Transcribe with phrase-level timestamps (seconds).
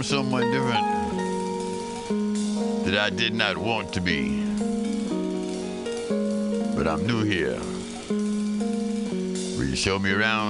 [0.00, 0.86] become someone different
[2.84, 4.42] that I did not want to be.
[6.74, 7.60] But I'm new here.
[9.58, 10.49] Will you show me around?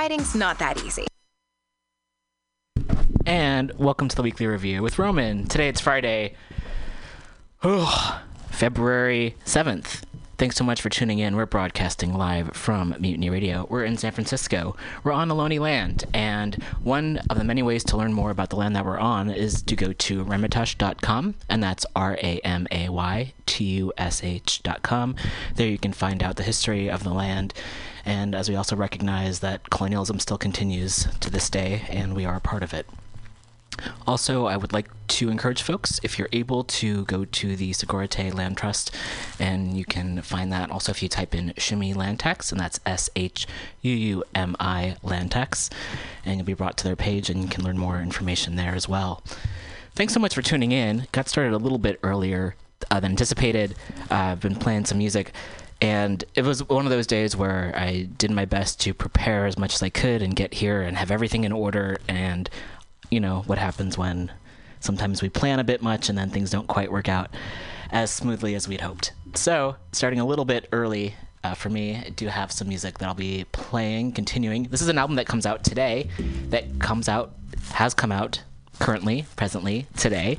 [0.00, 1.06] Writing's not that easy.
[3.26, 5.46] And welcome to the weekly review with Roman.
[5.46, 6.36] Today it's Friday,
[7.62, 10.00] oh, February 7th,
[10.40, 11.36] Thanks so much for tuning in.
[11.36, 13.66] We're broadcasting live from Mutiny Radio.
[13.68, 14.74] We're in San Francisco.
[15.04, 18.56] We're on Ohlone land, and one of the many ways to learn more about the
[18.56, 22.88] land that we're on is to go to ramaytush.com, and that's R A M A
[22.88, 25.14] Y T U S H.com.
[25.56, 27.52] There you can find out the history of the land,
[28.04, 32.36] and as we also recognize that colonialism still continues to this day, and we are
[32.36, 32.86] a part of it.
[34.06, 38.08] Also, I would like to encourage folks, if you're able to go to the Sogorea
[38.08, 38.94] Te' Land Trust,
[39.38, 42.80] and you can find that also if you type in Shuumi Land Tax, and that's
[42.84, 43.46] S H
[43.82, 45.70] U U M I Land Tax,
[46.24, 48.88] and you'll be brought to their page and you can learn more information there as
[48.88, 49.22] well.
[49.94, 51.06] Thanks so much for tuning in.
[51.12, 52.56] Got started a little bit earlier
[52.90, 53.76] uh, than anticipated.
[54.10, 55.32] Uh, I've been playing some music.
[55.80, 59.58] And it was one of those days where I did my best to prepare as
[59.58, 61.98] much as I could and get here and have everything in order.
[62.06, 62.50] And
[63.10, 64.30] you know what happens when
[64.80, 67.30] sometimes we plan a bit much and then things don't quite work out
[67.90, 69.12] as smoothly as we'd hoped.
[69.34, 73.08] So, starting a little bit early uh, for me, I do have some music that
[73.08, 74.64] I'll be playing, continuing.
[74.64, 76.08] This is an album that comes out today,
[76.48, 77.32] that comes out,
[77.72, 78.42] has come out
[78.78, 80.38] currently, presently, today.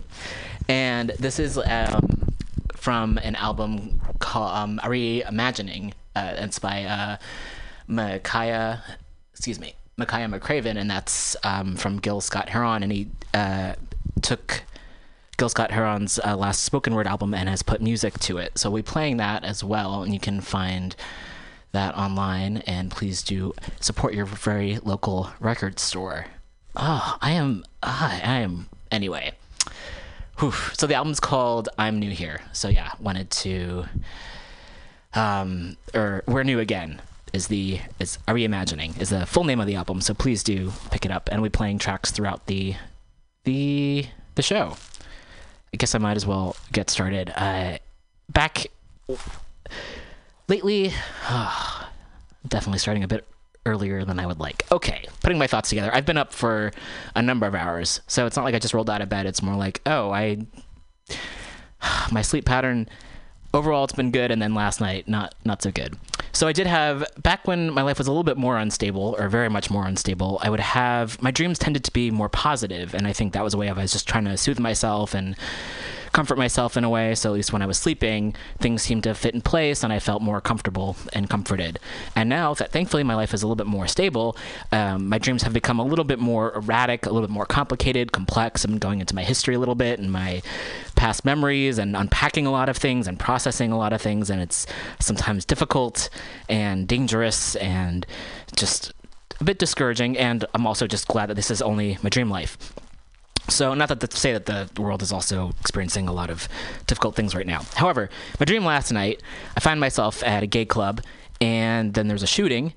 [0.68, 2.34] And this is um,
[2.76, 4.00] from an album
[4.39, 5.94] um, Reimagining.
[6.16, 7.18] Uh, it's by uh,
[9.31, 13.74] excuse me, Makaya McCraven, and that's um, from Gil Scott Heron, and he uh,
[14.22, 14.63] took
[15.38, 18.57] Gil Scott Heron's uh, last spoken word album and has put music to it.
[18.57, 20.95] So we're playing that as well, and you can find
[21.72, 22.57] that online.
[22.68, 26.27] And please do support your very local record store.
[26.75, 28.69] Oh, I am, uh, I am.
[28.92, 29.31] Anyway,
[30.42, 30.52] Whew.
[30.74, 33.86] so the album's called "I'm New Here." So yeah, wanted to,
[35.14, 37.00] um, or we're new again
[37.32, 40.02] is the is a reimagining is the full name of the album.
[40.02, 42.74] So please do pick it up, and we're playing tracks throughout the
[43.44, 44.78] the the show.
[45.76, 47.32] I guess I might as well get started.
[47.36, 47.78] Uh,
[48.28, 48.66] back
[50.48, 50.92] lately,
[52.48, 53.28] definitely starting a bit
[53.66, 54.66] earlier than I would like.
[54.72, 55.92] Okay, putting my thoughts together.
[55.94, 56.72] I've been up for
[57.16, 59.25] a number of hours, so it's not like I just rolled out of bed.
[59.25, 60.46] It's more like, oh, I
[62.12, 62.88] my sleep pattern
[63.54, 65.98] overall it's been good and then last night not not so good
[66.32, 69.27] so i did have back when my life was a little bit more unstable or
[69.27, 73.06] very much more unstable i would have my dreams tended to be more positive and
[73.06, 75.36] i think that was a way of i was just trying to soothe myself and
[76.12, 77.15] comfort myself in a way.
[77.15, 80.00] So at least when I was sleeping, things seemed to fit in place and I
[80.00, 81.80] felt more comfortable and comforted.
[82.15, 84.36] And now that thankfully my life is a little bit more stable,
[84.72, 88.12] um, my dreams have become a little bit more erratic, a little bit more complicated,
[88.12, 88.65] complex.
[88.65, 90.41] I'm going into my history a little bit and my
[90.96, 94.30] past memories and unpacking a lot of things and processing a lot of things.
[94.30, 94.68] And it's
[95.00, 96.10] sometimes difficult
[96.50, 98.06] and dangerous and
[98.56, 98.91] just
[99.39, 100.18] a bit discouraging.
[100.18, 102.58] And I'm also just glad that this is only my dream life.
[103.51, 106.48] So, not that to say that the world is also experiencing a lot of
[106.88, 107.62] difficult things right now.
[107.75, 109.22] However, my dream last night,
[109.55, 111.01] I find myself at a gay club,
[111.39, 112.74] and then there's a shooting,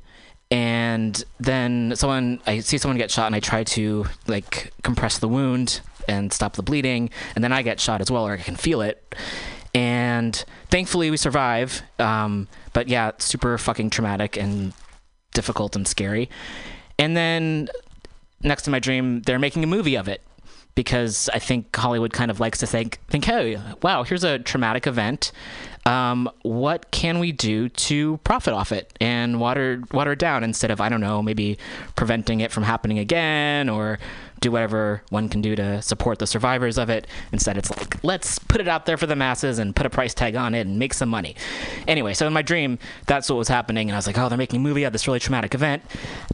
[0.51, 5.29] and then someone, I see someone get shot, and I try to like compress the
[5.29, 8.57] wound and stop the bleeding, and then I get shot as well, or I can
[8.57, 9.15] feel it.
[9.75, 11.83] And thankfully, we survive.
[11.99, 14.73] Um, but yeah, super fucking traumatic and
[15.33, 16.31] difficult and scary.
[16.99, 17.69] And then
[18.43, 20.23] next to my dream, they're making a movie of it
[20.75, 24.87] because I think Hollywood kind of likes to think, think, hey, wow, here's a traumatic
[24.87, 25.33] event.
[25.87, 30.71] Um, what can we do to profit off it and water water it down instead
[30.71, 31.59] of I don't know, maybe
[31.95, 33.99] preventing it from happening again or
[34.41, 37.07] do whatever one can do to support the survivors of it.
[37.33, 40.13] Instead, it's like, let's put it out there for the masses and put a price
[40.13, 41.35] tag on it and make some money.
[41.89, 43.89] Anyway, so in my dream, that's what was happening.
[43.89, 45.83] And I was like, oh, they're making a movie of this really traumatic event.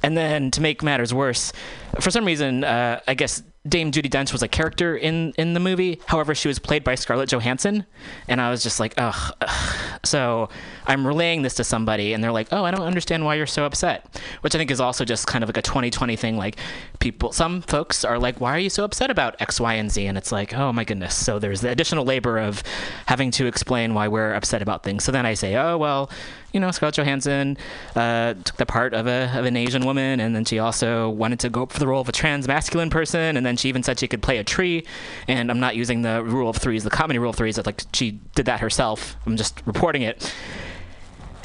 [0.02, 1.52] And then to make matters worse,
[2.00, 5.60] for some reason, uh, I guess Dame Judi Dench was a character in in the
[5.60, 6.00] movie.
[6.06, 7.84] However, she was played by Scarlett Johansson,
[8.26, 9.34] and I was just like, ugh.
[9.40, 9.76] ugh.
[10.02, 10.48] So
[10.86, 13.66] I'm relaying this to somebody, and they're like, oh, I don't understand why you're so
[13.66, 14.18] upset.
[14.40, 16.38] Which I think is also just kind of like a 2020 thing.
[16.38, 16.56] Like
[17.00, 20.06] people, some folks are like, why are you so upset about X, Y, and Z?
[20.06, 21.14] And it's like, oh my goodness.
[21.14, 22.62] So there's the additional labor of
[23.06, 25.04] having to explain why we're upset about things.
[25.04, 26.10] So then I say, oh well,
[26.52, 27.56] you know, Scarlett Johansson
[27.94, 31.40] uh, took the part of, a, of an Asian woman, and then she also wanted
[31.40, 33.98] to go for the role of a trans masculine person, and then she even said
[33.98, 34.84] she could play a tree.
[35.28, 37.56] And I'm not using the rule of threes, the comedy rule of threes.
[37.56, 39.16] That like she did that herself.
[39.26, 40.32] I'm just reporting it.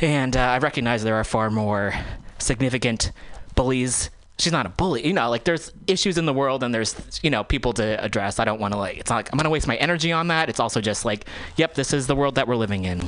[0.01, 1.93] And uh, I recognize there are far more
[2.39, 3.11] significant
[3.55, 4.09] bullies.
[4.37, 5.29] She's not a bully, you know.
[5.29, 8.39] Like there's issues in the world, and there's you know people to address.
[8.39, 8.97] I don't want to like.
[8.97, 10.49] It's not like I'm gonna waste my energy on that.
[10.49, 13.07] It's also just like, yep, this is the world that we're living in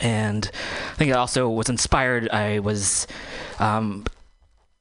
[0.00, 0.50] and
[0.92, 2.28] I think also was inspired.
[2.30, 3.06] I was
[3.58, 4.04] um,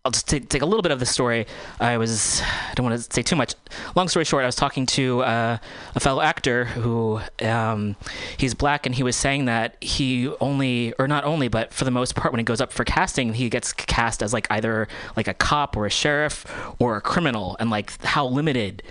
[0.03, 1.45] I'll just take, take a little bit of the story.
[1.79, 3.53] I was, I don't want to say too much.
[3.95, 5.57] Long story short, I was talking to uh,
[5.93, 7.95] a fellow actor who, um,
[8.35, 11.91] he's black, and he was saying that he only, or not only, but for the
[11.91, 15.27] most part, when he goes up for casting, he gets cast as like either like
[15.27, 16.47] a cop or a sheriff
[16.79, 18.81] or a criminal, and like how limited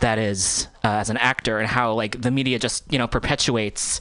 [0.00, 4.00] that is uh, as an actor, and how like the media just you know perpetuates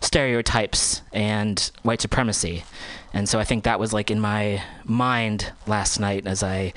[0.00, 2.64] stereotypes and white supremacy.
[3.12, 6.72] And so I think that was like in my mind last night as I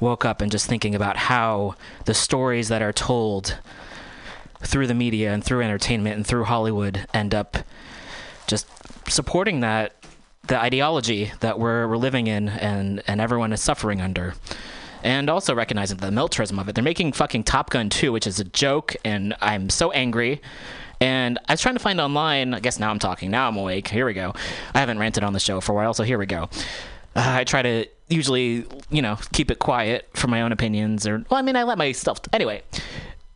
[0.00, 3.58] woke up and just thinking about how the stories that are told
[4.60, 7.58] through the media and through entertainment and through Hollywood end up
[8.46, 8.66] just
[9.08, 9.94] supporting that
[10.46, 14.34] the ideology that we're, we're living in and, and everyone is suffering under.
[15.02, 16.74] And also recognizing the militarism of it.
[16.74, 20.40] They're making fucking Top Gun 2, which is a joke, and I'm so angry.
[21.04, 22.54] And I was trying to find online.
[22.54, 23.30] I guess now I'm talking.
[23.30, 23.88] Now I'm awake.
[23.88, 24.32] Here we go.
[24.74, 26.44] I haven't ranted on the show for a while, so here we go.
[27.14, 31.22] Uh, I try to usually, you know, keep it quiet for my own opinions, or
[31.28, 32.20] well, I mean, I let myself.
[32.32, 32.62] Anyway,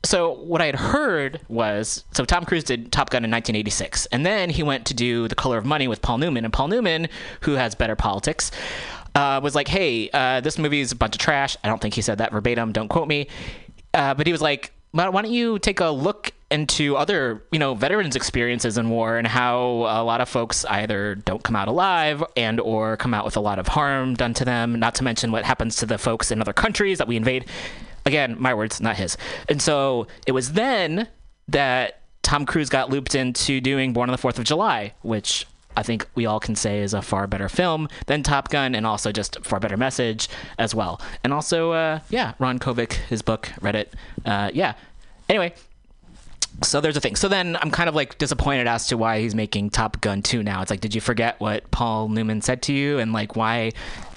[0.02, 4.24] so what I had heard was so Tom Cruise did Top Gun in 1986, and
[4.24, 7.08] then he went to do The Color of Money with Paul Newman, and Paul Newman,
[7.42, 8.50] who has better politics.
[9.14, 11.54] Uh, was like, hey, uh, this movie is a bunch of trash.
[11.62, 12.72] I don't think he said that verbatim.
[12.72, 13.28] Don't quote me.
[13.92, 17.74] Uh, but he was like, why don't you take a look into other, you know,
[17.74, 22.24] veterans' experiences in war and how a lot of folks either don't come out alive
[22.36, 24.78] and or come out with a lot of harm done to them.
[24.78, 27.44] Not to mention what happens to the folks in other countries that we invade.
[28.06, 29.18] Again, my words, not his.
[29.48, 31.08] And so it was then
[31.48, 35.82] that Tom Cruise got looped into doing Born on the Fourth of July, which I
[35.82, 39.12] think we all can say is a far better film than Top Gun, and also
[39.12, 40.28] just far better message
[40.58, 41.00] as well.
[41.22, 43.94] And also, uh, yeah, Ron Kovic, his book, read it.
[44.24, 44.74] Uh, yeah.
[45.28, 45.54] Anyway,
[46.62, 47.16] so there's a thing.
[47.16, 50.42] So then I'm kind of like disappointed as to why he's making Top Gun 2
[50.42, 50.62] now.
[50.62, 53.72] It's like, did you forget what Paul Newman said to you, and like why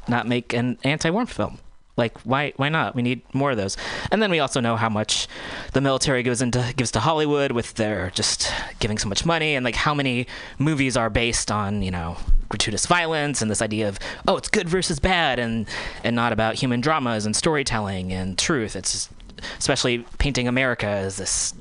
[0.07, 1.59] not make an anti-war film?
[1.97, 2.95] Like why why not?
[2.95, 3.77] We need more of those.
[4.11, 5.27] And then we also know how much
[5.73, 9.63] the military goes into gives to Hollywood with their just giving so much money and
[9.63, 10.25] like how many
[10.57, 12.17] movies are based on, you know,
[12.49, 15.67] gratuitous violence and this idea of oh, it's good versus bad and
[16.03, 18.75] and not about human dramas and storytelling and truth.
[18.75, 19.09] It's
[19.57, 21.53] especially painting America as this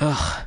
[0.00, 0.44] ugh.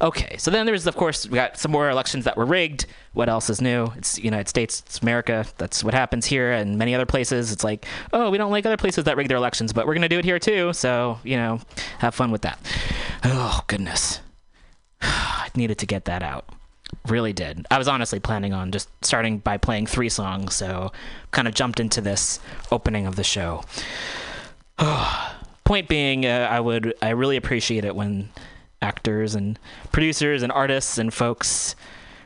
[0.00, 2.86] Okay, so then there's of course we got some more elections that were rigged.
[3.12, 3.86] What else is new?
[3.96, 5.46] It's United States, it's America.
[5.56, 7.52] That's what happens here and many other places.
[7.52, 10.08] It's like, oh, we don't like other places that rig their elections, but we're gonna
[10.08, 10.72] do it here too.
[10.72, 11.60] So you know,
[12.00, 12.58] have fun with that.
[13.22, 14.20] Oh goodness,
[15.00, 16.48] I needed to get that out.
[17.08, 17.66] Really did.
[17.70, 20.92] I was honestly planning on just starting by playing three songs, so
[21.30, 23.62] kind of jumped into this opening of the show.
[25.64, 28.30] Point being, uh, I would I really appreciate it when
[28.82, 29.58] actors and
[29.92, 31.74] producers and artists and folks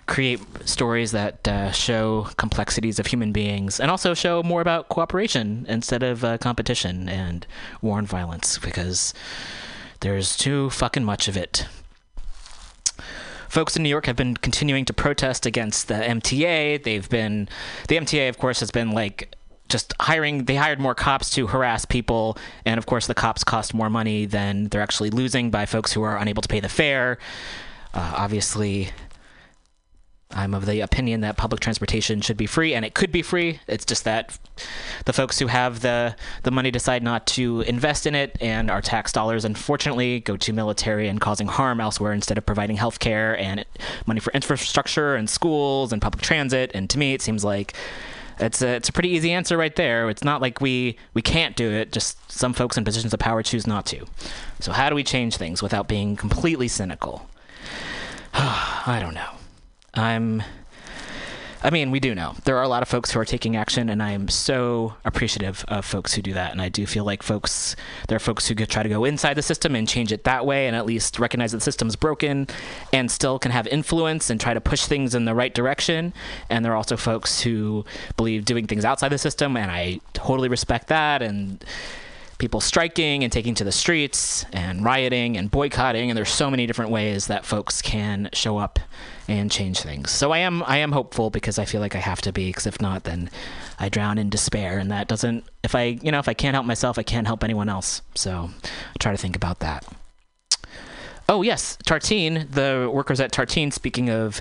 [0.07, 5.67] create stories that uh, show complexities of human beings and also show more about cooperation
[5.69, 7.47] instead of uh, competition and
[7.83, 9.12] war and violence because
[10.00, 11.67] there's too fucking much of it.
[13.49, 16.83] Folks in New York have been continuing to protest against the MTA.
[16.83, 17.49] They've been,
[17.88, 19.35] the MTA, of course, has been like
[19.68, 22.37] just hiring they hired more cops to harass people.
[22.64, 26.02] And of course the cops cost more money than they're actually losing by folks who
[26.02, 27.18] are unable to pay the fare.
[27.94, 28.90] Uh, obviously
[30.32, 33.60] i'm of the opinion that public transportation should be free and it could be free.
[33.66, 34.38] It's just that
[35.06, 38.82] the folks who have the the money decide not to invest in it and our
[38.82, 43.38] tax dollars unfortunately go to military and causing harm elsewhere instead of providing health care
[43.38, 43.64] and
[44.06, 46.70] money for infrastructure and schools and public transit.
[46.75, 47.75] And to me it seems like
[48.40, 50.09] it's a, it's a pretty easy answer right there.
[50.09, 53.42] It's not like we, we can't do it, just some folks in positions of power
[53.42, 54.07] choose not to.
[54.61, 57.28] So, how do we change things without being completely cynical?
[58.35, 59.30] I don't know.
[59.95, 60.42] I'm.
[61.60, 62.36] I mean, we do know.
[62.44, 65.64] There are a lot of folks who are taking action, and I am so appreciative
[65.66, 66.52] of folks who do that.
[66.52, 67.74] And I do feel like folks,
[68.06, 70.46] there are folks who could try to go inside the system and change it that
[70.46, 72.46] way, and at least recognize that the system's broken
[72.92, 76.14] and still can have influence and try to push things in the right direction.
[76.48, 77.84] And there are also folks who
[78.16, 81.22] believe doing things outside the system, and I totally respect that.
[81.22, 81.64] And
[82.38, 86.66] people striking and taking to the streets and rioting and boycotting and there's so many
[86.66, 88.78] different ways that folks can show up
[89.28, 92.20] and change things so i am i am hopeful because i feel like i have
[92.20, 93.30] to be because if not then
[93.78, 96.66] i drown in despair and that doesn't if i you know if i can't help
[96.66, 99.85] myself i can't help anyone else so I try to think about that
[101.30, 102.50] Oh yes, Tartine.
[102.50, 103.70] The workers at Tartine.
[103.70, 104.40] Speaking of,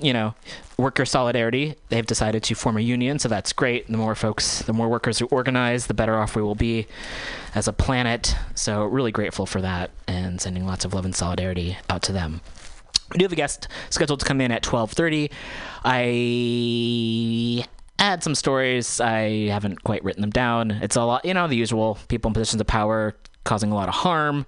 [0.00, 0.34] you know,
[0.76, 3.86] worker solidarity, they've decided to form a union, so that's great.
[3.86, 6.86] The more folks, the more workers who organize, the better off we will be
[7.54, 8.36] as a planet.
[8.54, 12.42] So really grateful for that, and sending lots of love and solidarity out to them.
[13.12, 15.30] We do have a guest scheduled to come in at twelve thirty.
[15.84, 17.64] I
[17.98, 19.00] I had some stories.
[19.00, 20.70] I haven't quite written them down.
[20.70, 23.14] It's a lot, you know, the usual people in positions of power
[23.44, 24.46] causing a lot of harm.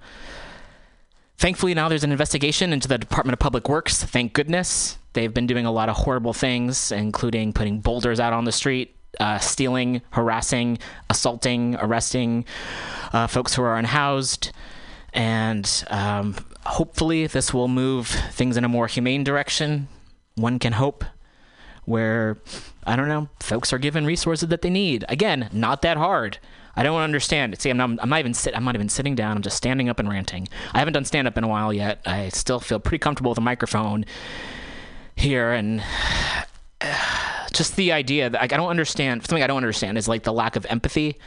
[1.36, 4.02] Thankfully, now there's an investigation into the Department of Public Works.
[4.04, 4.96] Thank goodness.
[5.12, 8.96] They've been doing a lot of horrible things, including putting boulders out on the street,
[9.20, 10.78] uh, stealing, harassing,
[11.10, 12.46] assaulting, arresting
[13.12, 14.52] uh, folks who are unhoused.
[15.12, 19.88] And um, hopefully, this will move things in a more humane direction.
[20.34, 21.04] One can hope,
[21.84, 22.38] where,
[22.84, 25.04] I don't know, folks are given resources that they need.
[25.08, 26.38] Again, not that hard.
[26.74, 27.60] I don't understand.
[27.60, 28.56] See, I'm not, I'm not even sit.
[28.56, 29.36] I'm not even sitting down.
[29.36, 30.48] I'm just standing up and ranting.
[30.72, 32.00] I haven't done stand up in a while yet.
[32.06, 34.06] I still feel pretty comfortable with a microphone
[35.14, 35.82] here, and
[37.52, 39.22] just the idea that like, I don't understand.
[39.22, 41.18] Something I don't understand is like the lack of empathy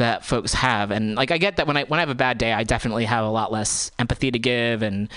[0.00, 2.38] that folks have, and like I get that when I when I have a bad
[2.38, 5.08] day, I definitely have a lot less empathy to give, and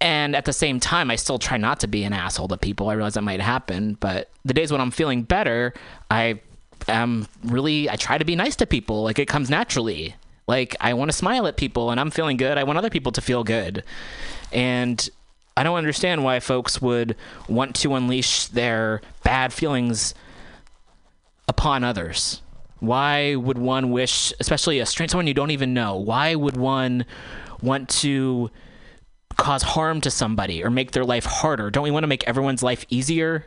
[0.00, 2.88] and at the same time, I still try not to be an asshole to people.
[2.88, 5.74] I realize that might happen, but the days when I'm feeling better,
[6.10, 6.40] I
[6.86, 9.02] am really I try to be nice to people.
[9.02, 10.14] Like it comes naturally.
[10.46, 12.56] Like I want to smile at people, and I'm feeling good.
[12.56, 13.82] I want other people to feel good,
[14.52, 15.08] and
[15.56, 17.16] I don't understand why folks would
[17.48, 20.14] want to unleash their bad feelings
[21.48, 22.42] upon others.
[22.80, 27.04] Why would one wish, especially a stranger, someone you don't even know, why would one
[27.60, 28.50] want to
[29.36, 31.70] cause harm to somebody or make their life harder?
[31.70, 33.46] Don't we want to make everyone's life easier?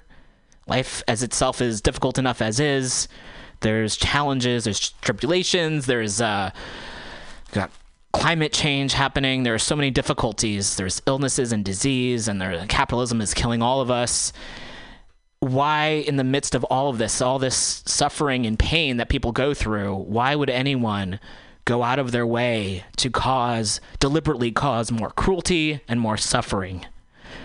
[0.67, 3.07] Life as itself is difficult enough as is.
[3.61, 6.51] There's challenges, there's tribulations, there's uh,
[7.51, 7.71] got
[8.11, 9.43] climate change happening.
[9.43, 10.75] There are so many difficulties.
[10.75, 14.33] There's illnesses and disease, and there, capitalism is killing all of us.
[15.41, 19.31] Why, in the midst of all of this, all this suffering and pain that people
[19.31, 21.19] go through, why would anyone
[21.65, 26.85] go out of their way to cause, deliberately cause more cruelty and more suffering?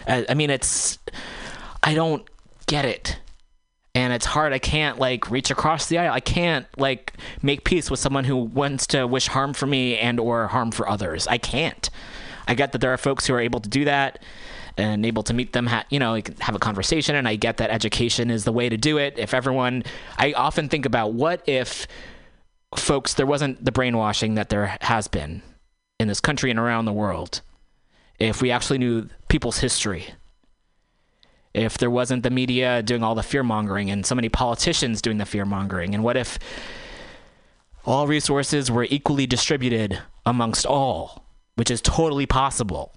[0.06, 0.98] I, I mean, it's,
[1.82, 2.28] I don't
[2.66, 3.18] get it.
[3.94, 4.52] And it's hard.
[4.52, 6.12] I can't like reach across the aisle.
[6.12, 10.20] I can't like make peace with someone who wants to wish harm for me and
[10.20, 11.26] or harm for others.
[11.28, 11.88] I can't.
[12.46, 14.22] I get that there are folks who are able to do that
[14.76, 17.70] and able to meet them ha- you know have a conversation and i get that
[17.70, 19.82] education is the way to do it if everyone
[20.18, 21.86] i often think about what if
[22.74, 25.42] folks there wasn't the brainwashing that there has been
[25.98, 27.40] in this country and around the world
[28.18, 30.08] if we actually knew people's history
[31.56, 35.16] if there wasn't the media doing all the fear mongering and so many politicians doing
[35.16, 35.94] the fear mongering?
[35.94, 36.38] And what if
[37.86, 42.92] all resources were equally distributed amongst all, which is totally possible?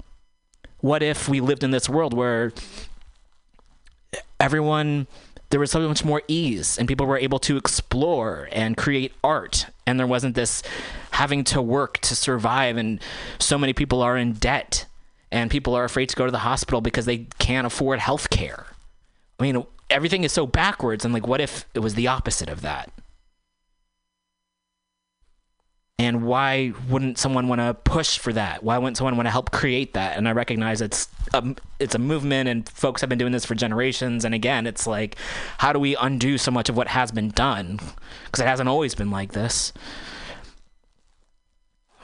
[0.81, 2.53] What if we lived in this world where
[4.39, 5.07] everyone
[5.49, 9.65] there was so much more ease and people were able to explore and create art
[9.87, 10.61] and there wasn't this
[11.11, 12.99] having to work to survive and
[13.39, 14.85] so many people are in debt
[15.31, 18.65] and people are afraid to go to the hospital because they can't afford health care.
[19.39, 22.61] I mean, everything is so backwards, and like, what if it was the opposite of
[22.61, 22.91] that?
[25.99, 28.63] And why wouldn't someone want to push for that?
[28.63, 30.17] Why wouldn't someone want to help create that?
[30.17, 33.53] And I recognize it's a, it's a movement, and folks have been doing this for
[33.53, 34.23] generations.
[34.23, 35.17] And again, it's like,
[35.57, 37.81] how do we undo so much of what has been done?
[38.25, 39.73] Because it hasn't always been like this.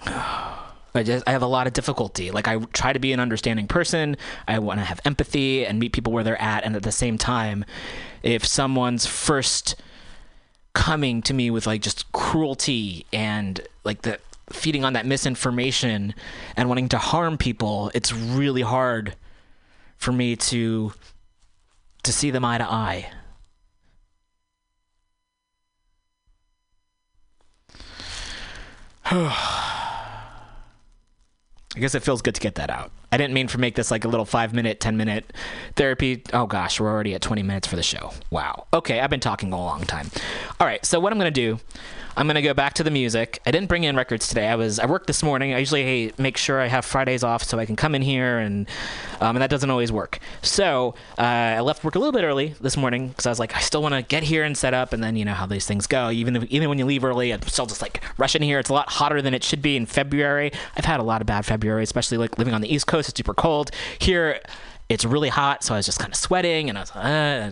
[0.05, 2.31] I just I have a lot of difficulty.
[2.31, 4.17] Like I try to be an understanding person.
[4.45, 6.65] I want to have empathy and meet people where they're at.
[6.65, 7.63] And at the same time,
[8.23, 9.75] if someone's first
[10.75, 14.19] coming to me with like just cruelty and like the
[14.51, 16.13] feeding on that misinformation
[16.55, 19.15] and wanting to harm people, it's really hard
[19.97, 20.93] for me to
[22.03, 23.09] to see them eye to eye.
[31.75, 32.91] I guess it feels good to get that out.
[33.11, 35.33] I didn't mean for make this like a little five minute, 10 minute
[35.75, 36.23] therapy.
[36.33, 38.11] Oh gosh, we're already at 20 minutes for the show.
[38.29, 38.67] Wow.
[38.73, 40.09] Okay, I've been talking a long time.
[40.59, 41.59] All right, so what I'm to do
[42.17, 43.41] I'm gonna go back to the music.
[43.45, 44.47] I didn't bring in records today.
[44.47, 45.53] I was I worked this morning.
[45.53, 48.67] I usually make sure I have Fridays off so I can come in here, and
[49.19, 50.19] um, and that doesn't always work.
[50.41, 53.55] So uh, I left work a little bit early this morning because I was like
[53.55, 55.65] I still want to get here and set up, and then you know how these
[55.65, 56.09] things go.
[56.09, 58.59] Even if, even when you leave early, I'm still just like rushing here.
[58.59, 60.51] It's a lot hotter than it should be in February.
[60.77, 63.09] I've had a lot of bad February, especially like living on the East Coast.
[63.09, 64.39] It's super cold here
[64.87, 67.51] it's really hot, so I was just kind of sweating, and I was uh,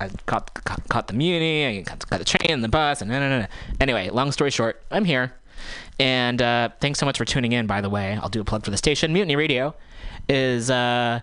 [0.00, 3.20] I caught, caught, caught the muni, I got the train and the bus, and no,
[3.20, 3.46] no, no.
[3.80, 5.32] Anyway, long story short, I'm here,
[6.00, 7.66] and uh, thanks so much for tuning in.
[7.66, 9.12] By the way, I'll do a plug for the station.
[9.12, 9.74] Mutiny Radio
[10.28, 11.20] is uh,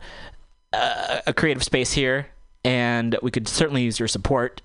[0.74, 2.28] a creative space here,
[2.63, 4.62] and we could certainly use your support.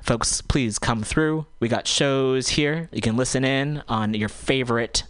[0.00, 1.46] Folks, please come through.
[1.60, 2.88] We got shows here.
[2.92, 5.04] You can listen in on your favorite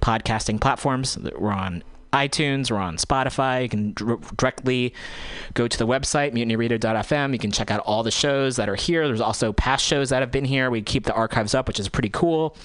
[0.00, 1.16] podcasting platforms.
[1.18, 1.84] We're on
[2.16, 2.70] iTunes.
[2.70, 3.62] We're on Spotify.
[3.62, 4.94] You can directly
[5.54, 7.32] go to the website, mutinyradio.fm.
[7.32, 9.06] You can check out all the shows that are here.
[9.06, 10.70] There's also past shows that have been here.
[10.70, 12.56] We keep the archives up, which is pretty cool.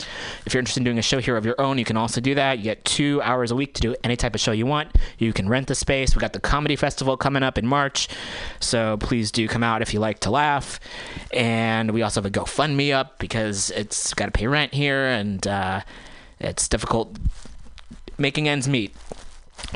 [0.45, 2.33] If you're interested in doing a show here of your own, you can also do
[2.35, 2.59] that.
[2.59, 4.95] You get two hours a week to do any type of show you want.
[5.17, 6.15] You can rent the space.
[6.15, 8.07] We got the comedy festival coming up in March,
[8.59, 10.79] so please do come out if you like to laugh.
[11.33, 15.45] And we also have a GoFundMe up because it's got to pay rent here, and
[15.45, 15.81] uh,
[16.39, 17.17] it's difficult
[18.17, 18.93] making ends meet,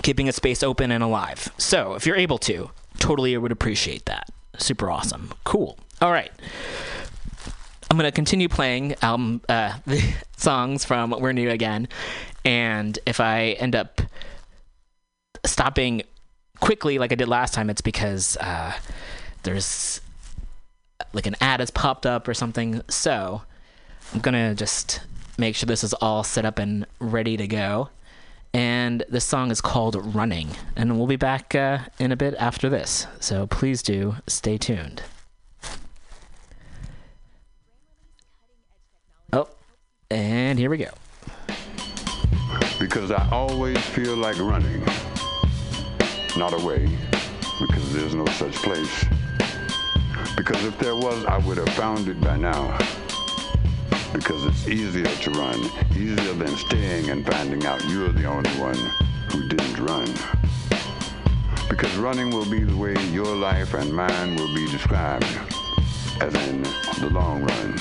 [0.02, 1.52] keeping a space open and alive.
[1.58, 4.30] So if you're able to, totally would appreciate that.
[4.58, 5.34] Super awesome.
[5.44, 5.78] Cool.
[6.02, 6.32] All right.
[7.90, 11.88] I'm gonna continue playing um uh, the songs from We're New Again,
[12.44, 14.02] and if I end up
[15.46, 16.04] stopping
[16.60, 18.74] quickly like I did last time, it's because uh,
[19.44, 20.02] there's
[21.14, 22.82] like an ad has popped up or something.
[22.90, 23.42] So
[24.14, 25.02] I'm gonna just
[25.38, 27.90] make sure this is all set up and ready to go.
[28.56, 32.70] And this song is called Running, and we'll be back uh, in a bit after
[32.70, 33.06] this.
[33.20, 35.04] So please do stay tuned.
[39.34, 39.50] Oh,
[40.10, 40.92] and here we go.
[42.80, 44.82] because I always feel like running,
[46.38, 46.98] not away,
[47.60, 49.04] because there's no such place.
[50.38, 52.78] Because if there was, I would have found it by now.
[54.16, 55.60] Because it's easier to run,
[55.92, 58.78] easier than staying and finding out you're the only one
[59.30, 60.08] who didn't run.
[61.70, 65.26] Because running will be the way your life and mine will be described,
[66.22, 66.64] as in
[67.02, 67.78] the long run,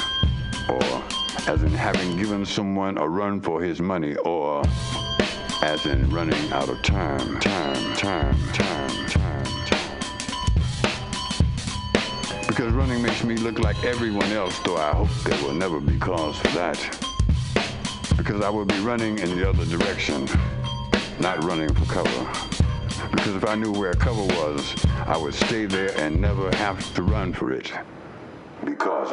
[0.69, 1.05] or
[1.49, 4.65] as in having given someone a run for his money, or
[5.63, 8.94] as in running out of time, time, time, time,
[12.55, 15.99] Because running makes me look like everyone else, though I hope there will never be
[15.99, 16.79] cause for that.
[18.17, 20.29] Because I will be running in the other direction,
[21.19, 23.11] not running for cover.
[23.11, 24.73] Because if I knew where cover was,
[25.05, 27.73] I would stay there and never have to run for it.
[28.65, 29.11] Because,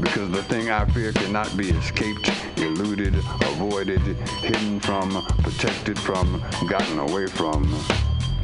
[0.00, 7.00] because the thing I fear cannot be escaped, eluded, avoided, hidden from, protected from, gotten
[7.00, 7.70] away from,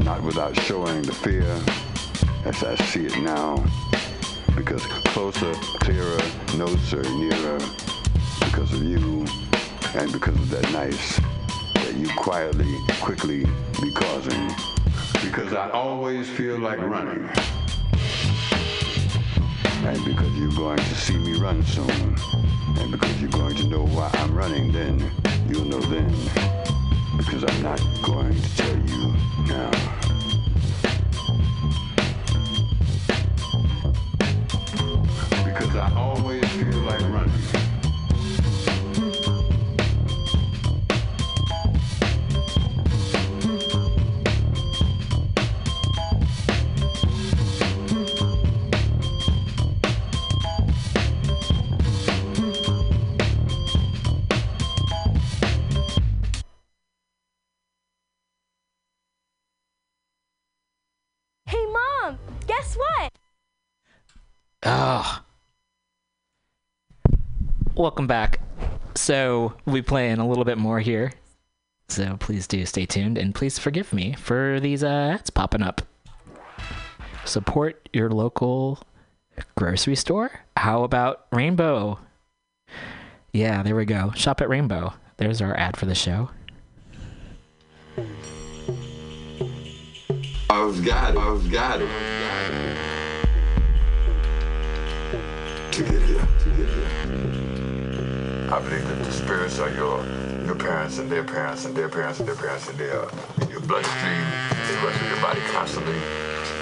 [0.01, 1.47] not without showing the fear
[2.45, 3.65] as I see it now.
[4.59, 4.83] Because
[5.15, 6.19] closer, clearer,
[6.59, 7.59] noser, nearer,
[8.41, 9.25] because of you,
[9.95, 11.21] and because of that nice
[11.75, 13.45] that you quietly, quickly
[13.81, 14.51] be causing.
[15.23, 17.31] Because I always feel like running.
[19.87, 22.17] And because you're going to see me run soon.
[22.79, 24.99] And because you're going to know why I'm running then,
[25.49, 26.13] you'll know then.
[27.17, 29.15] Because I'm not going to tell you
[29.47, 30.08] now.
[35.69, 37.68] Because I always feel like running.
[67.79, 68.41] Welcome back.
[68.97, 71.13] So we play in a little bit more here.
[71.89, 75.83] So please do stay tuned and please forgive me for these uh, ads popping up.
[77.25, 78.81] Support your local
[79.57, 80.41] grocery store.
[80.57, 82.01] How about Rainbow?
[83.33, 84.11] Yeah, there we go.
[84.17, 84.95] Shop at Rainbow.
[85.19, 86.31] There's our ad for the show.
[90.51, 91.17] I've got it.
[91.17, 91.89] I've got it.
[95.71, 96.29] To get here.
[96.41, 97.08] To get here.
[98.51, 100.03] I believe that the spirits are your
[100.47, 103.11] your parents and their parents and their parents and their parents and they are
[103.43, 104.25] in your bloodstream.
[104.67, 106.01] They rush through your body constantly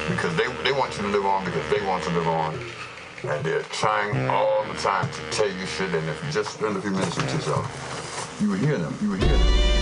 [0.08, 2.58] because they, they want you to live on because they want to live on.
[3.22, 5.94] And they're trying all the time to tell you shit.
[5.94, 8.92] And if you just spend a few minutes with yourself, you would hear them.
[9.00, 9.75] You would hear them.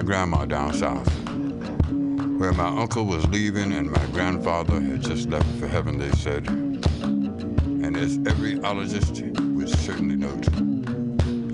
[0.00, 1.12] my grandma down south,
[2.38, 6.48] where my uncle was leaving and my grandfather had just left for heaven, they said.
[6.48, 9.20] And as every ologist
[9.54, 10.48] would certainly note,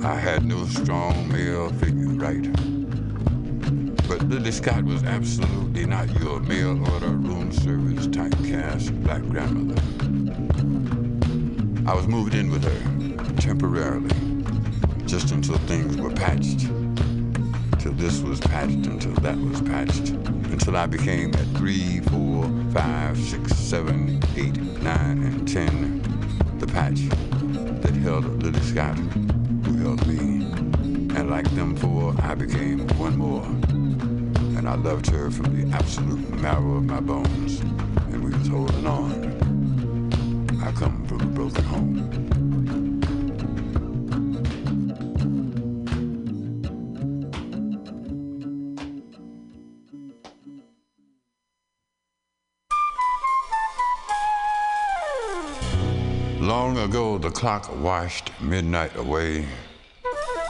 [0.04, 2.44] I had no strong male figure right.
[4.06, 9.82] But Lily Scott was absolutely not your mail order room service type cast black grandmother.
[11.90, 14.14] I was moved in with her temporarily,
[15.04, 16.35] just until things were patched.
[17.86, 23.16] Till this was patched, until that was patched, until I became at three, four, five,
[23.16, 26.02] six, seven, eight, nine, and ten
[26.58, 26.98] the patch
[27.82, 30.46] that held Lily Scott, who held me.
[31.14, 33.44] And like them four, I became one more.
[34.58, 37.62] And I loved her from the absolute marrow of my bones.
[57.46, 59.46] Clock washed midnight away,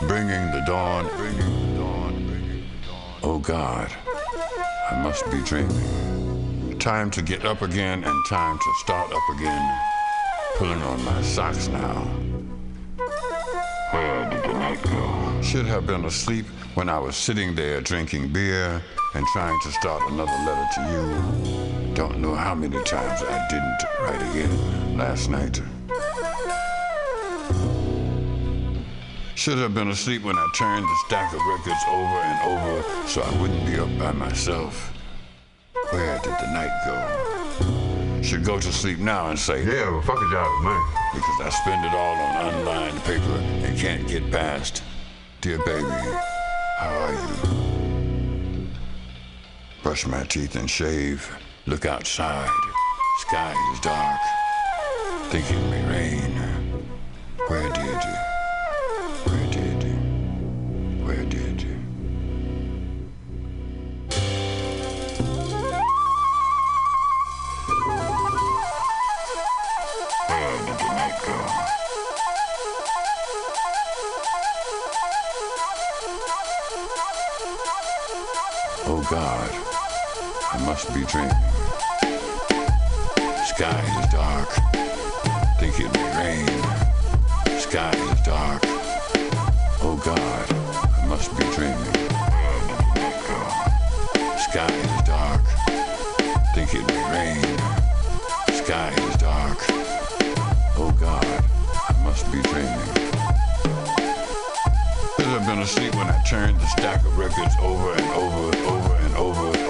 [0.09, 3.21] bringing the dawn, bringing the dawn, bringing the dawn.
[3.23, 3.93] Oh God,
[4.91, 6.79] I must be dreaming.
[6.79, 9.79] Time to get up again and time to start up again.
[10.57, 12.01] Pulling on my socks now.
[13.91, 15.43] Where did the night go?
[15.43, 18.83] Should have been asleep when I was sitting there drinking beer
[19.15, 21.93] and trying to start another letter to you.
[21.93, 25.61] Don't know how many times I didn't write again last night.
[29.47, 33.23] Should have been asleep when I turned the stack of records over and over so
[33.23, 34.93] I wouldn't be up by myself.
[35.91, 38.23] Where did the night go?
[38.23, 40.85] Should go to sleep now and say, Yeah, well, fuck a job of mine.
[41.15, 44.83] because I spend it all on unlined paper and can't get past.
[45.43, 45.95] Dear baby,
[46.81, 48.67] how are you?
[49.85, 51.31] Brush my teeth and shave.
[51.67, 52.51] Look outside.
[53.21, 54.19] Sky is dark.
[55.31, 56.33] Think it may rain.
[57.47, 58.36] Where did Where
[81.07, 81.31] Must.
[83.47, 84.49] Sky is dark.
[85.61, 87.61] Think it may rain.
[87.61, 88.61] Sky is dark.
[89.83, 90.47] Oh God,
[91.01, 91.95] I must be dreaming.
[94.51, 95.45] Sky is dark.
[96.55, 97.59] Think it may rain.
[98.65, 99.59] Sky is dark.
[100.77, 101.45] Oh God,
[101.89, 102.97] I must be dreaming.
[105.37, 109.15] Have been asleep when I turned the stack of records over and over, over and
[109.17, 109.66] over,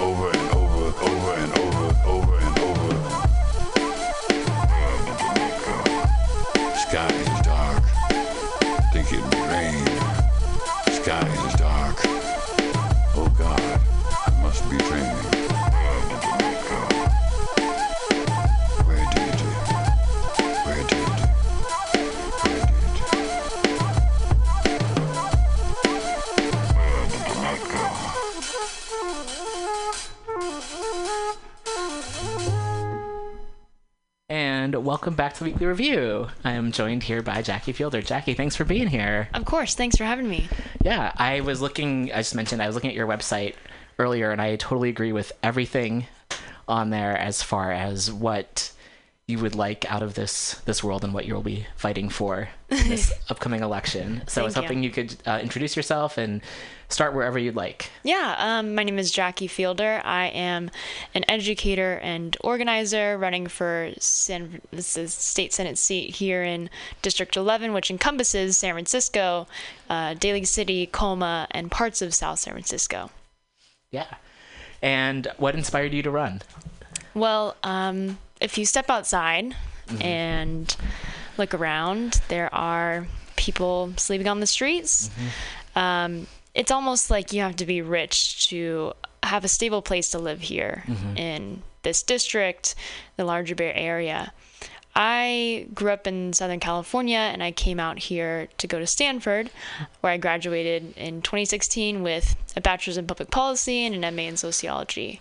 [35.17, 36.27] back to Weekly Review.
[36.43, 38.03] I am joined here by Jackie Fielder.
[38.03, 39.29] Jackie, thanks for being here.
[39.33, 39.73] Of course.
[39.73, 40.47] Thanks for having me.
[40.83, 43.55] Yeah, I was looking, I just mentioned, I was looking at your website
[43.97, 46.05] earlier, and I totally agree with everything
[46.67, 48.71] on there as far as what
[49.25, 52.87] you would like out of this this world and what you'll be fighting for in
[52.87, 54.21] this upcoming election.
[54.27, 54.67] So I was Thank you.
[54.67, 56.41] hoping you could uh, introduce yourself and
[56.89, 57.89] start wherever you'd like.
[58.03, 60.01] Yeah, um, my name is Jackie Fielder.
[60.03, 60.71] I am
[61.13, 66.69] an educator and organizer running for San, this is state senate seat here in
[67.01, 69.47] District 11, which encompasses San Francisco,
[69.89, 73.11] uh, Daly City, Colma, and parts of South San Francisco.
[73.91, 74.15] Yeah.
[74.81, 76.41] And what inspired you to run?
[77.13, 79.55] Well, um, if you step outside
[79.99, 80.75] and
[81.37, 85.09] look around, there are people sleeping on the streets.
[85.75, 86.27] Um,
[86.57, 88.93] it's almost like you have to be rich to
[89.23, 90.83] have a stable place to live here
[91.15, 92.75] in this district,
[93.15, 94.33] the larger Bay Area.
[94.99, 99.51] I grew up in Southern California and I came out here to go to Stanford,
[100.01, 104.37] where I graduated in 2016 with a bachelor's in public policy and an MA in
[104.37, 105.19] sociology.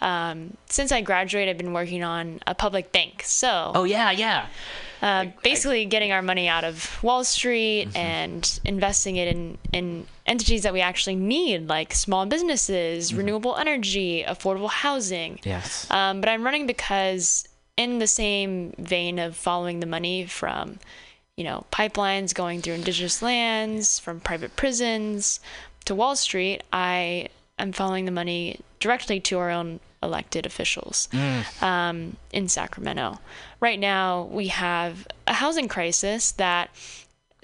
[0.00, 3.24] Um, since I graduated, I've been working on a public bank.
[3.24, 4.46] So, Oh, yeah, yeah.
[5.02, 10.62] Uh, basically getting our money out of Wall Street and investing it in, in entities
[10.62, 15.38] that we actually need, like small businesses, renewable energy, affordable housing.
[15.44, 15.90] Yes.
[15.90, 20.78] Um, but I'm running because, in the same vein of following the money from,
[21.36, 25.40] you know, pipelines going through indigenous lands, from private prisons
[25.84, 27.28] to Wall Street, I
[27.58, 31.08] am following the money directly to our own elected officials
[31.62, 33.18] um, in Sacramento.
[33.60, 36.70] Right now, we have a housing crisis that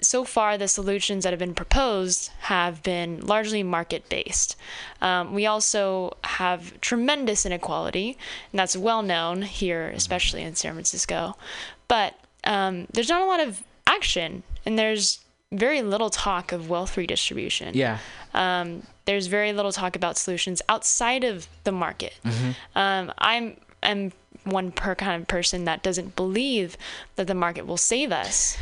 [0.01, 4.55] so far the solutions that have been proposed have been largely market based.
[5.01, 8.17] Um, we also have tremendous inequality,
[8.51, 11.35] and that's well known here, especially in San Francisco.
[11.87, 15.19] But um, there's not a lot of action, and there's
[15.51, 17.73] very little talk of wealth redistribution.
[17.75, 17.99] Yeah.
[18.33, 22.13] Um, there's very little talk about solutions outside of the market.
[22.75, 24.11] Um, I'm am
[24.45, 26.77] one per kind of person that doesn't believe
[27.15, 28.57] that the market will save us.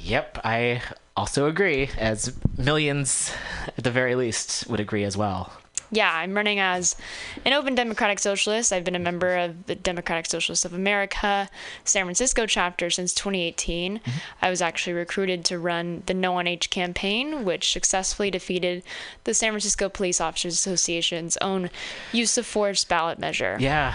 [0.00, 0.82] Yep, I
[1.16, 3.32] also agree, as millions
[3.76, 5.52] at the very least would agree as well.
[5.90, 6.96] Yeah, I'm running as
[7.44, 8.72] an open Democratic Socialist.
[8.72, 11.48] I've been a member of the Democratic Socialists of America
[11.84, 14.00] San Francisco chapter since 2018.
[14.42, 18.82] I was actually recruited to run the No on H campaign, which successfully defeated
[19.24, 21.70] the San Francisco Police Officers Association's own
[22.12, 23.56] use of force ballot measure.
[23.60, 23.94] Yeah.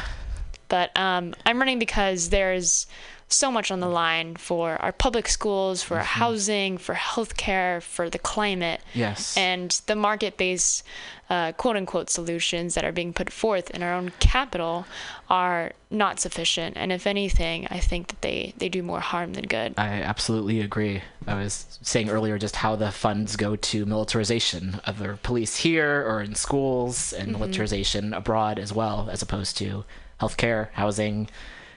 [0.70, 2.88] But um, I'm running because there's
[3.32, 3.94] so much on the mm.
[3.94, 6.20] line for our public schools, for our mm-hmm.
[6.20, 8.82] housing, for healthcare, for the climate.
[8.94, 9.38] Yes.
[9.38, 10.84] And the market based,
[11.30, 14.86] uh, quote unquote, solutions that are being put forth in our own capital
[15.30, 16.78] are not sufficient.
[16.78, 19.74] And if anything, I think that they, they do more harm than good.
[19.78, 21.02] I absolutely agree.
[21.28, 26.06] I was saying earlier just how the funds go to militarization of the police here
[26.08, 27.40] or in schools and mm-hmm.
[27.40, 29.86] militarization abroad as well, as opposed to
[30.20, 31.30] healthcare, housing,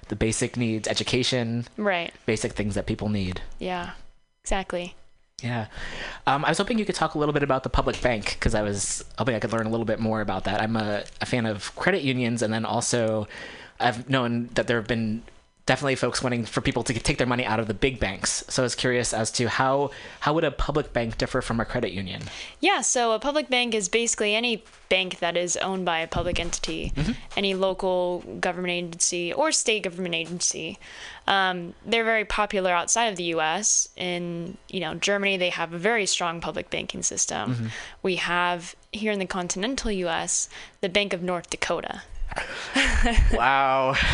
[0.08, 2.12] the basic needs, education, Right.
[2.26, 3.40] basic things that people need.
[3.58, 3.90] Yeah.
[4.42, 4.94] Exactly.
[5.42, 5.66] Yeah.
[6.26, 8.54] Um, I was hoping you could talk a little bit about the public bank because
[8.54, 10.60] I was hoping I could learn a little bit more about that.
[10.60, 13.26] I'm a, a fan of credit unions, and then also
[13.80, 15.22] I've known that there have been
[15.66, 18.44] definitely folks wanting for people to take their money out of the big banks.
[18.48, 19.90] So I was curious as to how
[20.20, 22.22] how would a public bank differ from a credit union?
[22.60, 26.38] Yeah, so a public bank is basically any bank that is owned by a public
[26.38, 26.92] entity,
[27.36, 30.78] any local government agency or state government agency.
[31.26, 33.88] Um, they're very popular outside of the U.S.
[33.96, 37.70] In you know Germany, they have a very strong public banking system.
[38.02, 40.48] We have here in the continental U.S.
[40.82, 42.02] the Bank of North Dakota.
[43.32, 43.96] Wow.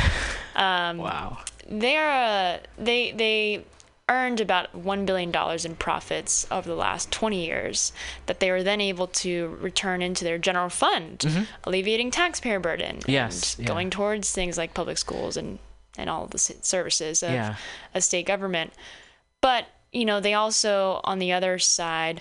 [0.56, 1.38] wow.
[1.68, 3.64] They're uh, they they
[4.08, 7.92] earned about one billion dollars in profits over the last 20 years
[8.26, 13.54] that they were then able to return into their general fund, alleviating taxpayer burden Yes,
[13.54, 13.72] and yeah.
[13.72, 15.58] going towards things like public schools and
[15.96, 17.54] and all of the services of Yeah.
[17.94, 18.72] a state government.
[19.40, 22.20] But you know they also on the other side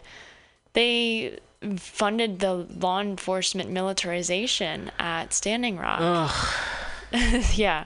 [0.73, 1.39] they
[1.77, 6.01] funded the law enforcement militarization at Standing Rock.
[7.53, 7.86] yeah.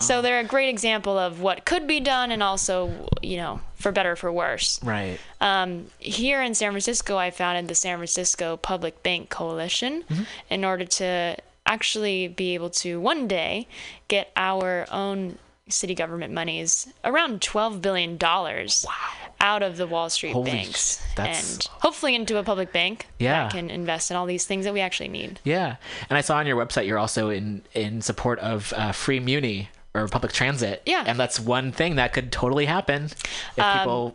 [0.00, 3.92] So they're a great example of what could be done and also, you know, for
[3.92, 4.82] better or for worse.
[4.82, 5.18] Right.
[5.40, 10.04] Um, here in San Francisco, I founded the San Francisco Public Bank Coalition
[10.50, 13.66] in order to actually be able to one day
[14.08, 15.38] get our own
[15.68, 18.18] city government monies around $12 billion
[19.40, 23.06] out of the Wall Street Holy banks sh- that's- and hopefully into a public bank
[23.18, 23.44] Yeah.
[23.44, 25.40] that can invest in all these things that we actually need.
[25.44, 25.76] Yeah,
[26.10, 29.70] and I saw on your website you're also in in support of uh, free Muni
[29.94, 30.82] or public transit.
[30.86, 31.04] Yeah.
[31.06, 33.12] and that's one thing that could totally happen if
[33.56, 34.14] people.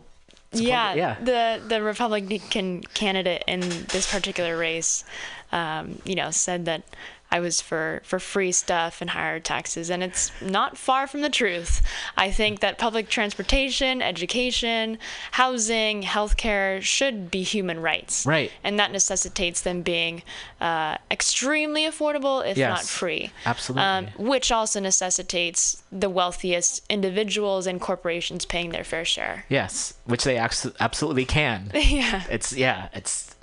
[0.52, 1.16] yeah, yeah.
[1.22, 5.04] the the Republican candidate in this particular race,
[5.52, 6.82] um, you know, said that
[7.30, 11.30] I was for for free stuff and higher taxes, and it's not far from the
[11.30, 11.80] truth.
[12.16, 14.98] I think that public transportation, education,
[15.32, 18.50] housing, healthcare should be human rights, Right.
[18.64, 20.22] And that necessitates them being
[20.60, 23.30] uh, extremely affordable, if not free.
[23.46, 23.84] absolutely.
[23.84, 29.44] Um, which also necessitates the wealthiest individuals and corporations paying their fair share.
[29.48, 31.70] Yes, which they abs- absolutely can.
[31.74, 32.24] yeah.
[32.30, 33.34] It's yeah, it's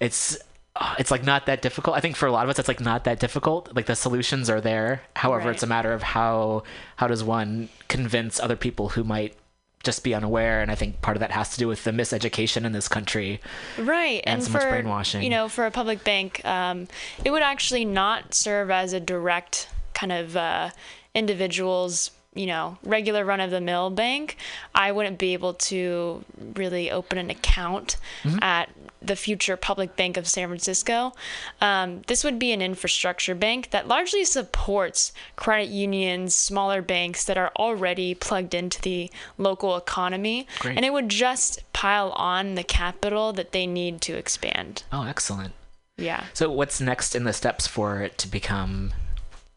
[0.00, 0.38] it's
[0.76, 1.96] uh, it's like not that difficult.
[1.96, 3.74] I think for a lot of us, it's like not that difficult.
[3.76, 5.02] Like the solutions are there.
[5.16, 5.54] However, Right.
[5.54, 6.62] it's a matter of how
[6.96, 9.36] how does one convince other people who might
[9.84, 10.62] just be unaware.
[10.62, 13.40] And I think part of that has to do with the miseducation in this country.
[13.76, 14.22] Right.
[14.24, 15.22] and And, so for much brainwashing.
[15.24, 16.86] you know, for a public bank, um,
[17.24, 20.70] it would actually not serve as a direct kind of uh,
[21.14, 24.36] individual's you know regular run of the mill bank.
[24.74, 28.38] I wouldn't be able to really open an account Mm-hmm.
[28.42, 28.68] at
[29.04, 31.12] the future public bank of San Francisco.
[31.60, 37.38] Um, this would be an infrastructure bank that largely supports credit unions, smaller banks that
[37.38, 40.76] are already plugged into the local economy, Great.
[40.76, 44.82] and it would just pile on the capital that they need to expand.
[44.92, 45.54] Oh, excellent.
[45.96, 46.24] Yeah.
[46.32, 48.92] So what's next in the steps for it to become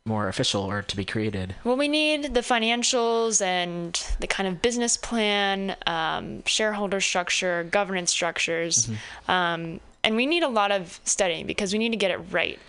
[0.07, 1.55] more official or to be created?
[1.63, 8.11] Well, we need the financials and the kind of business plan, um, shareholder structure, governance
[8.11, 8.87] structures,
[9.27, 12.59] um, and we need a lot of studying because we need to get it right.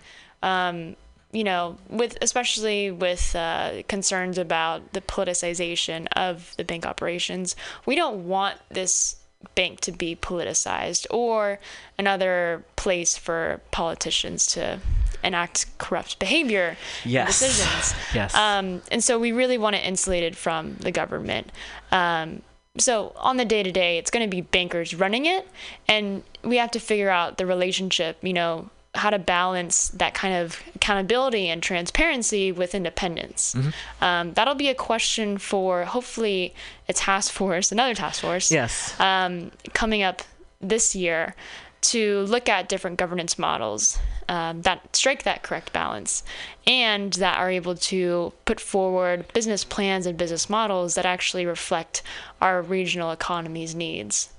[0.43, 0.97] um,
[1.33, 7.95] you know, with especially with uh, concerns about the politicization of the bank operations, we
[7.95, 9.17] don't want this
[9.55, 11.59] bank to be politicized or
[11.99, 14.81] another place for politicians to
[15.23, 16.77] enact corrupt behavior
[17.19, 17.95] and decisions.
[18.15, 18.35] Yes.
[18.35, 21.51] Um, and so we really want it insulated from the government.
[21.93, 22.43] Um,
[22.79, 25.49] so on the day to day, it's going to be bankers running it,
[25.89, 28.19] and we have to figure out the relationship.
[28.23, 33.55] You know, how to balance that kind of accountability and transparency with independence.
[34.01, 36.55] Um, that'll be a question for hopefully
[36.89, 38.99] a task force, another task force yes.
[38.99, 40.23] um, coming up
[40.61, 41.35] this year
[41.83, 43.99] to look at different governance models
[44.29, 46.23] um, that strike that correct balance
[46.67, 52.03] and that are able to put forward business plans and business models that actually reflect
[52.41, 54.31] our regional economy's needs.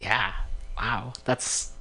[0.00, 0.32] yeah.
[0.80, 1.12] Wow.
[1.26, 1.72] That's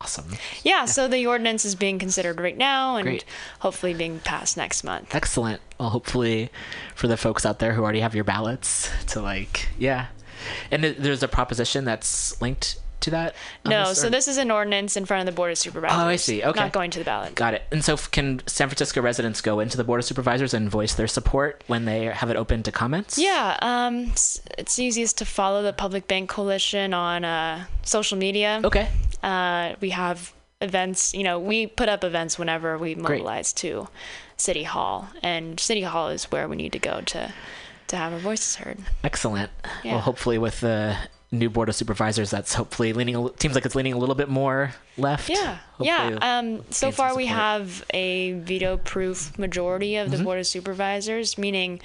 [0.00, 0.26] awesome.
[0.62, 3.24] Yeah, so the ordinance is being considered right now and Great.
[3.58, 5.12] hopefully being passed next month.
[5.12, 5.60] Excellent.
[5.80, 6.50] Well, hopefully,
[6.94, 10.06] for the folks out there who already have your ballots, to like, yeah.
[10.70, 13.34] And th- there's a proposition that's linked to that.
[13.64, 15.98] No, this, so or- this is an ordinance in front of the Board of Supervisors.
[15.98, 16.42] Oh, I see.
[16.42, 16.58] Okay.
[16.60, 17.34] Not going to the ballot.
[17.34, 17.62] Got it.
[17.70, 20.94] And so, f- can San Francisco residents go into the board of supervisors and voice
[20.94, 23.18] their support when they have it open to comments?
[23.18, 28.60] Yeah, um, s- it's easiest to follow the Public Bank Coalition on uh, social media.
[28.64, 28.88] Okay.
[29.22, 33.88] Uh, we have events, you know, we put up events whenever we mobilize to
[34.36, 37.32] City Hall, and City Hall is where we need to go to
[37.88, 38.78] to have our voices heard.
[39.02, 39.50] Excellent.
[39.82, 39.92] Yeah.
[39.92, 40.96] Well, hopefully, with the
[41.30, 43.14] new board of supervisors, that's hopefully leaning.
[43.16, 45.28] A, seems like it's leaning a little bit more left.
[45.28, 46.38] Yeah, Hopefully yeah.
[46.38, 50.24] Um, so far, we have a veto-proof majority of the Mm-hmm.
[50.24, 51.80] Board of Supervisors, meaning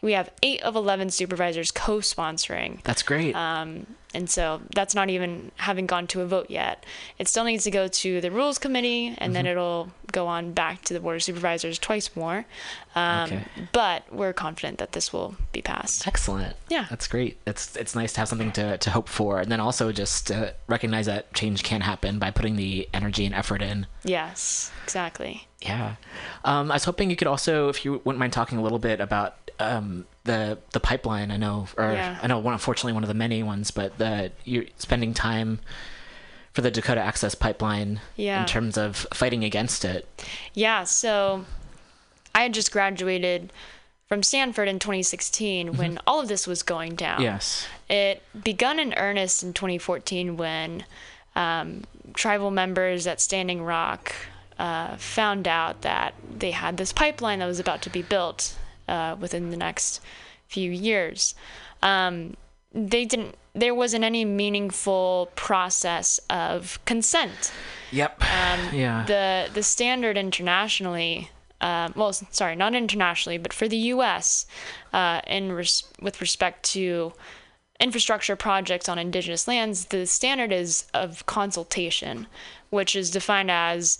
[0.00, 2.82] we have eight of eleven supervisors co-sponsoring.
[2.82, 3.34] That's great.
[3.34, 6.84] Um, and so that's not even having gone to a vote yet.
[7.18, 9.32] It still needs to go to the Rules Committee, and Mm-hmm.
[9.34, 12.46] then it'll go on back to the Board of Supervisors twice more.
[12.94, 13.44] Um, Okay.
[13.72, 16.06] But we're confident that this will be passed.
[16.08, 16.56] Excellent.
[16.70, 16.86] Yeah.
[16.88, 17.36] That's great.
[17.46, 20.30] It's it's nice to have something to, to hope for, and then also just
[20.66, 23.86] recognize that change can happen by putting the energy and effort in.
[24.04, 25.46] Yes, exactly.
[25.60, 25.96] Yeah.
[26.44, 29.00] Um, I was hoping you could also, if you wouldn't mind talking a little bit
[29.00, 31.32] about um, the the pipeline.
[31.32, 32.18] I know, or Yeah.
[32.22, 35.58] I know, one unfortunately one of the many ones, but the you're spending time
[36.52, 38.40] for the Dakota Access Pipeline Yeah.
[38.42, 40.06] in terms of fighting against it.
[40.54, 41.44] Yeah, so
[42.34, 43.52] I had just graduated
[44.08, 47.16] from Stanford in 2016 when all of this was going down.
[47.16, 47.22] Mm-hmm.
[47.24, 47.66] Yes.
[47.90, 50.84] It begun in earnest in 2014 when
[51.36, 54.14] um, tribal members at Standing Rock
[54.58, 58.56] uh, found out that they had this pipeline that was about to be built
[58.88, 60.00] uh, within the next
[60.46, 61.34] few years.
[61.82, 62.36] Um,
[62.72, 63.36] they didn't.
[63.54, 67.52] There wasn't any meaningful process of consent
[67.90, 68.16] Yep.
[68.72, 69.00] yeah.
[69.00, 71.30] Um, the the standard internationally
[71.60, 74.46] um, well sorry not internationally but for the US
[74.92, 77.12] uh, in res- with respect to
[77.80, 82.26] infrastructure projects on indigenous lands the standard is of consultation
[82.70, 83.98] which is defined as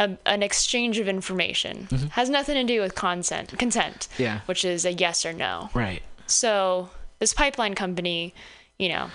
[0.00, 4.40] a, an exchange of information has nothing to do with consent consent Yeah.
[4.46, 6.02] which is a yes or no right.
[6.26, 6.90] so
[7.20, 8.32] this pipeline company,
[8.78, 9.10] you know,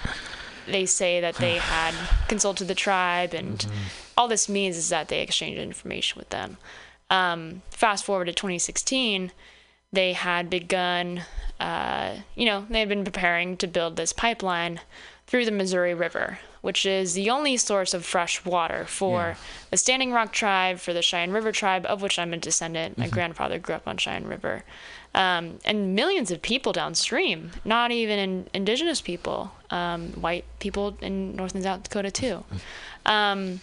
[0.68, 1.94] they say that they had
[2.28, 3.66] consulted the tribe, and
[4.16, 6.58] all this means is that they exchanged information with them.
[7.10, 9.32] Um, fast forward to 2016,
[9.92, 11.24] they had begun,
[11.60, 14.80] uh, you know, they had been preparing to build this pipeline
[15.28, 19.36] through the Missouri River, which is the only source of fresh water for Yeah.
[19.72, 22.98] the Standing Rock tribe, for the Cheyenne River tribe, of which I'm a descendant.
[22.98, 24.64] My grandfather grew up on Cheyenne River.
[25.16, 31.36] Um, and millions of people downstream, not even in, indigenous people, um, white people in
[31.36, 32.44] North and South Dakota too.
[33.06, 33.62] Um,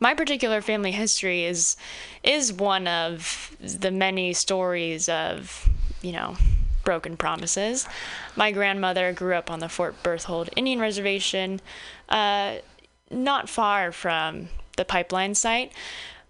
[0.00, 1.76] my particular family history is
[2.24, 5.68] is one of the many stories of
[6.02, 6.36] you know
[6.84, 7.86] broken promises.
[8.36, 11.60] My grandmother grew up on the Fort Berthold Indian Reservation,
[12.08, 12.56] uh,
[13.10, 15.72] not far from the pipeline site,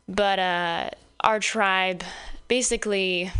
[0.08, 0.90] but uh,
[1.20, 2.02] our tribe
[2.48, 3.30] basically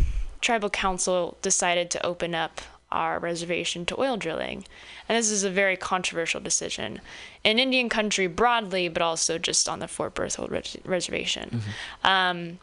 [0.41, 2.61] tribal council decided to open up
[2.91, 4.65] our reservation to oil drilling.
[5.07, 7.01] And this is a very controversial decision
[7.43, 11.61] in Indian country broadly, but also just on the Fort Berthold res- reservation.
[12.03, 12.59] Um,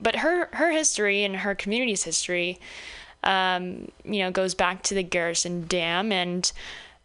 [0.00, 2.58] but her her history and her community's history,
[3.26, 6.50] um, you know, goes back to the Garrison Dam and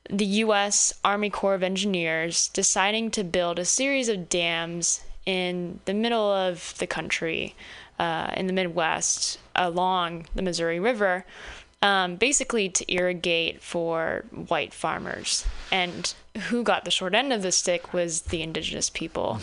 [0.09, 0.93] the U.S.
[1.03, 6.75] Army Corps of Engineers deciding to build a series of dams in the middle of
[6.77, 7.55] the country,
[7.99, 11.25] uh, in the Midwest, along the Missouri River,
[11.81, 15.45] um, basically to irrigate for white farmers.
[15.71, 16.13] And
[16.49, 19.39] who got the short end of the stick was the indigenous people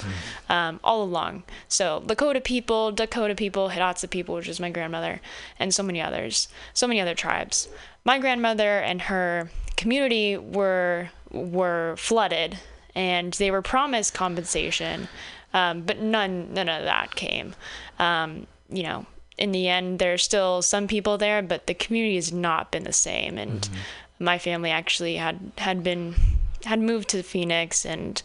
[0.48, 1.42] um, all along.
[1.68, 5.20] So Lakota people, Dakota people, Hidatsa people, which is my grandmother,
[5.58, 7.68] and so many others, so many other tribes.
[8.04, 12.58] My grandmother and her community were were flooded,
[12.94, 15.08] and they were promised compensation,
[15.52, 17.54] um, but none none of that came.
[17.98, 19.06] Um, you know,
[19.38, 22.92] in the end, there's still some people there, but the community has not been the
[22.92, 23.38] same.
[23.38, 23.68] And
[24.18, 26.14] my family actually had had been
[26.64, 28.20] had moved to Phoenix and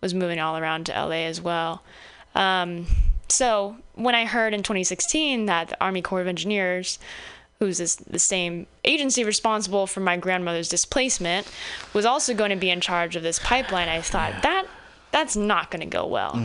[0.00, 1.82] was moving all around to LA as well.
[2.34, 2.86] Um,
[3.28, 6.98] so when I heard in 2016 that the Army Corps of Engineers,
[7.58, 11.50] who's this, the same agency responsible for my grandmother's displacement,
[11.92, 14.66] was also going to be in charge of this pipeline, I thought that
[15.12, 16.36] that's not going to go well.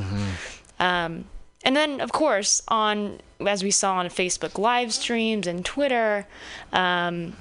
[0.80, 1.26] Um,
[1.64, 6.28] and then, of course, on as we saw on Facebook live streams and Twitter,
[6.74, 7.36] um,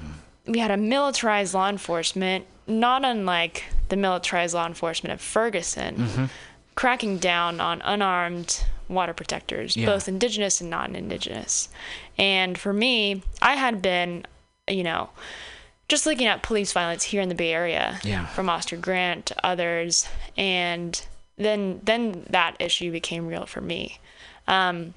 [0.47, 6.31] we had a militarized law enforcement, not unlike the militarized law enforcement of Ferguson,
[6.75, 9.87] cracking down on unarmed water protectors, Yeah.
[9.87, 11.68] both indigenous and non-indigenous.
[12.18, 14.27] And for me, I had been,
[14.68, 15.11] you know,
[15.89, 18.27] just looking at police violence here in the Bay Area Yeah.
[18.27, 21.01] from Oscar Grant to others, and
[21.37, 23.99] then then that issue became real for me.
[24.51, 24.94] Um,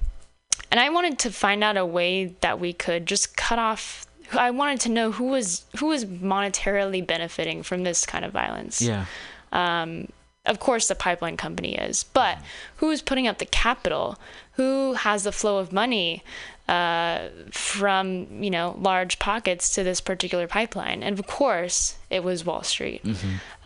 [0.70, 4.06] and I wanted to find out a way that we could just cut off.
[4.32, 8.82] I wanted to know who was who was monetarily benefiting from this kind of violence.
[8.82, 9.06] Yeah.
[9.52, 10.08] Um,
[10.46, 12.38] of course, the pipeline company is, but
[12.76, 14.18] who is putting up the capital?
[14.54, 16.24] Who has the flow of money
[16.68, 21.04] uh, from you know large pockets to this particular pipeline?
[21.04, 23.02] And of course, it was Wall Street.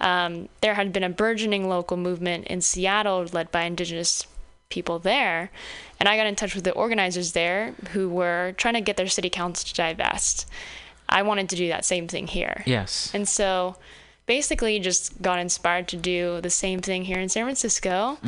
[0.01, 4.26] Um, there had been a burgeoning local movement in Seattle led by indigenous
[4.71, 5.51] people there.
[5.99, 9.09] And I got in touch with the organizers there who were trying to get their
[9.09, 10.47] city council to divest.
[11.09, 12.62] I wanted to do that same thing here.
[12.66, 13.11] Yes.
[13.14, 13.77] And so
[14.27, 18.19] basically just got inspired to do the same thing here in San Francisco.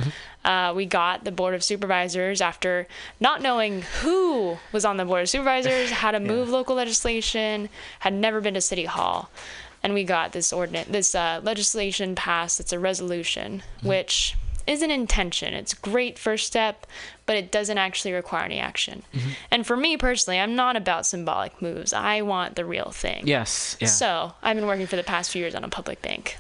[0.45, 2.89] Uh, we got the Board of Supervisors after
[3.21, 7.69] not knowing who was on the Board of Supervisors, how to move local legislation,
[7.99, 9.31] had never been to City Hall.
[9.83, 12.61] And we got this ordinance, this uh, legislation passed.
[12.61, 14.37] It's a resolution, which
[14.71, 15.53] is an intention.
[15.53, 16.87] It's a great first step,
[17.27, 19.03] but it doesn't actually require any action.
[19.13, 19.31] Mm-hmm.
[19.51, 21.93] And for me personally, I'm not about symbolic moves.
[21.93, 23.27] I want the real thing.
[23.27, 23.77] Yes.
[23.81, 23.89] Yeah.
[23.89, 26.37] So I've been working for the past few years on a public bank.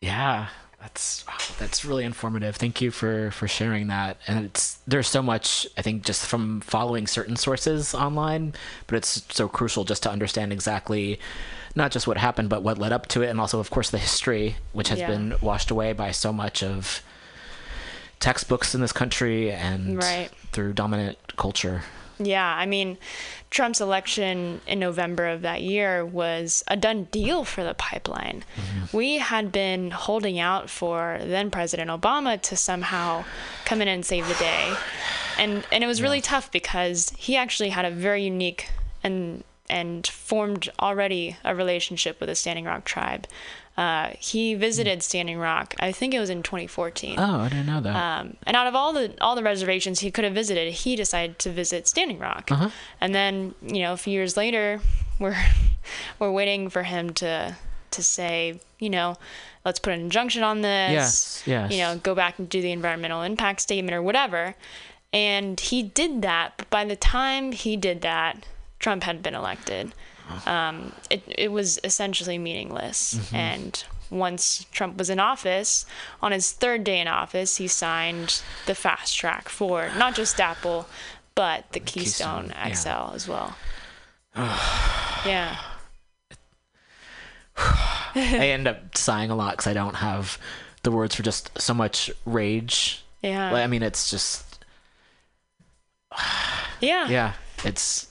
[0.00, 0.48] Yeah,
[0.80, 2.56] that's wow, that's really informative.
[2.56, 4.16] Thank you for for sharing that.
[4.26, 8.54] And it's there's so much I think just from following certain sources online,
[8.86, 11.18] but it's so crucial just to understand exactly
[11.74, 13.98] not just what happened, but what led up to it, and also of course the
[13.98, 15.08] history, which has Yeah.
[15.08, 17.02] been washed away by so much of
[18.20, 20.30] textbooks in this country and Right.
[20.52, 21.82] through dominant culture.
[22.18, 22.96] Yeah, I mean,
[23.50, 28.42] Trump's election in November of that year was a done deal for the pipeline.
[28.56, 28.96] Mm-hmm.
[28.96, 33.24] We had been holding out for then President Obama to somehow
[33.66, 34.74] come in and save the day.
[35.38, 38.70] And and it was really tough because he actually had a very unique
[39.04, 43.26] and and formed already a relationship with the Standing Rock tribe.
[43.76, 47.18] Uh, he visited Standing Rock, I think it was in 2014.
[47.18, 47.94] Oh, I didn't know that.
[47.94, 51.38] Um, and out of all the all the reservations he could have visited, he decided
[51.40, 52.50] to visit Standing Rock.
[52.50, 52.70] Uh-huh.
[53.02, 54.80] And then, you know, a few years later,
[55.18, 55.36] we're
[56.18, 57.54] we're waiting for him to
[57.90, 59.16] to say, you know,
[59.64, 60.92] let's put an injunction on this.
[60.92, 61.72] Yes, yes.
[61.72, 64.54] You know, go back and do the environmental impact statement or whatever.
[65.12, 68.46] And he did that, but by the time he did that,
[68.78, 69.92] Trump had been elected.
[70.46, 73.32] Um, it it was essentially meaningless.
[73.32, 75.86] And once Trump was in office,
[76.22, 80.86] on his third day in office, he signed the fast track for not just DAPL,
[81.34, 83.08] but the Keystone, Keystone, yeah.
[83.08, 83.56] XL as well.
[84.36, 85.58] yeah.
[88.14, 90.38] I end up sighing a lot because I don't have
[90.82, 93.04] the words for just so much rage.
[93.22, 93.50] Yeah.
[93.50, 94.64] Like, I mean, it's just
[96.80, 97.08] yeah.
[97.08, 97.32] yeah,
[97.64, 98.08] it's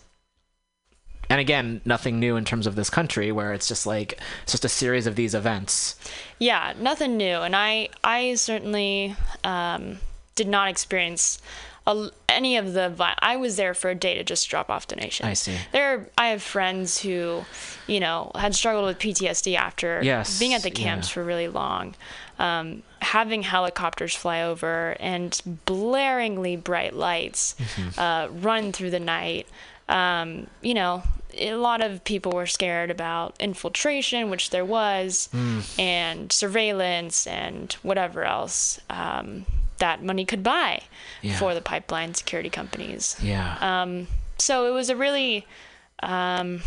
[1.29, 4.65] and again, nothing new in terms of this country where it's just like it's just
[4.65, 5.95] a series of these events.
[6.39, 9.97] Yeah, nothing new, and I I certainly um,
[10.35, 11.41] did not experience
[11.87, 12.89] a, any of the.
[12.89, 15.27] Vi- I was there for a day to just drop off donations.
[15.29, 15.55] I see.
[15.71, 17.45] There, I have friends who,
[17.87, 21.13] you know, had struggled with PTSD after Yes, being at the camps yeah.
[21.13, 21.95] for really long.
[22.39, 25.31] Um, having helicopters fly over and
[25.65, 27.99] blaringly bright lights Mm-hmm.
[27.99, 29.47] uh, run through the night.
[29.87, 31.03] Um, you know,
[31.37, 35.79] a lot of people were scared about infiltration, which there was, Mm.
[35.79, 39.45] and surveillance and whatever else um,
[39.77, 40.81] that money could buy
[41.21, 41.37] Yeah.
[41.37, 43.15] for the pipeline security companies.
[43.21, 43.57] Yeah.
[43.59, 44.07] Um,
[44.37, 45.45] so it was a really,
[46.01, 46.61] um,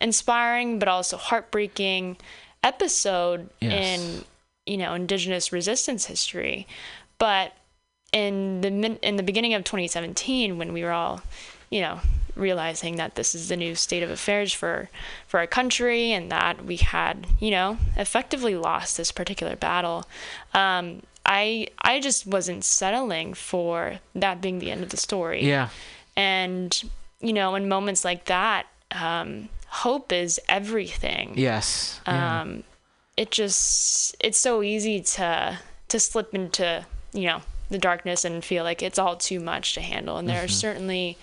[0.00, 2.16] inspiring but also heartbreaking
[2.62, 3.72] episode Yes.
[4.00, 4.24] in
[4.66, 6.66] you know indigenous resistance history
[7.18, 7.52] but
[8.12, 11.20] in the min- in the beginning of 2017 when we were all
[11.70, 12.00] you know
[12.36, 14.88] realizing that this is the new state of affairs for
[15.26, 20.04] for our country and that we had you know effectively lost this particular battle
[20.52, 25.68] um i i just wasn't settling for that being the end of the story Yeah.
[26.16, 26.82] and
[27.20, 32.00] you know in moments like that um hope is everything Yes.
[32.06, 32.40] Yeah.
[32.42, 32.64] um
[33.16, 35.58] it just it's so easy to
[35.88, 39.80] to slip into you know the darkness and feel like it's all too much to
[39.80, 40.44] handle and there Mm-hmm.
[40.44, 41.16] are certainly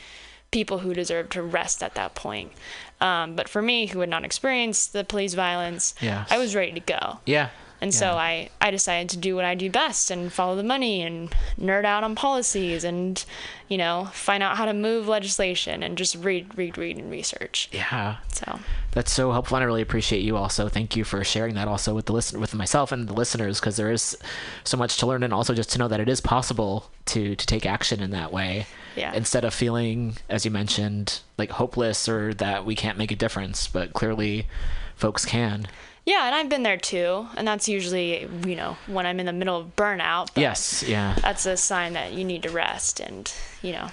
[0.52, 2.52] people who deserve to rest at that point
[3.00, 6.30] um, but for me who had not experienced the police violence Yes.
[6.32, 7.50] i was ready to go yeah.
[7.82, 11.02] And so I, I decided to do what I do best and follow the money
[11.02, 13.24] and nerd out on policies and,
[13.70, 17.70] you know, find out how to move legislation and just read, read, read, and research.
[17.72, 18.18] Yeah.
[18.32, 18.60] So,
[18.92, 20.70] That's so helpful, and I really appreciate you also.
[20.70, 23.78] Thank you for sharing that also with the listen with myself and the listeners, because
[23.78, 24.16] there is
[24.64, 27.46] so much to learn, and also just to know that it is possible to to
[27.46, 28.68] take action in that way.
[28.96, 29.14] Yeah.
[29.14, 33.68] Instead of feeling, as you mentioned, like hopeless or that we can't make a difference,
[33.68, 34.48] but clearly,
[34.96, 35.68] folks can.
[36.12, 37.28] Yeah, and I've been there too.
[37.38, 40.28] And that's usually, you know, when I'm in the middle of burnout.
[40.34, 40.84] but Yes.
[40.84, 41.16] Yeah.
[41.22, 43.32] That's a sign that you need to rest and,
[43.62, 43.88] you know,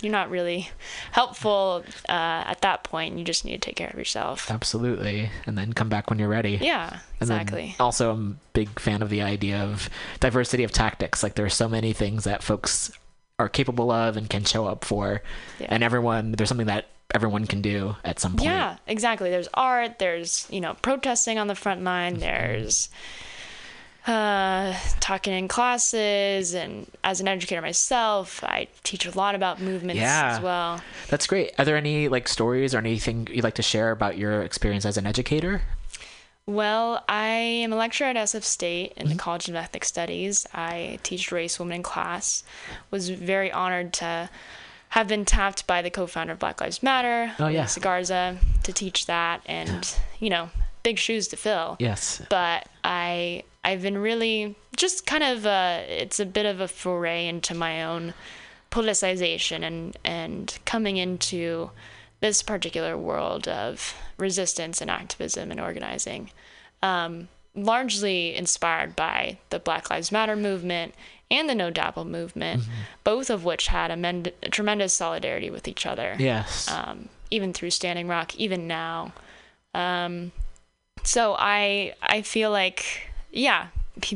[0.00, 0.68] you're not really
[1.12, 3.18] helpful uh, at that point.
[3.18, 4.50] You just need to take care of yourself.
[4.50, 5.30] Absolutely.
[5.46, 6.58] And then come back when you're ready.
[6.60, 7.76] Yeah, exactly.
[7.78, 11.22] also, I'm a big fan of the idea of diversity of tactics.
[11.22, 12.90] Like, there are so many things that folks
[13.38, 15.22] are capable of and can show up for,
[15.60, 15.68] Yeah.
[15.70, 18.44] and everyone there's something that everyone can do at some point.
[18.44, 19.30] Yeah, exactly.
[19.30, 19.98] There's art.
[19.98, 22.12] There's you know protesting on the front line.
[22.14, 22.20] Mm-hmm.
[22.20, 22.88] There's
[24.06, 30.00] uh, talking in classes, and as an educator myself, I teach a lot about movements
[30.00, 30.34] Yeah.
[30.36, 30.80] as well.
[31.08, 31.52] That's great.
[31.58, 34.96] Are there any like stories or anything you'd like to share about your experience as
[34.96, 35.62] an educator?
[36.46, 39.00] Well, I am a lecturer at SF State Mm-hmm.
[39.02, 40.46] in the College of Ethnic Studies.
[40.54, 42.42] I teach race, women in class.
[42.90, 44.30] Was very honored to
[44.90, 47.68] have been tapped by the co-founder of Black Lives Matter, Oh, yeah.
[47.80, 50.50] Garza, to teach that, and you know,
[50.82, 51.76] big shoes to fill.
[51.78, 52.20] Yes.
[52.28, 57.26] but I I've been really just kind of uh, it's a bit of a foray
[57.28, 58.14] into my own
[58.70, 61.70] politicization and and coming into
[62.20, 66.30] this particular world of resistance and activism and organizing,
[66.82, 70.94] um, largely inspired by the Black Lives Matter movement
[71.30, 72.64] and the No DAPL movement,
[73.04, 76.68] both of which had a, men- a tremendous solidarity with each other Yes.
[76.70, 79.12] um, even through Standing Rock, even now.
[79.74, 80.32] Um,
[81.04, 83.68] so I I feel like yeah,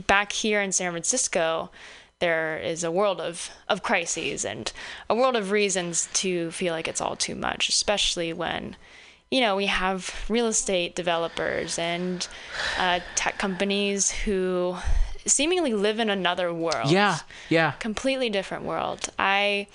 [0.06, 1.70] back here in San Francisco,
[2.18, 4.72] there is a world of of crises and
[5.08, 8.74] a world of reasons to feel like it's all too much, especially when
[9.30, 12.26] you know we have real estate developers and
[12.78, 14.76] uh, tech companies who
[15.26, 17.18] seemingly live in another world yeah.
[17.48, 17.72] Yeah.
[17.72, 19.08] completely different world.
[19.18, 19.66] I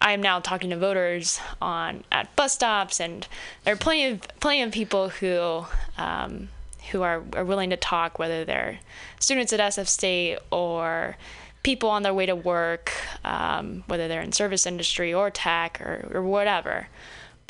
[0.00, 3.26] I am now talking to voters on at bus stops, and
[3.64, 5.64] there are plenty of plenty of people who
[5.96, 6.48] um,
[6.90, 8.80] who are, are willing to talk, whether they're
[9.20, 11.16] students at SF State or
[11.62, 12.92] people on their way to work,
[13.24, 16.88] um, whether they're in service industry or tech or, or whatever.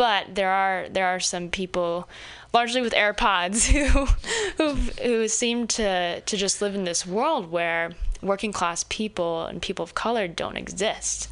[0.02, 2.08] But there are there are some people,
[2.52, 4.06] largely with AirPods, who
[4.56, 9.62] who who seem to to just live in this world where working class people and
[9.62, 11.28] people of color don't exist.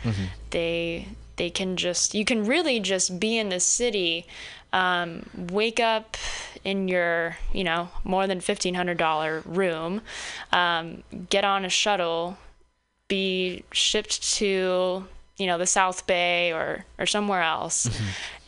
[0.50, 4.28] They they can just you can really just be in the city,
[4.72, 6.16] um, wake up
[6.62, 10.00] in your you know more than fifteen hundred dollar room,
[10.52, 12.38] um, get on a shuttle,
[13.08, 15.08] be shipped to
[15.40, 17.88] you know the South Bay or or somewhere else,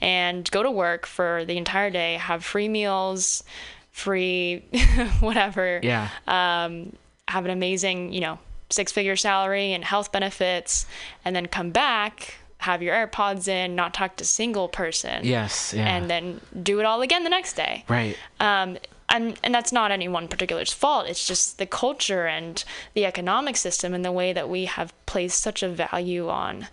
[0.01, 3.43] and go to work for the entire day, have free meals,
[3.91, 4.65] free
[5.21, 6.09] whatever Yeah.
[6.27, 6.95] um,
[7.29, 8.39] have an amazing, you know,
[8.71, 10.87] six figure salary and health benefits,
[11.25, 15.73] and then come back, have your AirPods in, not talk to a single person, yes.
[15.75, 15.87] Yeah.
[15.89, 17.85] and then do it all again the next day.
[17.89, 18.17] right.
[18.41, 18.79] Um,
[19.09, 21.07] and, and that's not any one particular's fault.
[21.09, 22.63] It's just the culture and
[22.95, 26.69] the economic system and the way that we have placed such a value on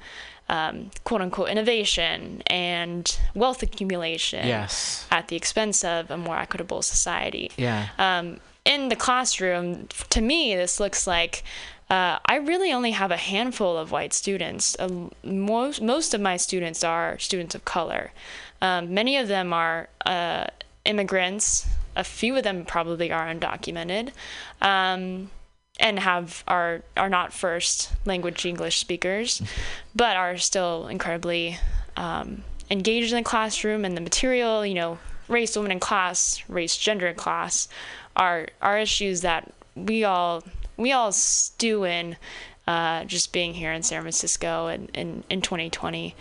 [0.48, 5.06] um, quote unquote innovation and wealth accumulation Yes.
[5.12, 7.90] at the expense of a more equitable society Yeah.
[8.00, 11.44] um, in the classroom, to me, this looks like
[11.90, 14.76] uh, I really only have a handful of white students.
[14.78, 18.12] Uh, most most of my students are students of color.
[18.62, 20.46] Um, many of them are uh,
[20.86, 21.66] immigrants.
[21.96, 24.12] A few of them probably are undocumented,
[24.62, 25.30] um,
[25.80, 29.42] and have are are not first language English speakers,
[29.96, 31.58] but are still incredibly
[31.98, 34.66] um, engaged in the classroom and the material.
[34.66, 37.68] You know, race, woman, in class, race, gender, in class,
[38.16, 40.44] are are issues that we all
[40.78, 42.18] we all stew in.
[42.70, 46.14] Uh, just being here in San Francisco in, in, in 2020,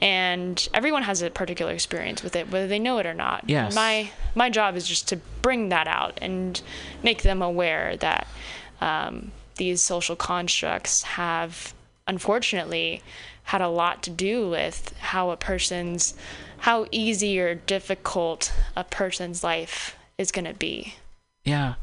[0.00, 3.42] and everyone has a particular experience with it, whether they know it or not.
[3.48, 3.74] Yes.
[3.74, 6.62] My my job is just to bring that out and
[7.02, 8.28] make them aware that
[8.80, 11.74] um, these social constructs have
[12.06, 13.02] unfortunately
[13.42, 16.14] had a lot to do with how a person's
[16.58, 20.94] how easy or difficult a person's life is going to be
[21.42, 21.74] Yeah.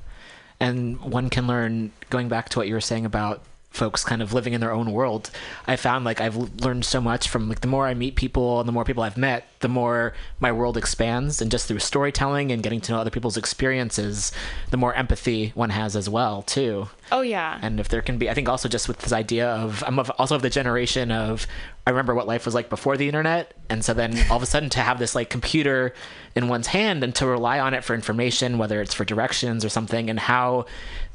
[0.62, 3.44] And one can learn, going back to what you were saying about
[3.74, 5.30] folks kind of living in their own world,
[5.68, 8.68] I found like I've learned so much from like the more I meet people and
[8.68, 11.42] the more people I've met, the more my world expands.
[11.42, 14.32] And just through storytelling and getting to know other people's experiences,
[14.70, 16.90] the more empathy one has as well, too.
[17.12, 19.84] oh yeah And if there can be, I think also just with this idea of,
[19.88, 21.48] I'm of, also of the generation of,
[21.88, 23.54] I remember what life was like before the internet.
[23.70, 25.94] And so then all of a sudden to have this like computer
[26.36, 29.70] in one's hand and to rely on it for information, whether it's for directions or
[29.70, 30.66] something, and how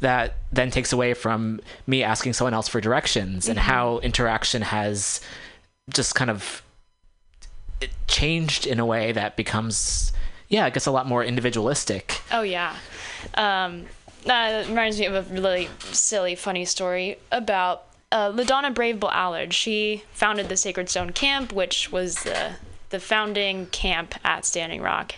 [0.01, 3.71] that then takes away from me asking someone else for directions and mm-hmm.
[3.71, 5.21] how interaction has
[5.91, 6.63] just kind of
[7.81, 10.13] it changed in a way that becomes,
[10.49, 12.21] yeah, I guess a lot more individualistic.
[12.33, 12.77] Oh yeah.
[13.35, 13.87] Um,
[14.25, 19.53] that reminds me of a really silly, funny story about uh, LaDonna Brave Bull Allard.
[19.53, 22.53] She founded the Sacred Stone Camp, which was the
[22.91, 25.15] the founding camp at Standing Rock.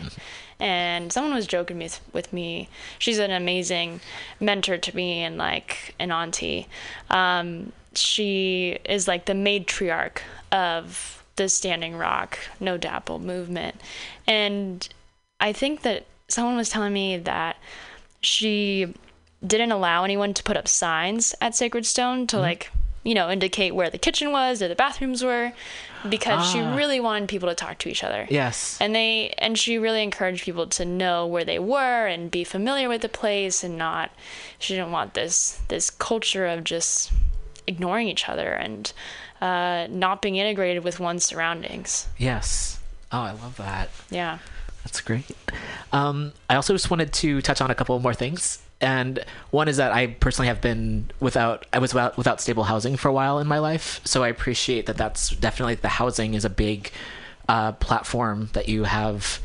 [0.58, 2.68] And someone was joking with with me.
[2.98, 4.00] She's an amazing
[4.40, 6.68] mentor to me and like an auntie.
[7.08, 10.18] Um, she is like the matriarch
[10.52, 13.76] of the Standing Rock No DAPL movement,
[14.26, 14.86] and
[15.40, 17.56] I think that someone was telling me that
[18.20, 18.92] she
[19.46, 22.70] didn't allow anyone to put up signs at Sacred Stone to like,
[23.04, 25.52] you know, indicate where the kitchen was or the bathrooms were
[26.10, 26.76] because she Ah.
[26.76, 28.26] really wanted people to talk to each other.
[28.28, 28.76] Yes.
[28.82, 32.88] And they and she really encouraged people to know where they were and be familiar
[32.90, 34.10] with the place and not
[34.58, 37.10] she didn't want this this culture of just
[37.66, 38.92] ignoring each other and
[39.40, 42.08] uh, not being integrated with one's surroundings.
[42.18, 42.78] Yes.
[43.12, 43.90] Oh, I love that.
[44.10, 44.38] Yeah.
[44.84, 45.36] That's great.
[45.92, 48.62] Um, I also just wanted to touch on a couple more things.
[48.80, 52.96] And one is that I personally have been without, I was without, without stable housing
[52.96, 54.00] for a while in my life.
[54.04, 56.90] So I appreciate that that's definitely the housing is a big
[57.48, 59.40] uh, platform that you have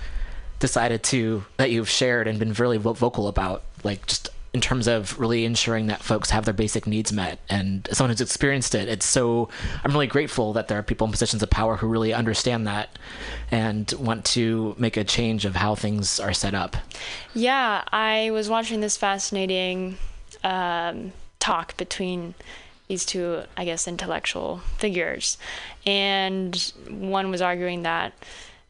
[0.60, 5.20] decided to, that you've shared and been really vocal about, like just in terms of
[5.20, 7.40] really ensuring that folks have their basic needs met.
[7.50, 9.50] And as someone who's experienced it, it's so,
[9.84, 12.98] I'm really grateful that there are people in positions of power who really understand that
[13.52, 16.78] and want to make a change of how things are set up.
[17.34, 19.98] Yeah, I was watching this fascinating
[20.42, 22.34] um, talk between
[22.88, 25.38] these two, I guess, intellectual figures.
[25.86, 26.56] And
[26.88, 28.14] one was arguing that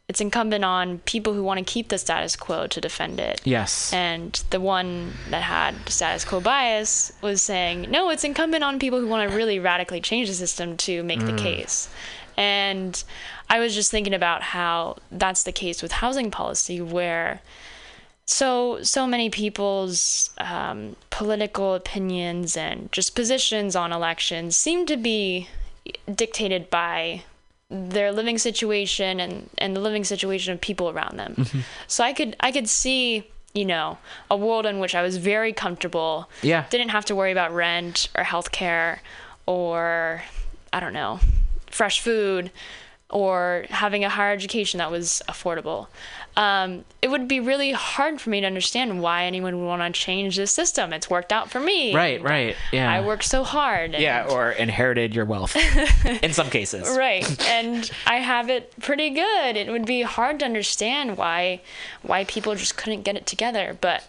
[0.07, 3.41] it's incumbent on people who want to keep the status quo to defend it.
[3.43, 3.91] Yes.
[3.91, 8.99] And the one that had status quo bias was saying, no, it's incumbent on people
[8.99, 11.89] who want to really radically change the system to make the case.
[12.37, 13.03] And
[13.49, 17.41] I was just thinking about how that's the case with housing policy, where
[18.25, 25.47] so so many people's um, political opinions and just positions on elections seem to be
[26.13, 27.23] dictated by
[27.69, 31.35] their living situation and, and the living situation of people around them.
[31.37, 31.59] Mm-hmm.
[31.87, 33.97] So I could I could see, you know,
[34.29, 36.29] a world in which I was very comfortable.
[36.41, 36.65] Yeah.
[36.69, 38.99] Didn't have to worry about rent or healthcare
[39.45, 40.23] or
[40.71, 41.19] I don't know,
[41.67, 42.51] fresh food
[43.09, 45.87] or having a higher education that was affordable.
[46.37, 49.97] Um, it would be really hard for me to understand why anyone would want to
[49.97, 50.91] change this system.
[50.91, 51.95] It's worked out for me.
[51.95, 52.57] right, right.
[52.73, 52.91] Yeah.
[52.91, 53.93] I worked so hard.
[53.93, 55.55] Yeah, or inherited your wealth
[56.23, 56.97] in some cases.
[56.97, 61.61] right and i have it pretty good it would be hard to understand why
[62.01, 64.03] why people just couldn't get it together but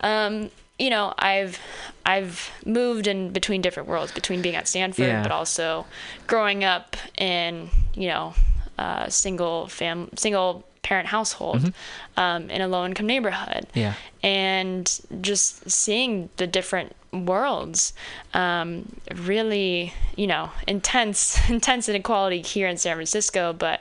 [0.00, 1.58] um you know i've
[2.06, 5.22] i've moved in between different worlds between being at stanford Yeah.
[5.22, 5.86] but also
[6.26, 8.34] growing up in you know
[8.78, 11.72] a single fam single parent household
[12.16, 13.78] um, in a low income neighborhood Mm-hmm.
[13.78, 13.94] Yeah.
[14.22, 17.92] and just seeing the different worlds
[18.34, 23.80] um, really you know intense intense inequality here in san francisco but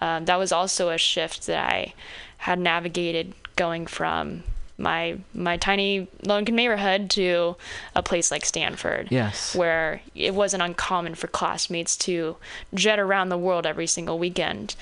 [0.00, 1.92] um, that was also a shift that i
[2.38, 4.42] had navigated going from
[4.78, 7.54] my my tiny low income neighborhood to
[7.94, 9.54] a place like stanford Yes.
[9.54, 12.36] where it wasn't uncommon for classmates to
[12.74, 14.74] jet around the world every single weekend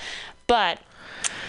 [0.47, 0.79] but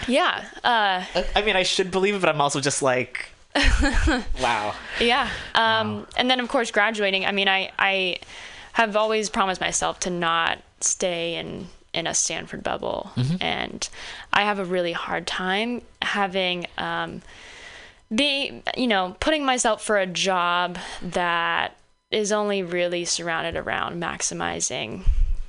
[0.07, 1.03] yeah uh,
[1.35, 3.29] I mean, I should believe it, but I'm also just like,
[4.41, 4.73] wow.
[4.99, 5.29] Yeah.
[5.55, 7.25] Um, And then, of course, graduating.
[7.25, 8.17] I mean, I, I
[8.73, 13.87] have always promised myself to not stay in in a Stanford bubble, and
[14.33, 17.21] I have a really hard time having um,
[18.13, 21.75] be you know putting myself for a job that
[22.09, 25.03] is only really surrounded around maximizing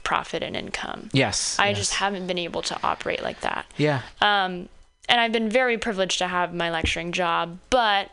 [0.05, 1.11] profit and income.
[1.13, 1.57] Yes.
[1.59, 1.79] I yes.
[1.79, 3.67] just haven't been able to operate like that.
[3.77, 4.03] Yeah.
[4.21, 4.69] Um,
[5.09, 8.11] and I've been very privileged to have my lecturing job, but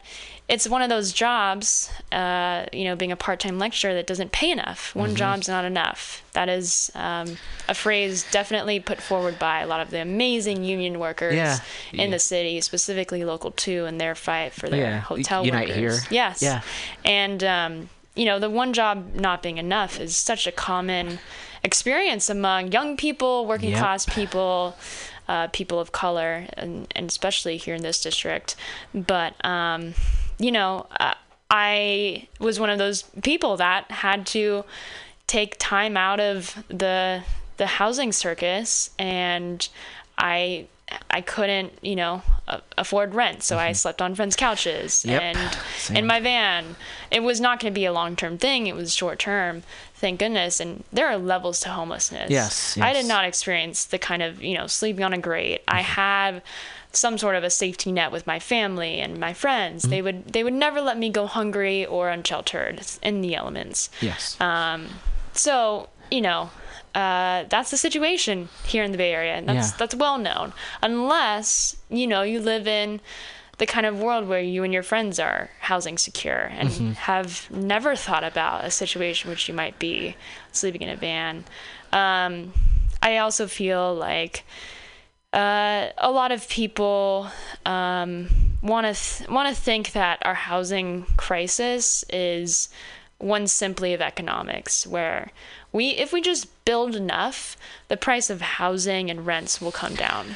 [0.50, 4.52] it's one of those jobs, uh, you know, being a part-time lecturer that doesn't pay
[4.52, 4.94] enough.
[4.94, 6.22] One job's not enough.
[6.34, 7.38] That is um,
[7.70, 11.60] a phrase definitely put forward by a lot of the amazing union workers Yeah.
[11.94, 12.10] in Yeah.
[12.10, 15.00] the city, specifically local two, and their fight for their Yeah.
[15.00, 16.04] hotel Unite workers.
[16.04, 16.08] here.
[16.12, 16.42] Yes.
[16.42, 16.62] Yeah.
[17.06, 21.20] And um, you know, the one job not being enough is such a common
[21.64, 23.80] experience among young people, working Yep.
[23.80, 24.76] class people,
[25.28, 28.56] uh, people of color, and, and especially here in this district.
[28.94, 29.94] But um,
[30.40, 31.14] you know, uh,
[31.50, 34.64] I was one of those people that had to
[35.28, 37.24] take time out of the
[37.58, 39.68] the housing circus and
[40.18, 40.66] I
[41.10, 42.22] I couldn't, you know,
[42.78, 45.10] afford rent, so I slept on friends' couches Mm-hmm.
[45.12, 45.98] Yep, and same.
[45.98, 46.76] in my van.
[47.10, 49.64] It was not going to be a long-term thing; it was short-term.
[50.02, 50.60] Thank goodness.
[50.60, 52.30] And there are levels to homelessness.
[52.32, 55.62] Yes, I did not experience the kind of, you know, sleeping on a grate.
[55.68, 56.42] I have
[56.92, 59.84] some sort of a safety net with my family and my friends.
[59.84, 63.90] They would they would never let me go hungry or unsheltered in the elements.
[64.02, 64.36] Yes.
[64.42, 64.88] Um,
[65.34, 66.50] so you know,
[66.96, 69.78] uh, that's the situation here in the Bay Area, and that's Yeah.
[69.78, 70.52] that's well known.
[70.82, 73.00] Unless you know you live in
[73.62, 76.92] the kind of world where you and your friends are housing secure and Mm-hmm.
[76.94, 80.16] have never thought about a situation which you might be
[80.52, 81.44] sleeping in a van.
[81.94, 82.54] Um,
[83.04, 84.44] I also feel like
[85.32, 87.28] uh, a lot of people
[87.64, 88.30] um,
[88.64, 92.68] want to th- want to think that our housing crisis is
[93.20, 95.30] one simply of economics, where
[95.72, 97.56] we if we just build enough,
[97.90, 100.36] the price of housing and rents will come down.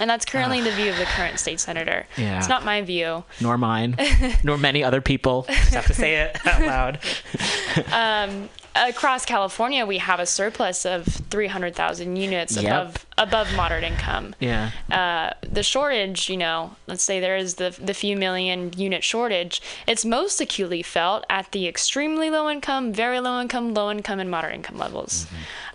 [0.00, 2.06] And that's currently the view of the current state senator.
[2.16, 2.38] Yeah.
[2.38, 3.24] It's not my view.
[3.40, 3.96] nor mine,
[4.44, 5.46] nor many other people.
[5.48, 8.48] Just have to say it out loud.
[8.76, 12.64] Across California, we have a surplus of 300,000 units Yep.
[12.64, 14.34] above above moderate income.
[14.40, 14.72] Yeah.
[14.90, 19.62] uh, the shortage, you know, let's say there is the the few million unit shortage,
[19.86, 24.28] it's most acutely felt at the extremely low income, very low income, low income, and
[24.28, 25.28] moderate income levels.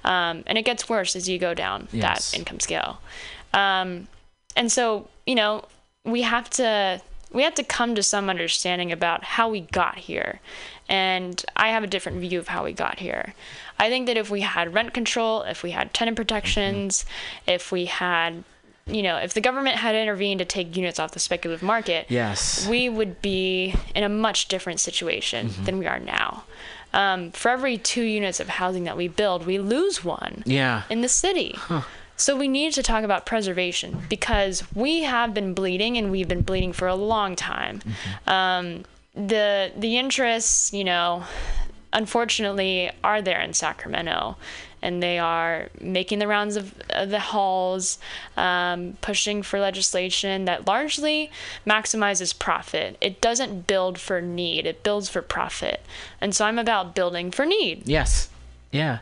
[0.04, 2.32] Um, and it gets worse as you go down Yes.
[2.32, 3.00] that income scale.
[3.54, 4.08] Um,
[4.56, 5.66] and so, you know,
[6.04, 10.40] we have to we have to come to some understanding about how we got here.
[10.88, 13.36] And I have a different view of how we got here.
[13.78, 17.06] I think that if we had rent control, if we had tenant protections,
[17.46, 18.44] if we had,
[18.88, 22.68] you know, if the government had intervened to take units off the speculative market, Yes.
[22.68, 26.46] we would be in a much different situation than we are now.
[26.92, 30.82] Um, for every two units of housing that we build, we lose one Yeah.
[30.90, 31.56] in the city.
[32.20, 36.42] So we need to talk about preservation because we have been bleeding and we've been
[36.42, 37.82] bleeding for a long time.
[38.28, 38.84] Um,
[39.16, 41.24] the the interests, you know,
[41.94, 44.36] unfortunately are there in Sacramento.
[44.82, 48.00] And they are making the rounds of, of the halls,
[48.38, 51.32] um, pushing for legislation that largely
[51.68, 52.98] maximizes profit.
[53.02, 55.82] It doesn't build for need, it builds for profit.
[56.22, 57.90] And so I'm about building for need.
[57.90, 58.30] Yes.
[58.72, 59.00] Yeah.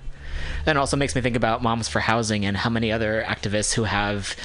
[0.66, 3.84] That also makes me think about Moms for Housing and how many other activists who
[3.84, 4.36] have,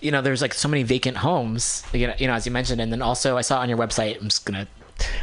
[0.00, 2.80] you know, there's like so many vacant homes, you know, you know as you mentioned.
[2.80, 4.68] And then also, I saw on your website, I'm just to,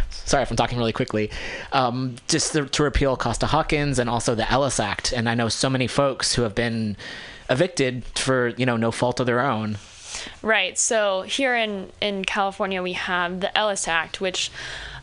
[0.09, 1.30] sorry if I'm talking really quickly,
[1.71, 5.13] um, just to, to repeal Costa Hawkins and also the Ellis Act.
[5.13, 6.97] And I know so many folks who have been
[7.49, 9.78] evicted for, you know, no fault of their own.
[10.41, 10.78] Right.
[10.78, 14.51] So here in in California, we have the Ellis Act, which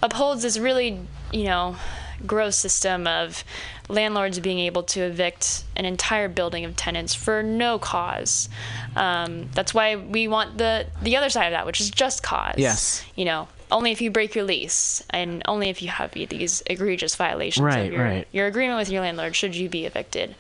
[0.03, 0.99] upholds this really,
[1.33, 1.77] you know,
[2.27, 3.45] gross system of
[3.89, 8.49] landlords being able to evict an entire building of tenants for no cause.
[8.97, 12.55] Um, that's why we want the the other side of that, which is just cause.
[12.57, 13.05] Yes.
[13.15, 17.17] You know, only if you break your lease and only if you have these egregious
[17.17, 18.29] violations Right, of your, right.
[18.33, 20.35] your agreement with your landlord should you be evicted.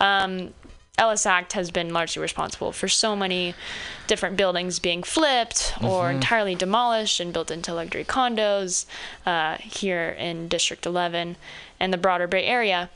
[0.00, 0.52] Um,
[1.00, 3.54] Ellis Act has been largely responsible for so many
[4.06, 8.84] different buildings being flipped or entirely demolished and built into luxury condos
[9.24, 11.36] uh, here in District 11
[11.80, 12.90] and the broader Bay Area.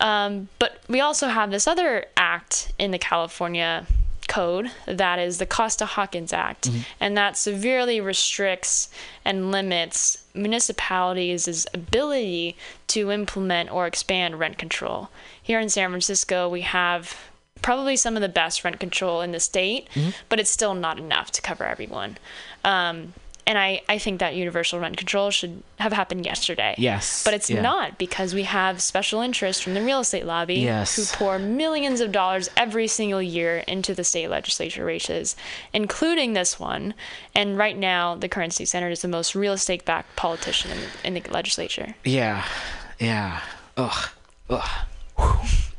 [0.00, 3.86] Um, but we also have this other act in the California
[4.26, 8.88] code that is the Costa Hawkins Act, and that severely restricts
[9.24, 12.56] and limits municipalities' ability
[12.88, 15.10] to implement or expand rent control.
[15.40, 17.16] Here in San Francisco, we have
[17.64, 19.88] probably some of the best rent control in the state,
[20.28, 22.18] but it's still not enough to cover everyone.
[22.62, 23.14] Um,
[23.46, 26.74] and I, I think that universal rent control should have happened yesterday.
[26.78, 27.60] Yes, But it's yeah.
[27.60, 30.96] not because we have special interests from the real estate lobby Yes.
[30.96, 35.36] who pour millions of dollars every single year into the state legislature races,
[35.74, 36.94] including this one.
[37.34, 40.78] And right now, the current state senator is the most real estate backed politician in
[40.80, 41.94] the, in the legislature.
[42.04, 42.44] Yeah,
[42.98, 43.40] yeah.
[43.76, 44.08] Ugh,
[44.48, 44.70] ugh.
[45.18, 45.73] Whew.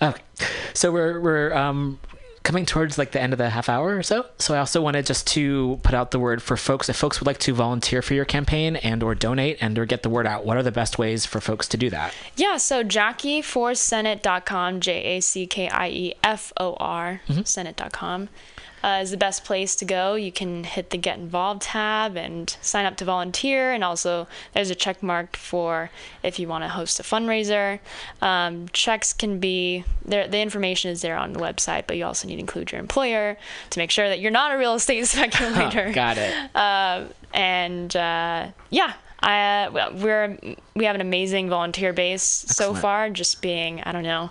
[0.00, 0.22] Okay,
[0.74, 1.98] so we're we're um
[2.42, 4.26] coming towards like the end of the half hour or so.
[4.38, 6.88] So I also wanted just to put out the word for folks.
[6.88, 10.02] If folks would like to volunteer for your campaign and or donate and or get
[10.02, 12.12] the word out, what are the best ways for folks to do that?
[12.36, 18.28] Yeah, so JackieForSenate.com, J A C K I E F O R, Senate.com,
[18.82, 20.14] uh, is the best place to go.
[20.14, 23.72] You can hit the Get Involved tab and sign up to volunteer.
[23.72, 25.90] And also, there's a check mark for
[26.22, 27.80] if you want to host a fundraiser.
[28.20, 32.26] Um, checks can be there, the information is there on the website, but you also
[32.26, 33.36] need to include your employer
[33.70, 35.92] to make sure that you're not a real estate speculator.
[35.94, 36.34] Got it.
[36.54, 40.36] Uh, and uh, yeah, I, we're
[40.74, 43.08] we have an amazing volunteer base so far.
[43.08, 44.30] Just being I don't know,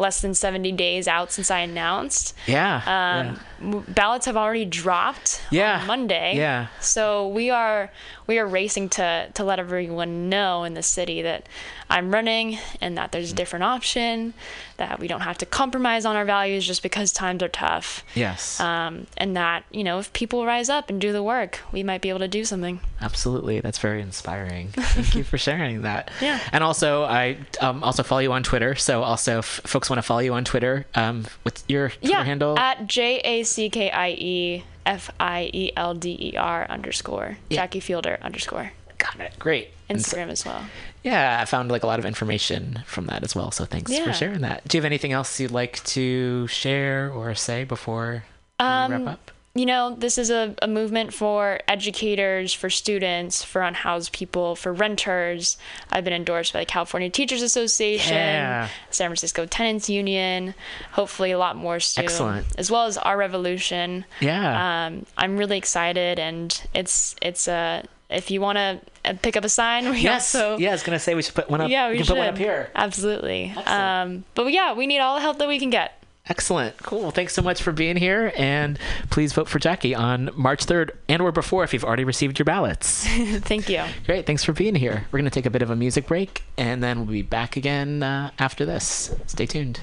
[0.00, 2.34] less than seventy days out since I announced.
[2.46, 3.36] Yeah.
[3.60, 5.80] Um, m- Ballots have already dropped Yeah.
[5.82, 6.34] on Monday.
[6.36, 6.66] Yeah.
[6.80, 7.90] So we are
[8.26, 11.46] we are racing to to let everyone know in the city that
[11.88, 14.32] I'm running and that there's a different option,
[14.76, 18.04] that we don't have to compromise on our values just because times are tough.
[18.14, 18.60] yes.
[18.60, 22.00] Um, and that you know if people rise up and do the work, we might
[22.00, 22.80] be able to do something.
[23.02, 24.68] Absolutely, that's very inspiring.
[24.68, 26.10] Thank you for sharing that.
[26.20, 26.38] Yeah.
[26.52, 28.74] And also, I um, also follow you on Twitter.
[28.74, 32.24] So, also, if folks want to follow you on Twitter, um, what's your Twitter yeah,
[32.24, 32.58] handle?
[32.58, 37.36] at J A C K I E F I E L D E R underscore
[37.50, 37.56] Yeah.
[37.62, 39.32] Jackie Fielder underscore Got it.
[39.38, 39.70] Great.
[39.88, 40.62] And so- Instagram as well.
[41.02, 43.50] yeah, I found like a lot of information from that as well.
[43.50, 44.66] So, thanks for sharing that.
[44.68, 48.24] Do you have anything else you'd like to share or say before
[48.60, 49.30] we Um, wrap up?
[49.52, 54.72] You know, this is a, a movement for educators, for students, for unhoused people, for
[54.72, 55.56] renters.
[55.90, 58.68] I've been endorsed by the California Teachers Association, Yeah.
[58.90, 60.54] San Francisco Tenants Union,
[60.92, 62.46] hopefully a lot more soon, Excellent.
[62.58, 64.04] as well as Our Revolution.
[64.20, 64.86] Yeah.
[64.86, 69.48] Um, I'm really excited, and it's it's uh, if you want to pick up a
[69.48, 70.32] sign, we yes.
[70.32, 71.68] also yeah, I was gonna say we should put one up.
[71.70, 72.70] yeah we, can should put one up here.
[72.76, 73.52] absolutely.
[73.66, 75.99] Um, but yeah, we need all the help that we can get.
[76.28, 76.76] Excellent.
[76.78, 77.00] Cool.
[77.00, 78.32] Well, thanks so much for being here.
[78.36, 78.78] And
[79.10, 82.44] please vote for Jackie on March 3rd and or before if you've already received your
[82.44, 83.04] ballots.
[83.06, 83.82] Thank you.
[84.06, 84.26] Great.
[84.26, 85.06] Thanks for being here.
[85.10, 87.56] We're going to take a bit of a music break and then we'll be back
[87.56, 89.14] again uh, after this.
[89.26, 89.80] Stay tuned.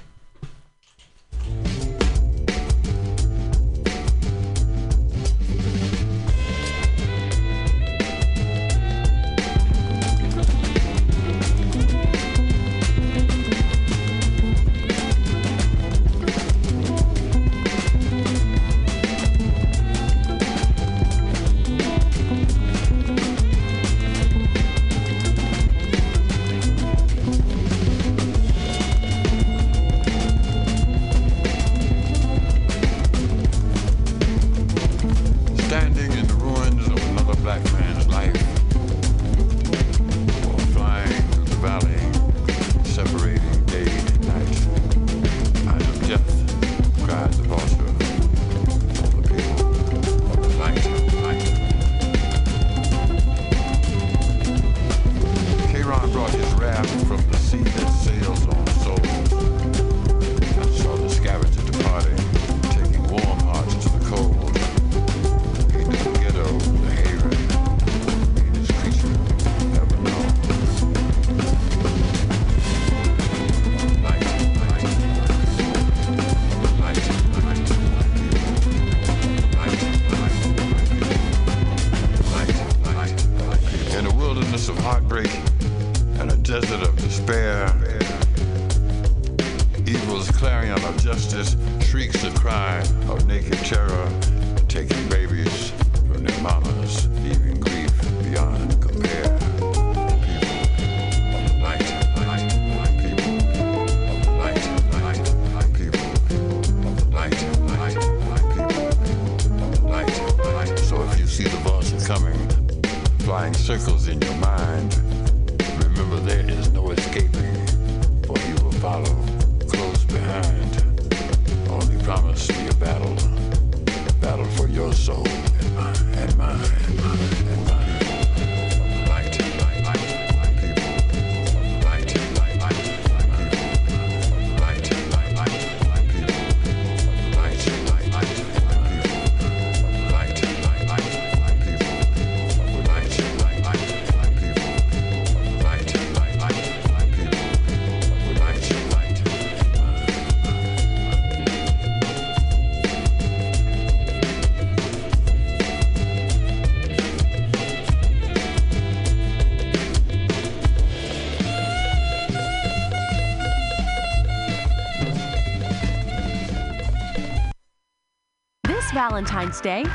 [168.98, 169.86] Valentine's Day.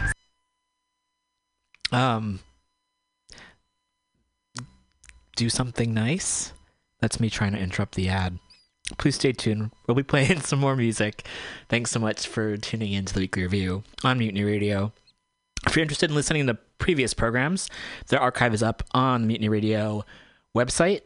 [1.91, 2.39] Um,
[5.35, 6.53] do something nice.
[7.01, 8.39] That's me trying to interrupt the ad.
[8.99, 9.73] Please stay tuned.
[9.89, 11.27] We'll be playing some more music.
[11.69, 14.93] Thanks so much for tuning in to the weekly review on Mutiny Radio.
[15.67, 17.69] If you're interested in listening to the previous programs,
[18.07, 20.05] their archive is up on the Mutiny Radio
[20.57, 21.01] website,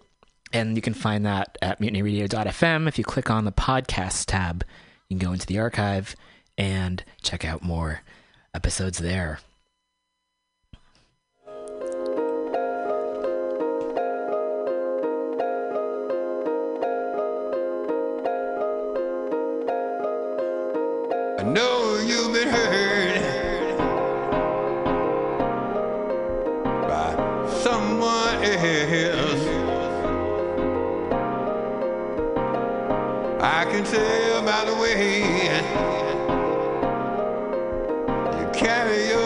[0.52, 2.88] and you can find that at mutinyradio.fm.
[2.88, 4.66] If you click on the podcast tab,
[5.08, 6.14] you can go into the archive
[6.58, 8.00] and check out more
[8.54, 9.38] episodes there.
[21.38, 23.76] I know you've been hurt
[26.88, 29.46] by someone else.
[33.42, 35.25] I can tell by the way
[38.56, 39.25] carry yourself.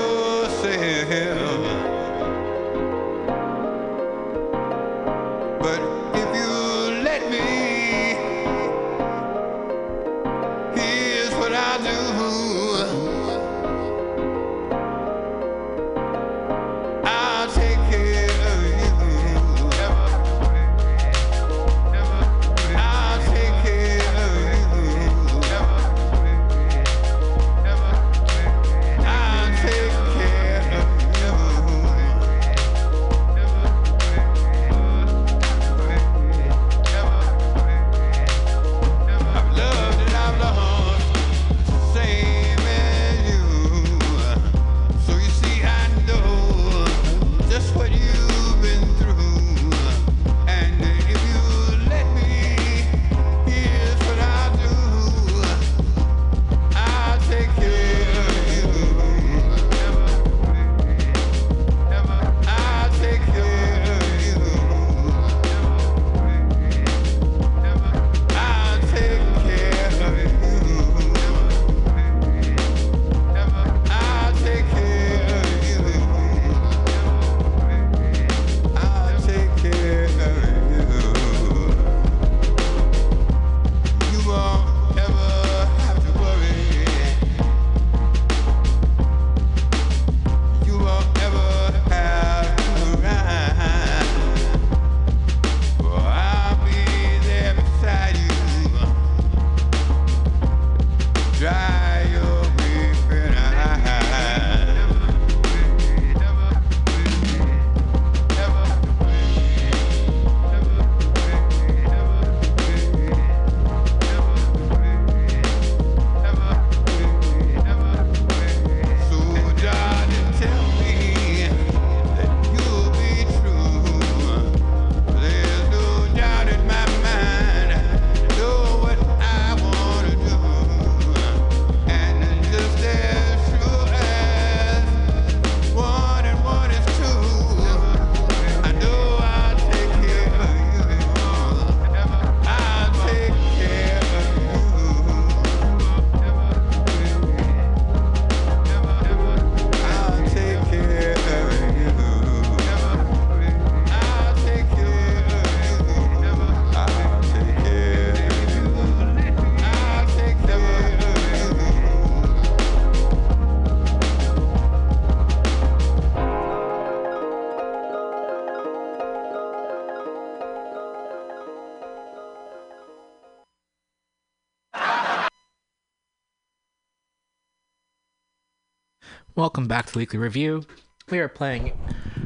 [179.40, 180.66] Welcome back to weekly review.
[181.08, 181.72] We are playing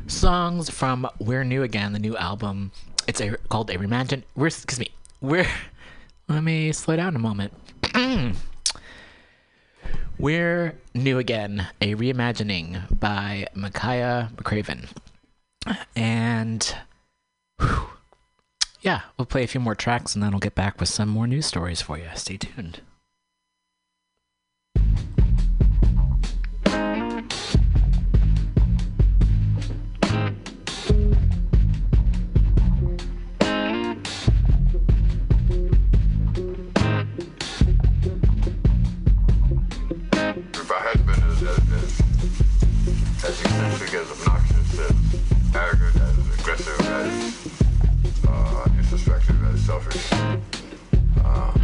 [0.08, 2.72] songs from We're New Again, the new album.
[3.06, 4.24] It's a called a reimagine.
[4.34, 4.88] We're excuse me.
[5.20, 5.46] We're
[6.28, 7.52] let me slow down a moment.
[10.18, 14.88] We're New Again, a reimagining by Makaya McCraven.
[15.94, 16.76] And
[17.60, 17.90] whew,
[18.80, 21.28] yeah, we'll play a few more tracks and then we'll get back with some more
[21.28, 22.08] news stories for you.
[22.16, 22.80] Stay tuned.
[49.64, 50.12] Selfish,
[51.24, 51.63] uh,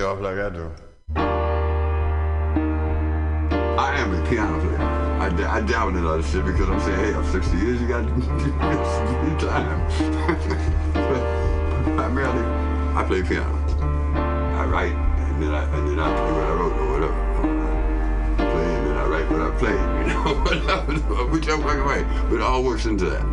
[0.00, 0.72] off like I do?
[3.78, 4.78] I am a piano player.
[4.78, 7.80] I, I dabble in a lot of shit because I'm saying, hey, I'm 60 years,
[7.80, 8.04] you got
[9.40, 9.80] time.
[10.94, 12.44] but primarily,
[12.96, 13.54] I play piano.
[14.56, 17.14] I write, and then I, and then I play what I wrote or whatever.
[18.34, 22.04] I play, and then I write what I play, you know, whichever fucking way.
[22.28, 23.31] But it all works into that.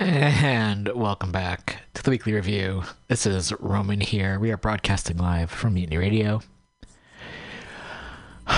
[0.00, 2.84] And welcome back to the weekly review.
[3.08, 4.38] This is Roman here.
[4.38, 6.40] We are broadcasting live from Mutiny Radio.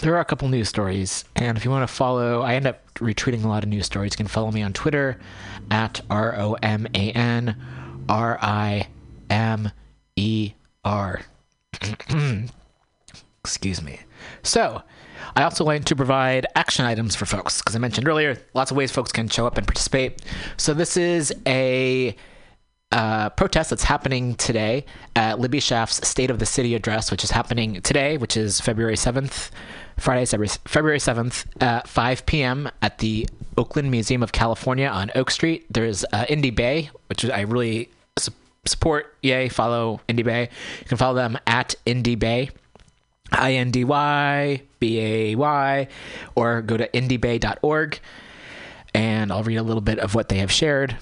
[0.00, 2.92] There are a couple news stories, and if you want to follow, I end up
[2.94, 4.14] retweeting a lot of news stories.
[4.14, 5.20] You can follow me on Twitter
[5.70, 7.54] at R O M A N
[8.08, 8.88] R I
[9.30, 9.70] M
[10.16, 10.54] E
[10.84, 11.20] R.
[13.44, 14.00] Excuse me.
[14.42, 14.82] So,
[15.36, 18.76] I also like to provide action items for folks because I mentioned earlier lots of
[18.76, 20.22] ways folks can show up and participate.
[20.56, 22.16] So, this is a
[22.92, 24.84] uh, protest that's happening today
[25.16, 28.96] at Libby Schaaf's State of the City address, which is happening today, which is February
[28.96, 29.50] 7th,
[29.98, 30.26] Friday,
[30.66, 32.70] February 7th at 5 p.m.
[32.82, 33.26] at the
[33.56, 35.64] Oakland Museum of California on Oak Street.
[35.70, 37.88] There's uh, Indybay, which I really
[38.18, 38.32] su-
[38.66, 39.14] support.
[39.22, 40.50] Yay, follow Indybay.
[40.80, 42.50] You can follow them at Indybay.
[43.32, 45.88] I N D Y B A Y,
[46.34, 48.00] or go to indybay.org
[48.94, 50.96] and I'll read a little bit of what they have shared.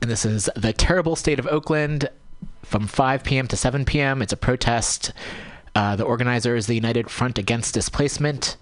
[0.00, 2.08] And this is the terrible state of Oakland
[2.62, 3.48] from 5 p.m.
[3.48, 4.22] to 7 p.m.
[4.22, 5.12] It's a protest.
[5.74, 8.56] Uh, the organizer is the United Front Against Displacement.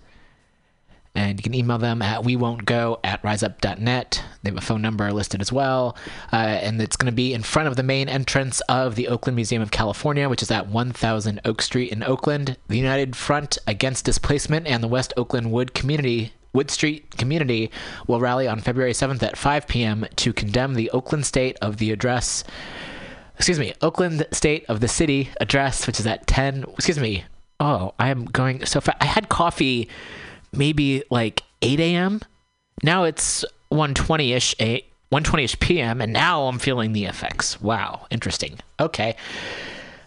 [1.15, 4.25] And you can email them at we won't go at riseup.net.
[4.43, 5.97] They have a phone number listed as well.
[6.33, 9.37] Uh, and it's going to be in front of the main entrance of the Oakland
[9.37, 12.57] Museum of California, which is at 1000 Oak Street in Oakland.
[12.69, 17.71] The United Front Against Displacement and the West Oakland Wood Community Wood Street community
[18.07, 20.07] will rally on February 7th at 5 p.m.
[20.17, 22.45] to condemn the Oakland State of the address.
[23.37, 26.65] Excuse me, Oakland State of the City address, which is at 10.
[26.75, 27.25] Excuse me.
[27.59, 28.99] Oh, I am going so fast.
[29.01, 29.89] I had coffee
[30.53, 32.21] maybe like 8 a.m.
[32.83, 36.01] Now it's 1:20ish, 8 1:20ish p.m.
[36.01, 37.61] and now I'm feeling the effects.
[37.61, 38.59] Wow, interesting.
[38.81, 39.17] Okay.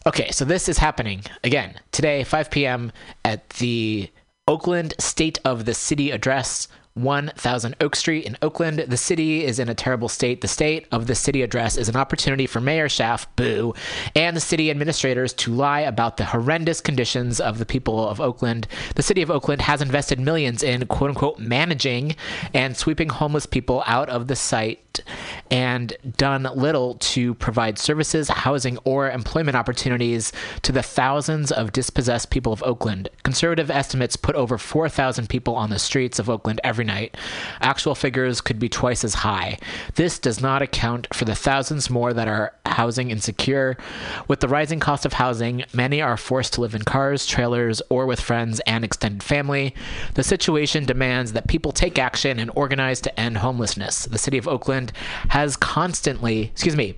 [0.08, 2.92] Okay, so this is happening again today, 5 p.m.
[3.24, 4.10] at the
[4.48, 8.80] Oakland State of the City address, 1000 Oak Street in Oakland.
[8.80, 10.40] The city is in a terrible state.
[10.40, 13.74] The state of the city address is an opportunity for Mayor Schaaf, boo,
[14.16, 18.68] and the city administrators to lie about the horrendous conditions of the people of Oakland.
[18.96, 22.16] The city of Oakland has invested millions in quote unquote managing
[22.54, 25.02] and sweeping homeless people out of the site
[25.52, 30.32] and done little to provide services, housing, or employment opportunities
[30.62, 33.10] to the thousands of dispossessed people of Oakland.
[33.24, 37.18] Conservative estimates put over 4,000 people on the streets of Oakland every night.
[37.62, 39.58] Actual figures could be twice as high.
[39.96, 43.78] This does not account for the thousands more that are housing insecure.
[44.28, 48.06] With the rising cost of housing, many are forced to live in cars, trailers, or
[48.06, 49.74] with friends and extended family.
[50.14, 54.06] The situation demands that people take action and organize to end homelessness.
[54.06, 54.92] The city of Oakland
[55.30, 56.96] has constantly, excuse me,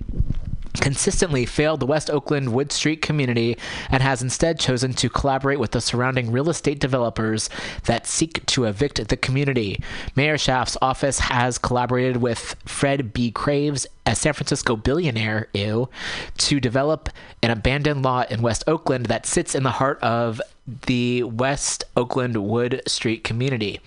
[0.80, 3.56] consistently failed the West Oakland Wood Street community
[3.90, 7.50] and has instead chosen to collaborate with the surrounding real estate developers
[7.84, 9.82] that seek to evict the community.
[10.16, 13.30] Mayor Schaaf's office has collaborated with Fred B.
[13.30, 15.88] Craves, a San Francisco billionaire, ew,
[16.38, 17.08] to develop
[17.42, 20.40] an abandoned lot in West Oakland that sits in the heart of
[20.86, 23.80] the West Oakland Wood Street community.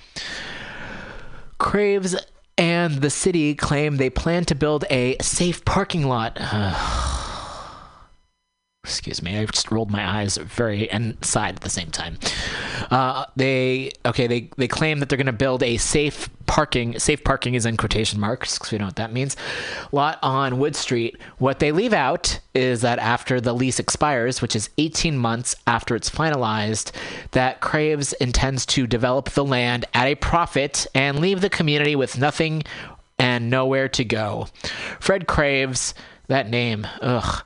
[1.57, 2.15] Craves
[2.57, 6.37] and the city claim they plan to build a safe parking lot.
[8.83, 12.17] Excuse me, I just rolled my eyes very and sighed at the same time.
[12.89, 16.97] Uh, they okay, they they claim that they're going to build a safe parking.
[16.97, 19.37] Safe parking is in quotation marks because we know what that means.
[19.91, 21.17] Lot on Wood Street.
[21.37, 25.95] What they leave out is that after the lease expires, which is 18 months after
[25.95, 26.91] it's finalized,
[27.31, 32.17] that Craves intends to develop the land at a profit and leave the community with
[32.17, 32.63] nothing
[33.19, 34.47] and nowhere to go.
[34.99, 35.93] Fred Craves,
[36.27, 37.43] that name, ugh.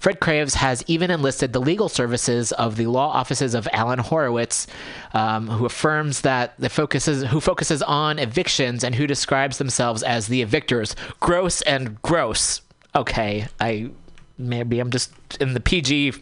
[0.00, 4.66] Fred Craves has even enlisted the legal services of the law offices of Alan Horowitz,
[5.12, 10.26] um, who affirms that the focuses who focuses on evictions and who describes themselves as
[10.26, 10.94] the evictors.
[11.20, 12.62] Gross and gross.
[12.96, 13.90] Okay, I
[14.38, 16.14] maybe I'm just in the PG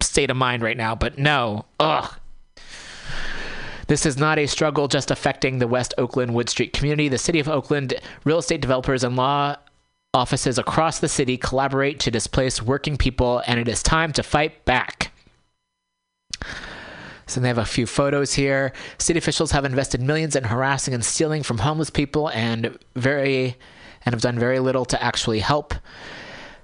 [0.00, 1.66] state of mind right now, but no.
[1.78, 2.12] Ugh.
[3.86, 7.08] This is not a struggle just affecting the West Oakland Wood Street community.
[7.08, 7.94] The city of Oakland,
[8.24, 9.56] real estate developers, and law
[10.14, 14.64] offices across the city collaborate to displace working people, and it is time to fight
[14.64, 15.12] back.
[17.26, 18.72] So they have a few photos here.
[18.96, 23.56] City officials have invested millions in harassing and stealing from homeless people and very
[24.04, 25.74] and have done very little to actually help.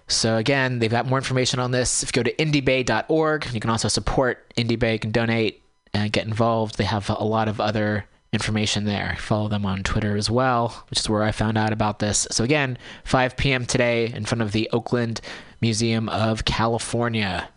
[0.06, 2.02] So again, they've got more information on this.
[2.02, 5.62] If you go to indybay.org, you can also support Indybay, you can donate
[5.92, 6.78] and get involved.
[6.78, 9.16] They have a lot of other information there.
[9.18, 12.26] Follow them on Twitter as well, which is where I found out about this.
[12.30, 13.64] So again, 5 p.m.
[13.66, 15.20] today in front of the Oakland
[15.60, 17.48] Museum of California.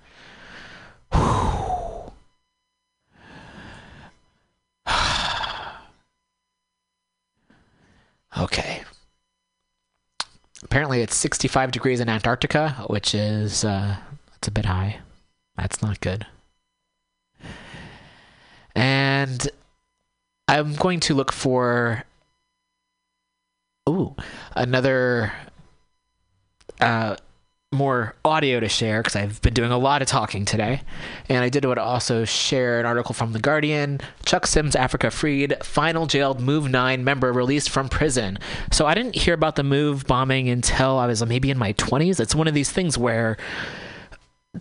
[8.37, 8.83] okay.
[10.63, 13.97] Apparently, it's 65 degrees in Antarctica, which is uh,
[14.31, 14.99] that's a bit high.
[15.55, 16.25] That's not good.
[18.75, 19.49] And
[20.47, 22.03] I'm going to look for
[23.89, 24.15] ooh
[24.55, 25.33] another
[26.79, 27.15] uh,
[27.73, 30.81] more audio to share because I've been doing a lot of talking today,
[31.27, 33.99] and I did want to also share an article from the Guardian.
[34.25, 38.39] Chuck Sims, Africa freed, final jailed Move Nine member released from prison.
[38.71, 42.19] So I didn't hear about the Move bombing until I was maybe in my 20s.
[42.21, 43.37] It's one of these things where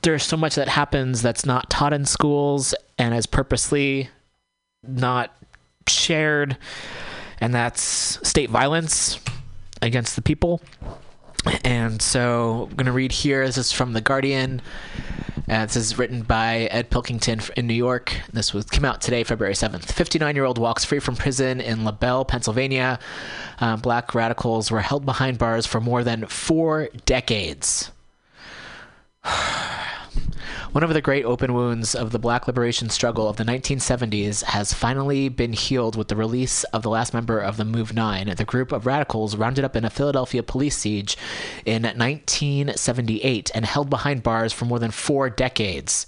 [0.03, 4.11] there's so much that happens that's not taught in schools and is purposely
[4.87, 5.33] not
[5.89, 6.57] shared,
[7.41, 7.83] and that's
[8.27, 9.21] state violence
[9.83, 10.61] against the people.
[11.65, 13.47] And so I'm going to read here.
[13.47, 14.61] This is from The Guardian.
[15.49, 18.13] Uh, this is written by Ed Pilkington in New York.
[18.33, 19.87] This was came out today, February 7th.
[19.87, 22.99] 59-year-old walks free from prison in LaBelle, Pennsylvania.
[23.61, 27.93] Uh, black radicals were held behind bars for more than four decades.
[30.73, 34.73] One of the great open wounds of the black liberation struggle of the 1970s has
[34.73, 38.45] finally been healed with the release of the last member of the Move 9, the
[38.45, 41.17] group of radicals rounded up in a Philadelphia police siege
[41.65, 46.05] in 1978 and held behind bars for more than four decades.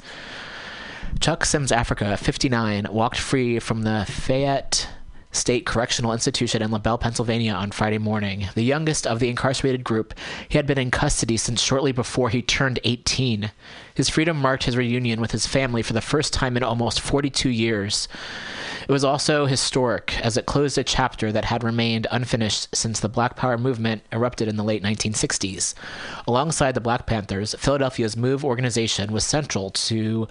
[1.20, 4.88] Chuck Sims Africa, 59, walked free from the Fayette
[5.30, 8.48] State Correctional Institution in LaBelle, Pennsylvania on Friday morning.
[8.54, 10.14] The youngest of the incarcerated group,
[10.48, 13.50] he had been in custody since shortly before he turned 18.
[13.98, 17.50] His freedom marked his reunion with his family for the first time in almost 42
[17.50, 18.06] years.
[18.88, 23.08] It was also historic as it closed a chapter that had remained unfinished since the
[23.08, 25.74] Black Power movement erupted in the late 1960s.
[26.26, 30.26] Alongside the Black Panthers, Philadelphia's MOVE organization was central to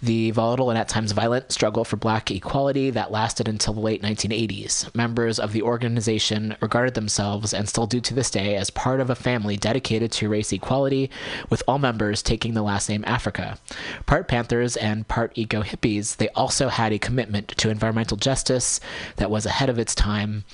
[0.00, 4.00] the volatile and at times violent struggle for black equality that lasted until the late
[4.00, 4.94] 1980s.
[4.94, 9.10] Members of the organization regarded themselves, and still do to this day, as part of
[9.10, 11.10] a family dedicated to race equality,
[11.50, 13.58] with all members taking the last name Africa.
[14.06, 18.80] Part Panthers and part eco hippies, they also had a commitment to environmental justice
[19.16, 20.44] that was ahead of its time.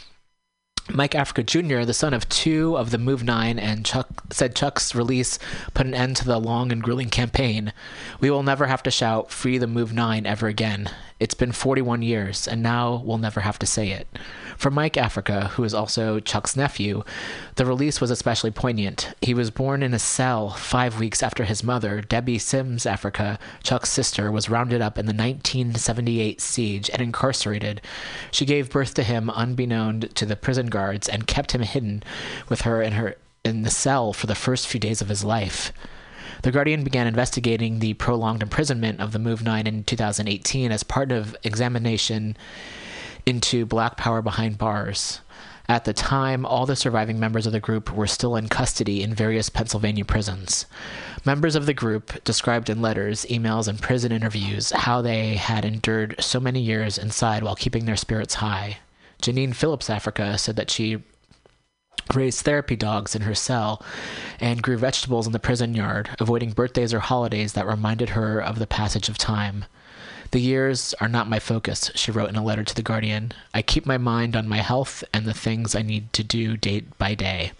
[0.88, 4.94] Mike Africa Jr., the son of two of the Move Nine, and Chuck said Chuck's
[4.94, 5.36] release
[5.74, 7.72] put an end to the long and grueling campaign.
[8.20, 10.88] We will never have to shout "Free the Move Nine ever again.
[11.18, 14.06] It's been 41 years, and now we'll never have to say it.
[14.56, 17.04] For Mike Africa, who is also Chuck's nephew,
[17.56, 19.12] the release was especially poignant.
[19.20, 23.90] He was born in a cell five weeks after his mother, Debbie Sims Africa, Chuck's
[23.90, 27.82] sister, was rounded up in the 1978 siege and incarcerated.
[28.30, 32.02] She gave birth to him unbeknown to the prison guards and kept him hidden
[32.48, 35.72] with her in her in the cell for the first few days of his life.
[36.42, 41.12] The Guardian began investigating the prolonged imprisonment of the Move 9 in 2018 as part
[41.12, 42.36] of examination
[43.26, 45.20] into Black Power behind bars.
[45.68, 49.14] At the time, all the surviving members of the group were still in custody in
[49.14, 50.64] various Pennsylvania prisons.
[51.24, 56.14] Members of the group described in letters, emails, and prison interviews how they had endured
[56.20, 58.78] so many years inside while keeping their spirits high.
[59.20, 61.02] Janine Phillips Africa said that she
[62.14, 63.82] raised therapy dogs in her cell
[64.38, 68.60] and grew vegetables in the prison yard, avoiding birthdays or holidays that reminded her of
[68.60, 69.64] the passage of time.
[70.30, 73.32] The years are not my focus, she wrote in a letter to The Guardian.
[73.54, 76.82] I keep my mind on my health and the things I need to do day
[76.98, 77.52] by day.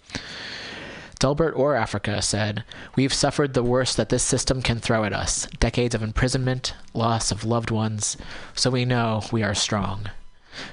[1.19, 2.63] Delbert Orr Africa said,
[2.95, 7.31] We've suffered the worst that this system can throw at us decades of imprisonment, loss
[7.31, 8.17] of loved ones,
[8.53, 10.09] so we know we are strong.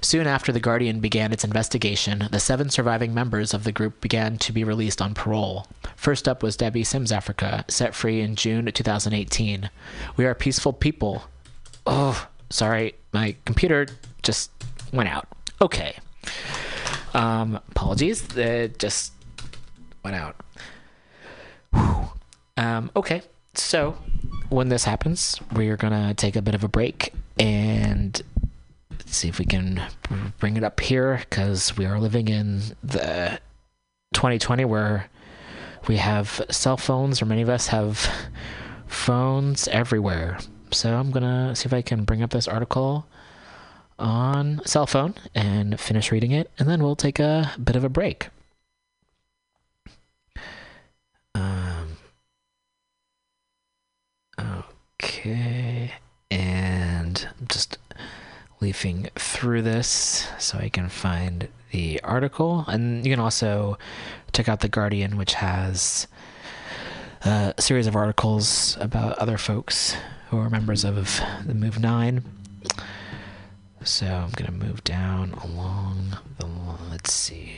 [0.01, 4.37] Soon after The Guardian began its investigation, the seven surviving members of the group began
[4.39, 5.66] to be released on parole.
[5.97, 9.71] First up was Debbie Sims Africa, set free in June 2018.
[10.16, 11.25] We are peaceful people.
[11.86, 13.86] Oh, sorry, my computer
[14.23, 14.51] just
[14.93, 15.28] went out.
[15.61, 15.97] Okay.
[17.12, 19.12] Um, apologies, it just
[20.02, 20.36] went out.
[21.73, 22.09] Whew.
[22.56, 23.23] Um, okay,
[23.55, 23.97] so
[24.48, 28.20] when this happens, we're gonna take a bit of a break and
[29.06, 29.82] see if we can
[30.39, 33.39] bring it up here because we are living in the
[34.15, 35.09] 2020 where
[35.86, 38.11] we have cell phones, or many of us have
[38.86, 40.39] phones everywhere.
[40.75, 43.07] So I'm gonna see if I can bring up this article
[43.97, 47.89] on cell phone and finish reading it, and then we'll take a bit of a
[47.89, 48.29] break.
[51.35, 51.97] Um,
[55.01, 55.93] okay,
[56.31, 57.79] and I'm just
[58.61, 63.79] leafing through this so I can find the article, and you can also
[64.33, 66.09] check out the Guardian, which has
[67.25, 69.97] a series of articles about other folks
[70.31, 72.23] who are members of the Move Nine.
[73.83, 76.47] So I'm gonna move down along the.
[76.91, 77.53] Let's see.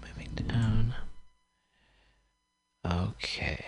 [0.00, 0.94] Moving down.
[2.84, 3.64] Okay.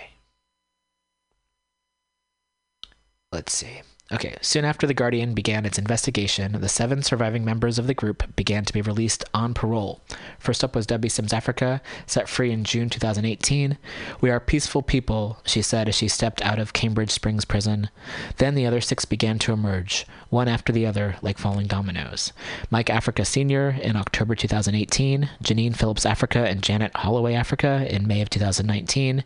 [3.33, 3.83] Let's see.
[4.13, 8.37] Okay, soon after The Guardian began its investigation, the seven surviving members of the group
[8.37, 10.03] began to be released on parole.
[10.39, 13.79] First up was Debbie Sims Africa, set free in June 2018.
[14.21, 17.89] We are peaceful people, she said as she stepped out of Cambridge Springs prison.
[18.37, 22.33] Then the other six began to emerge, one after the other, like falling dominoes.
[22.69, 23.71] Mike Africa Sr.
[23.81, 29.25] in October 2018, Janine Phillips Africa and Janet Holloway Africa in May of 2019,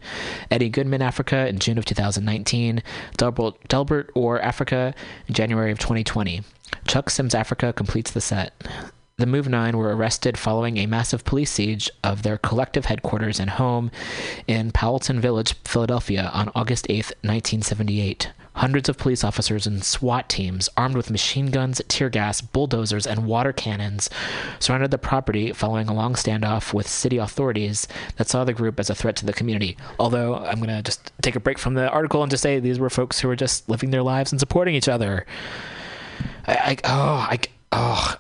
[0.51, 2.83] Eddie Goodman Africa in June of 2019,
[3.17, 4.95] Delbert, Delbert Orr Africa
[5.27, 6.43] in January of 2020.
[6.87, 8.53] Chuck Sims Africa completes the set.
[9.17, 13.51] The Move Nine were arrested following a massive police siege of their collective headquarters and
[13.51, 13.91] home
[14.47, 18.31] in Powelton Village, Philadelphia, on August 8, 1978.
[18.59, 23.25] Hundreds of police officers and SWAT teams, armed with machine guns, tear gas, bulldozers, and
[23.25, 24.11] water cannons,
[24.59, 27.87] surrounded the property following a long standoff with city authorities
[28.17, 29.77] that saw the group as a threat to the community.
[30.01, 32.81] Although, I'm going to just take a break from the article and just say these
[32.81, 35.25] were folks who were just living their lives and supporting each other.
[36.47, 38.17] I, I oh, I,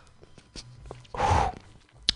[1.16, 1.54] oh.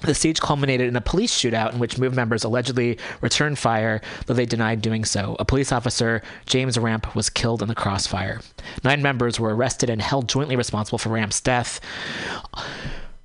[0.04, 4.34] The siege culminated in a police shootout in which MOVE members allegedly returned fire, though
[4.34, 5.36] they denied doing so.
[5.38, 8.40] A police officer, James Ramp, was killed in the crossfire.
[8.82, 11.80] Nine members were arrested and held jointly responsible for Ramp's death.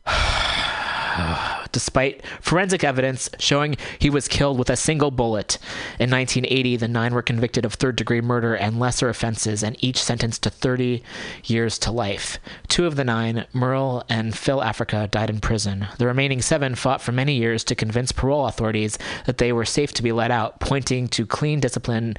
[1.78, 5.60] Despite forensic evidence showing he was killed with a single bullet.
[6.00, 10.02] In 1980, the nine were convicted of third degree murder and lesser offenses, and each
[10.02, 11.04] sentenced to 30
[11.44, 12.40] years to life.
[12.68, 15.88] Two of the nine, Merle and Phil Africa, died in prison.
[16.00, 18.98] The remaining seven fought for many years to convince parole authorities
[19.28, 22.18] that they were safe to be let out, pointing to clean discipline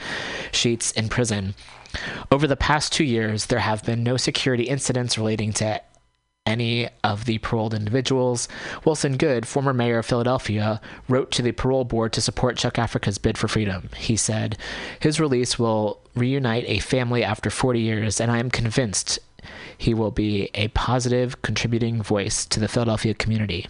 [0.53, 1.57] sheets in prison.
[2.31, 5.83] Over the past two years, there have been no security incidents relating to
[6.49, 8.49] any of the paroled individuals.
[8.85, 13.19] Wilson Goode, former mayor of Philadelphia, wrote to the parole board to support Chuck Africa's
[13.19, 13.91] bid for freedom.
[13.97, 14.57] He said,
[14.99, 19.19] His release will reunite a family after 40 years, and I am convinced
[19.79, 23.69] he will be a positive, contributing voice to the Philadelphia community.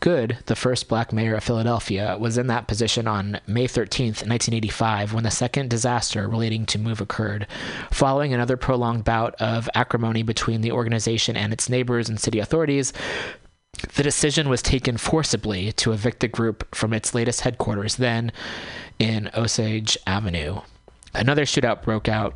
[0.00, 5.12] Goode, the first black mayor of Philadelphia, was in that position on May 13th, 1985,
[5.12, 7.46] when the second disaster relating to MOVE occurred.
[7.90, 12.94] Following another prolonged bout of acrimony between the organization and its neighbors and city authorities,
[13.94, 18.32] the decision was taken forcibly to evict the group from its latest headquarters, then
[18.98, 20.60] in Osage Avenue.
[21.14, 22.34] Another shootout broke out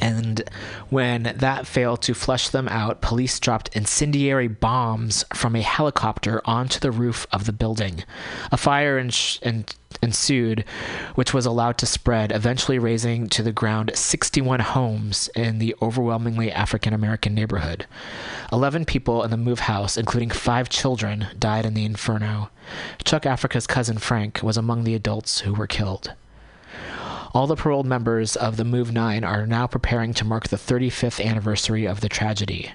[0.00, 0.42] and
[0.90, 6.80] when that failed to flush them out, police dropped incendiary bombs from a helicopter onto
[6.80, 8.04] the roof of the building.
[8.50, 9.64] A fire ens- en-
[10.02, 10.64] ensued,
[11.14, 16.50] which was allowed to spread, eventually raising to the ground 61 homes in the overwhelmingly
[16.50, 17.86] African American neighborhood.
[18.52, 22.50] 11 people in the move house, including five children, died in the inferno.
[23.04, 26.14] Chuck Africa's cousin Frank was among the adults who were killed.
[27.34, 31.24] All the paroled members of the Move 9 are now preparing to mark the 35th
[31.24, 32.72] anniversary of the tragedy.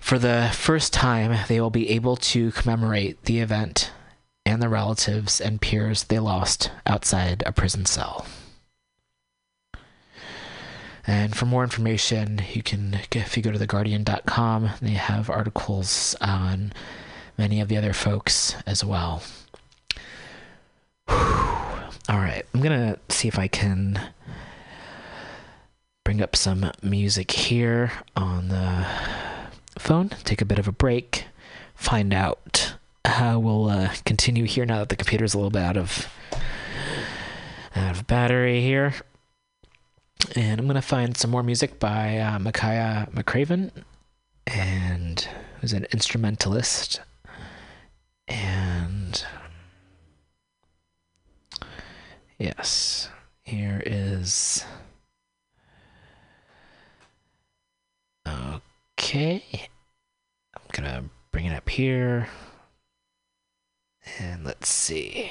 [0.00, 3.92] For the first time, they will be able to commemorate the event
[4.44, 8.26] and the relatives and peers they lost outside a prison cell.
[11.06, 16.72] And for more information, you can, if you go to theguardian.com, they have articles on
[17.38, 19.22] many of the other folks as well.
[22.10, 24.00] All right, I'm gonna see if I can
[26.04, 28.84] bring up some music here on the
[29.78, 30.08] phone.
[30.24, 31.26] Take a bit of a break.
[31.76, 32.74] Find out
[33.04, 36.12] how we'll uh, continue here now that the computer's a little bit out of
[37.76, 38.92] out of battery here.
[40.34, 43.70] And I'm gonna find some more music by uh, Makaya McCraven,
[44.48, 45.28] and
[45.60, 47.02] who's an instrumentalist.
[48.26, 49.24] And
[52.40, 53.10] Yes,
[53.42, 54.64] here is.
[58.26, 59.68] Okay.
[60.56, 62.28] I'm going to bring it up here.
[64.18, 65.30] And let's see.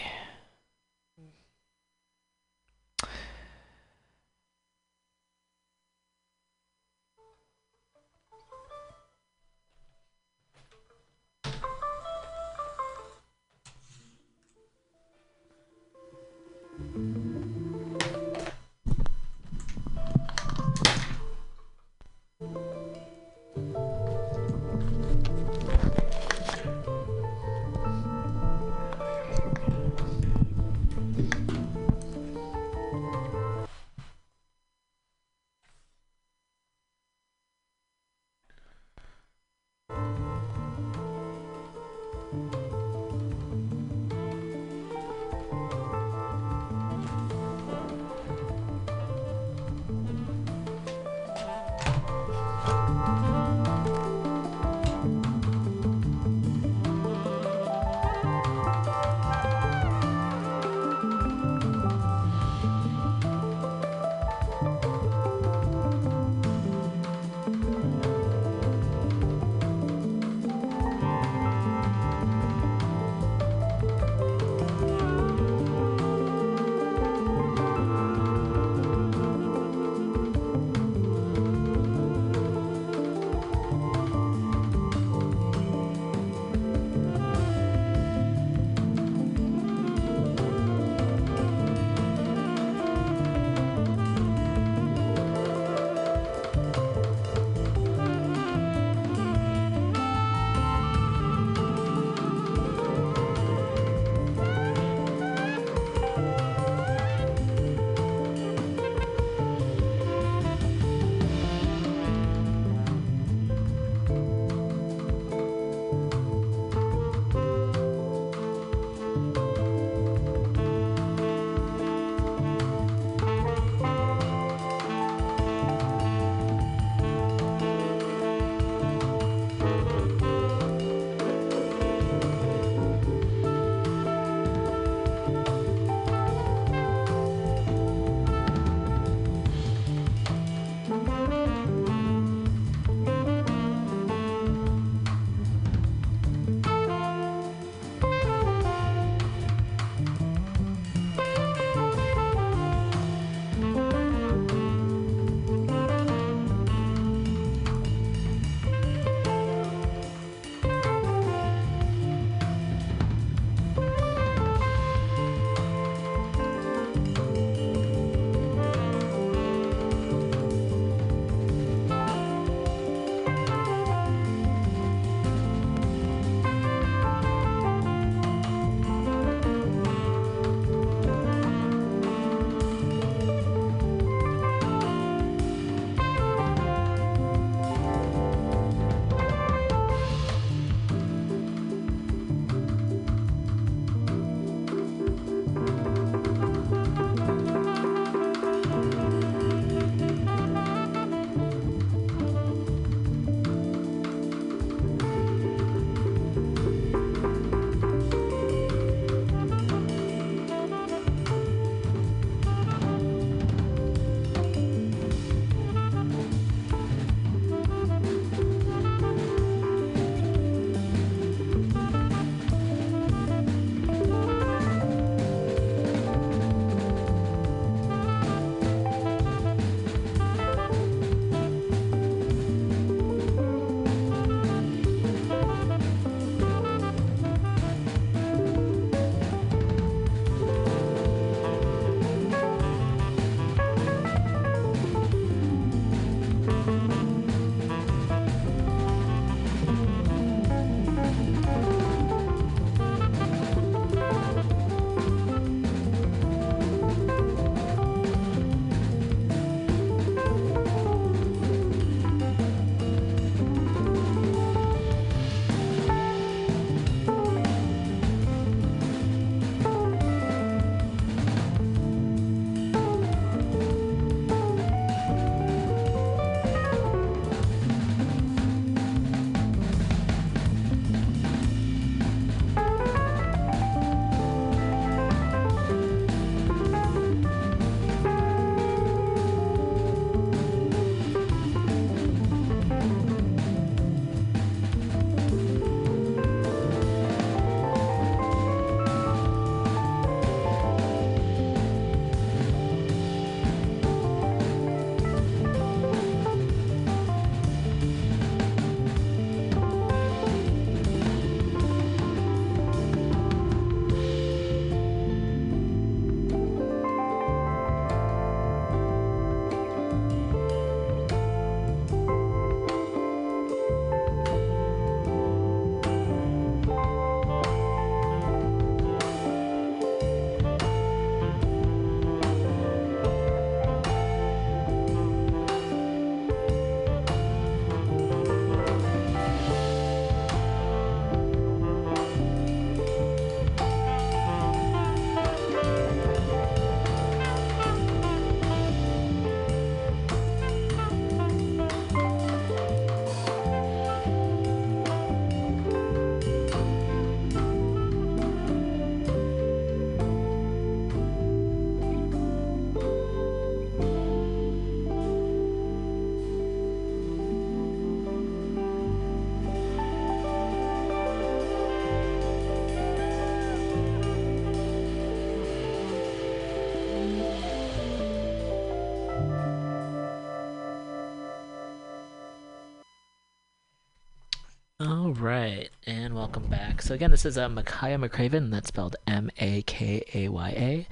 [385.19, 386.81] Right, and welcome back.
[386.81, 388.51] So again, this is uh, Makaya McCraven.
[388.51, 390.87] That's spelled M A K A Y A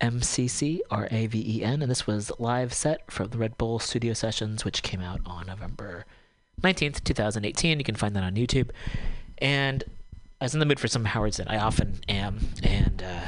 [0.00, 3.36] M C C R A V E N, and this was live set from the
[3.36, 6.06] Red Bull Studio Sessions, which came out on November
[6.62, 7.78] nineteenth, two thousand eighteen.
[7.78, 8.70] You can find that on YouTube.
[9.38, 9.84] And
[10.40, 11.48] I was in the mood for some Howard Zinn.
[11.48, 13.26] I often am, and uh,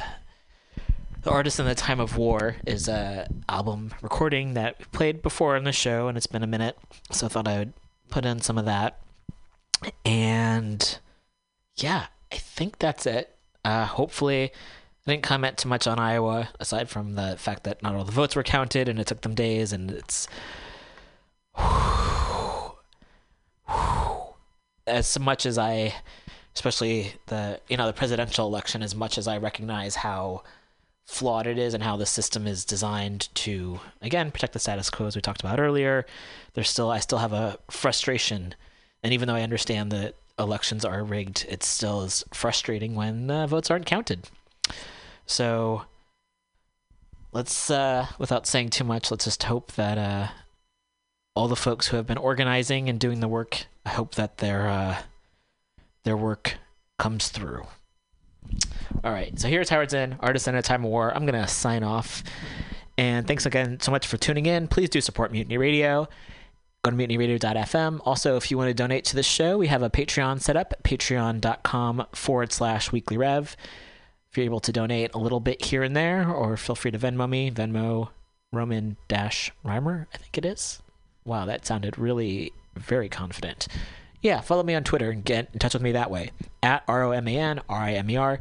[1.21, 5.55] the artist in the time of war is a album recording that we played before
[5.55, 6.75] on the show, and it's been a minute,
[7.11, 7.73] so I thought I would
[8.09, 8.99] put in some of that
[10.05, 10.99] and
[11.75, 13.35] yeah, I think that's it.
[13.63, 14.51] Uh, hopefully,
[15.05, 18.11] I didn't comment too much on Iowa, aside from the fact that not all the
[18.11, 20.27] votes were counted and it took them days, and it's
[24.87, 25.93] as much as I,
[26.55, 30.43] especially the you know the presidential election, as much as I recognize how
[31.09, 35.07] flawed it is and how the system is designed to again protect the status quo
[35.07, 36.05] as we talked about earlier
[36.53, 38.53] there's still i still have a frustration
[39.03, 43.47] and even though I understand that elections are rigged, it still is frustrating when uh,
[43.47, 44.29] votes aren't counted.
[45.25, 45.83] So
[47.31, 50.27] let's, uh, without saying too much, let's just hope that uh,
[51.35, 54.67] all the folks who have been organizing and doing the work, I hope that their
[54.67, 54.97] uh,
[56.03, 56.55] their work
[56.97, 57.65] comes through.
[59.03, 61.15] All right, so here's Howard Zinn, artist in a time of war.
[61.15, 62.23] I'm gonna sign off,
[62.97, 64.67] and thanks again so much for tuning in.
[64.67, 66.09] Please do support Mutiny Radio
[66.83, 67.99] go to mutinyradio.fm.
[68.05, 70.73] Also, if you want to donate to the show, we have a Patreon set up
[70.73, 73.55] at patreon.com forward slash weekly rev.
[74.31, 76.99] If you're able to donate a little bit here and there, or feel free to
[76.99, 78.09] Venmo me, Venmo
[78.51, 80.81] Roman dash Rimer, I think it is.
[81.25, 83.67] Wow, that sounded really very confident.
[84.21, 86.31] Yeah, follow me on Twitter and get in touch with me that way
[86.61, 88.39] at R O M A N R I M E R.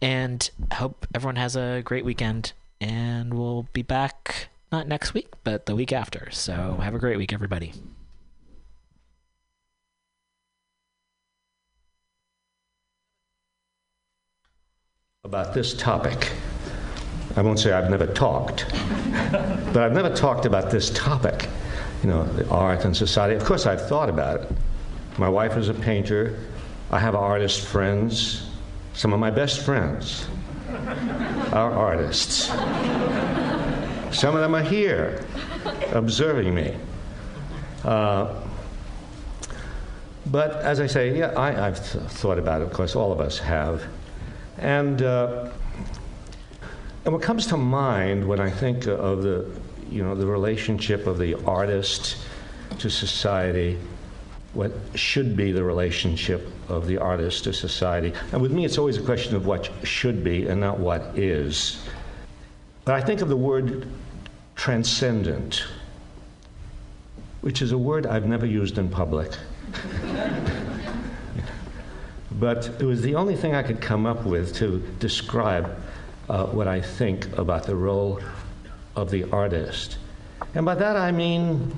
[0.00, 2.52] And hope everyone has a great weekend.
[2.80, 6.28] And we'll be back not next week, but the week after.
[6.30, 7.72] So have a great week, everybody.
[15.24, 16.30] about this topic.
[17.34, 18.64] I won't say I've never talked,
[19.32, 21.48] but I've never talked about this topic,
[22.04, 23.34] you know, the art and society.
[23.34, 24.52] Of course, I've thought about it.
[25.18, 26.38] My wife is a painter.
[26.92, 28.48] I have artist friends.
[28.94, 30.28] Some of my best friends
[31.52, 32.48] are artists.
[34.16, 35.22] Some of them are here
[35.92, 36.74] observing me.
[37.84, 38.34] Uh,
[40.24, 42.64] but as I say, yeah, I, have th- thought about it.
[42.64, 43.84] Of course, all of us have.
[44.56, 45.50] And, uh,
[47.04, 49.50] and what comes to mind when I think of the,
[49.90, 52.16] you know, the relationship of the artist
[52.78, 53.78] to society,
[54.54, 58.14] what should be the relationship of the artist to society.
[58.32, 61.86] And with me, it's always a question of what should be and not what is.
[62.86, 63.86] But I think of the word
[64.56, 65.64] transcendent,
[67.42, 69.30] which is a word I've never used in public.
[72.32, 75.80] but it was the only thing I could come up with to describe
[76.28, 78.20] uh, what I think about the role
[78.96, 79.98] of the artist.
[80.54, 81.76] And by that I mean,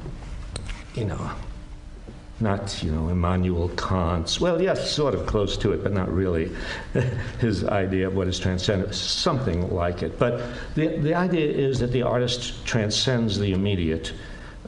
[0.94, 1.30] you know,
[2.40, 6.54] not, you know, Immanuel Kant's, well, yes, sort of close to it, but not really
[7.40, 10.18] his idea of what is transcendent, something like it.
[10.18, 10.42] But
[10.76, 14.12] the, the idea is that the artist transcends the immediate,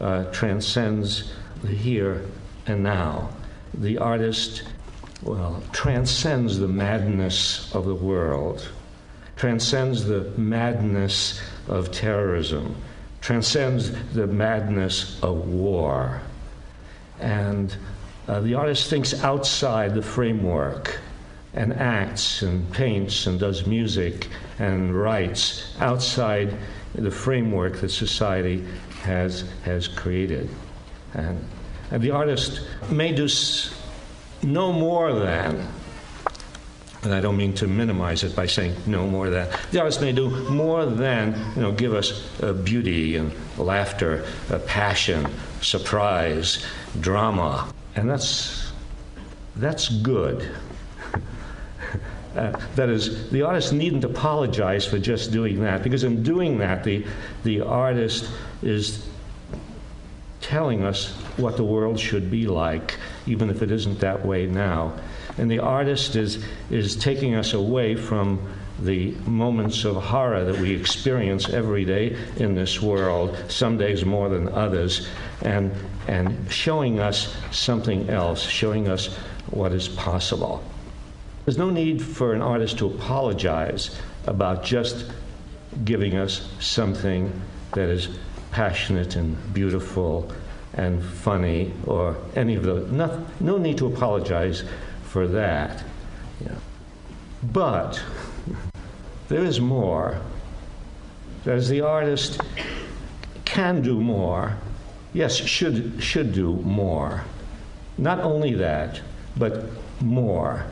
[0.00, 1.32] uh, transcends
[1.62, 2.22] the here
[2.66, 3.30] and now.
[3.74, 4.64] The artist,
[5.22, 8.68] well, transcends the madness of the world,
[9.36, 12.74] transcends the madness of terrorism,
[13.20, 16.20] transcends the madness of war
[17.20, 17.74] and
[18.28, 20.98] uh, the artist thinks outside the framework
[21.54, 24.28] and acts and paints and does music
[24.58, 26.56] and writes outside
[26.94, 28.64] the framework that society
[29.02, 30.48] has, has created.
[31.14, 31.44] And,
[31.90, 32.60] and the artist
[32.90, 33.74] may do s-
[34.42, 35.66] no more than,
[37.02, 40.12] and I don't mean to minimize it by saying no more than, the artist may
[40.12, 45.26] do more than, you know, give us uh, beauty and laughter, uh, passion,
[45.60, 46.64] surprise,
[47.00, 48.72] drama, and that's
[49.56, 50.48] that's good.
[52.36, 56.84] Uh, that is, the artist needn't apologize for just doing that, because in doing that,
[56.84, 57.04] the,
[57.42, 58.30] the artist
[58.62, 59.04] is
[60.40, 62.96] telling us what the world should be like,
[63.26, 64.96] even if it isn't that way now.
[65.38, 68.40] And the artist is, is taking us away from
[68.82, 74.28] the moments of horror that we experience every day in this world, some days more
[74.28, 75.08] than others,
[75.42, 75.72] and,
[76.08, 79.14] and showing us something else, showing us
[79.50, 80.62] what is possible.
[81.44, 83.96] There's no need for an artist to apologize
[84.26, 85.06] about just
[85.84, 87.32] giving us something
[87.72, 88.08] that is
[88.50, 90.30] passionate and beautiful
[90.74, 92.90] and funny or any of those.
[92.90, 94.64] No, need to apologize
[95.04, 95.82] for that.
[96.40, 96.54] Yeah.
[97.52, 98.02] But
[99.30, 100.20] there is more.
[101.46, 102.40] As the artist
[103.44, 104.56] can do more,
[105.14, 107.24] yes, should, should do more.
[107.96, 109.00] Not only that,
[109.36, 109.66] but
[110.00, 110.66] more.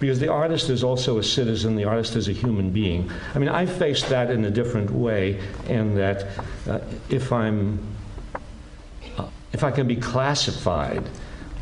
[0.00, 3.10] Because the artist is also a citizen, the artist is a human being.
[3.32, 6.26] I mean, I faced that in a different way, in that
[6.68, 7.78] uh, if I'm,
[9.16, 11.04] uh, if I can be classified,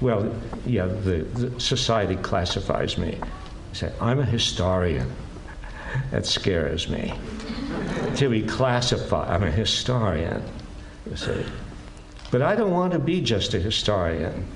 [0.01, 0.35] well,
[0.65, 3.19] yeah, the, the society classifies me.
[3.75, 5.13] Say, I'm a historian.
[6.10, 7.14] That scares me.
[8.16, 10.43] to be classified, I'm a historian.
[11.09, 11.44] You see.
[12.31, 14.47] But I don't want to be just a historian.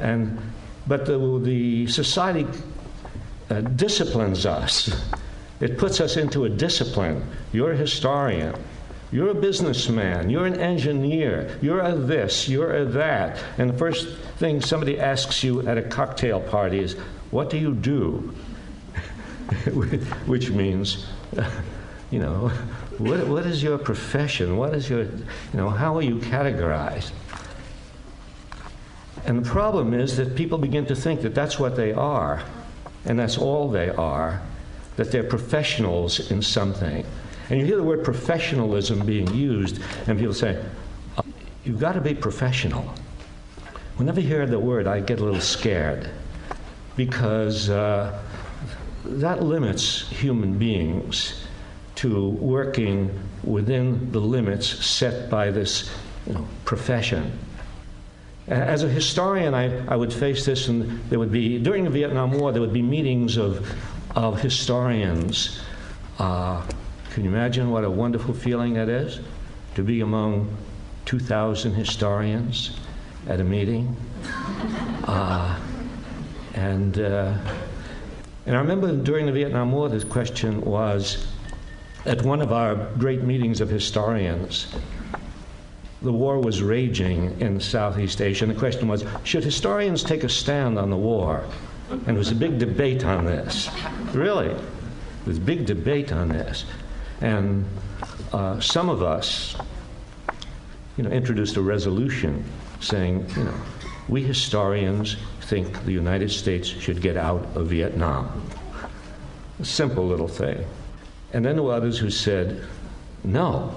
[0.00, 0.40] And,
[0.86, 2.46] but the, the society
[3.50, 4.90] uh, disciplines us.
[5.60, 7.24] It puts us into a discipline.
[7.52, 8.54] You're a historian.
[9.10, 10.30] You're a businessman.
[10.30, 11.58] You're an engineer.
[11.60, 12.48] You're a this.
[12.48, 13.42] You're a that.
[13.56, 16.92] And the first thing somebody asks you at a cocktail party is,
[17.30, 18.34] What do you do?
[20.26, 21.06] Which means,
[22.10, 22.48] you know,
[22.98, 24.56] what, what is your profession?
[24.56, 27.12] What is your, you know, how are you categorized?
[29.24, 32.42] And the problem is that people begin to think that that's what they are,
[33.04, 34.42] and that's all they are,
[34.96, 37.04] that they're professionals in something.
[37.50, 40.62] And you hear the word professionalism being used, and people say,
[41.16, 41.24] "Oh,
[41.64, 42.92] You've got to be professional.
[43.96, 46.08] Whenever I hear the word, I get a little scared
[46.96, 48.18] because uh,
[49.04, 51.44] that limits human beings
[51.96, 53.10] to working
[53.42, 55.90] within the limits set by this
[56.26, 57.36] you know, profession.
[58.46, 62.32] As a historian, I, I would face this, and there would be, during the Vietnam
[62.32, 63.68] War, there would be meetings of,
[64.14, 65.60] of historians.
[66.18, 66.64] Uh,
[67.10, 69.20] can you imagine what a wonderful feeling that is?
[69.74, 70.56] To be among
[71.04, 72.78] 2,000 historians
[73.28, 73.96] at a meeting.
[75.04, 75.58] Uh,
[76.54, 77.36] and, uh,
[78.48, 81.26] and I remember during the Vietnam War, this question was
[82.06, 84.74] at one of our great meetings of historians
[86.00, 90.28] the war was raging in Southeast Asia, and the question was should historians take a
[90.28, 91.44] stand on the war?
[91.90, 93.68] And there was a big debate on this.
[94.12, 96.64] Really, there was a big debate on this.
[97.20, 97.66] And
[98.32, 99.56] uh, some of us,
[100.96, 102.44] you know, introduced a resolution
[102.80, 103.54] saying, you know,
[104.08, 105.16] we historians
[105.48, 108.42] think the United States should get out of Vietnam.
[109.58, 110.62] A simple little thing.
[111.32, 112.62] And then there were others who said,
[113.24, 113.74] no,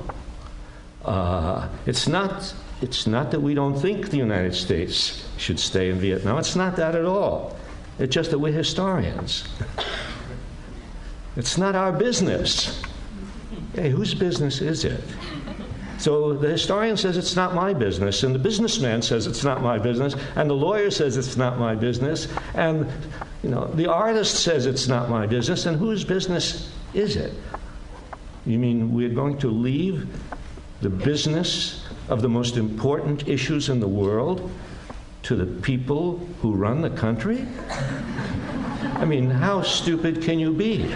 [1.06, 2.54] uh, it's not.
[2.82, 6.40] It's not that we don't think the United States should stay in Vietnam.
[6.40, 7.56] It's not that at all.
[8.00, 9.48] It's just that we're historians.
[11.36, 12.82] it's not our business.
[13.76, 15.04] Hey, whose business is it?
[16.02, 19.78] So the historian says it's not my business, and the businessman says it's not my
[19.78, 22.88] business, and the lawyer says it's not my business, and
[23.44, 27.34] you know the artist says it's not my business, and whose business is it?
[28.48, 30.08] You mean we're going to leave
[30.82, 34.50] the business of the most important issues in the world
[35.22, 37.46] to the people who run the country?
[38.96, 40.92] I mean, how stupid can you be?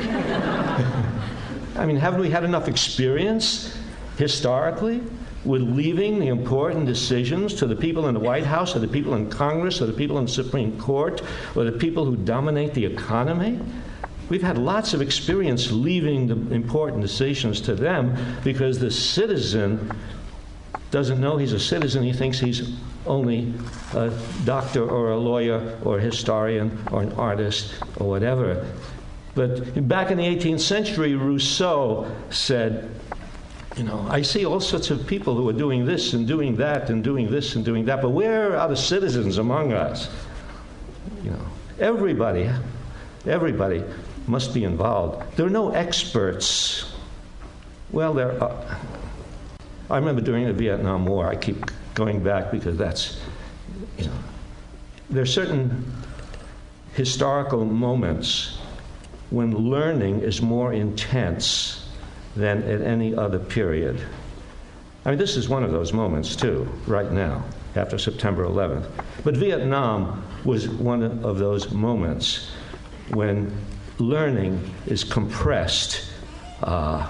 [1.75, 3.77] I mean, haven't we had enough experience
[4.17, 5.01] historically
[5.43, 9.13] with leaving the important decisions to the people in the White House or the people
[9.13, 11.21] in Congress or the people in the Supreme Court
[11.55, 13.59] or the people who dominate the economy?
[14.27, 19.91] We've had lots of experience leaving the important decisions to them because the citizen
[20.89, 22.03] doesn't know he's a citizen.
[22.03, 22.75] He thinks he's
[23.05, 23.53] only
[23.93, 24.11] a
[24.45, 28.65] doctor or a lawyer or a historian or an artist or whatever.
[29.35, 32.89] But back in the 18th century, Rousseau said,
[33.77, 36.89] you know, I see all sorts of people who are doing this and doing that
[36.89, 40.09] and doing this and doing that, but where are the citizens among us?
[41.23, 41.45] You know,
[41.79, 42.49] everybody,
[43.25, 43.83] everybody
[44.27, 45.35] must be involved.
[45.35, 46.93] There are no experts.
[47.91, 48.79] Well, there are.
[49.89, 53.19] I remember during the Vietnam War, I keep going back because that's,
[53.97, 54.17] you know,
[55.09, 55.91] there are certain
[56.93, 58.57] historical moments
[59.31, 61.84] when learning is more intense
[62.35, 64.01] than at any other period.
[65.05, 67.43] I mean, this is one of those moments, too, right now,
[67.75, 68.89] after September 11th.
[69.23, 72.51] But Vietnam was one of those moments
[73.09, 73.55] when
[73.99, 76.11] learning is compressed
[76.63, 77.07] uh,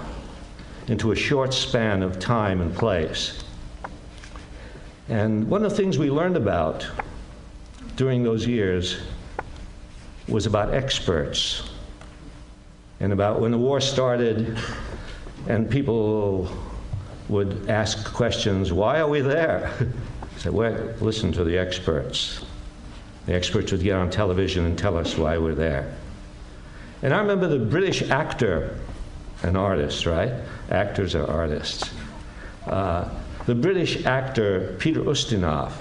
[0.88, 3.44] into a short span of time and place.
[5.08, 6.88] And one of the things we learned about
[7.96, 9.00] during those years
[10.28, 11.70] was about experts
[13.00, 14.58] and about when the war started
[15.48, 16.50] and people
[17.30, 19.72] would ask questions why are we there?
[20.36, 22.44] I said, well, listen to the experts.
[23.26, 25.96] The experts would get on television and tell us why we're there.
[27.02, 28.78] And I remember the British actor,
[29.44, 30.32] an artist, right?
[30.70, 31.90] Actors are artists.
[32.68, 33.10] Uh,
[33.46, 35.72] the British actor Peter Ustinov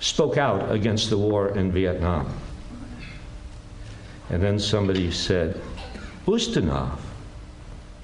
[0.00, 2.32] spoke out against the war in Vietnam.
[4.28, 5.60] And then somebody said,
[6.26, 6.98] Ustinov,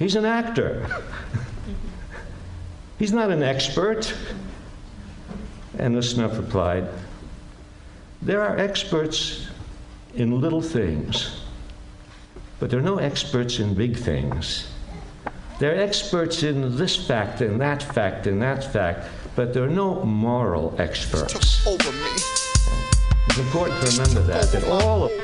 [0.02, 0.84] he's an actor.
[2.98, 4.12] he's not an expert.
[5.78, 6.88] And Ustinov replied,
[8.20, 9.48] There are experts
[10.14, 11.40] in little things,
[12.60, 14.68] but there are no experts in big things.
[15.58, 20.04] They're experts in this fact and that fact and that fact, but there are no
[20.04, 21.64] moral experts.
[23.28, 25.21] It's important to remember that, that all of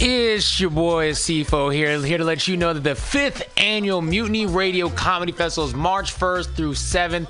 [0.00, 4.46] It's your boy CFO here, here to let you know that the fifth annual Mutiny
[4.46, 7.28] Radio Comedy Festival is March 1st through 7th.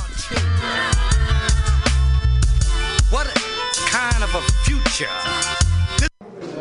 [3.10, 3.28] What
[3.86, 5.08] kind of a future?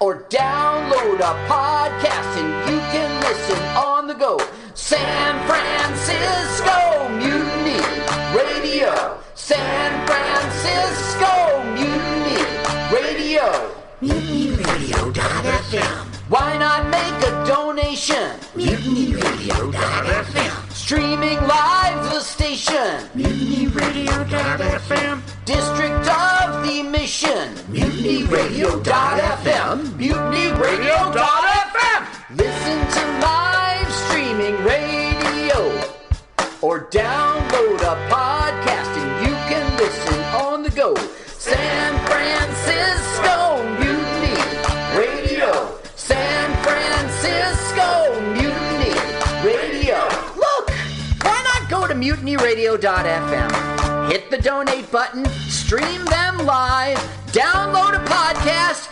[0.00, 4.38] or download a podcast and you can listen on the go.
[4.74, 7.80] San Francisco Mutiny
[8.34, 9.18] Radio.
[9.34, 12.44] San Francisco Mutiny
[12.92, 13.70] Radio.
[14.00, 16.06] MutinyRadio.fm.
[16.28, 18.38] Why not make a donation?
[18.54, 20.63] MutinyRadio.fm.
[20.84, 23.08] Streaming live the station.
[23.16, 25.22] MutinyRadio.fm.
[25.46, 27.54] District of the Mission.
[27.72, 29.78] MutinyRadio.fm.
[29.96, 31.63] MutinyRadio.fm.
[54.10, 56.98] Hit the donate button, stream them live,
[57.28, 58.88] download a podcast,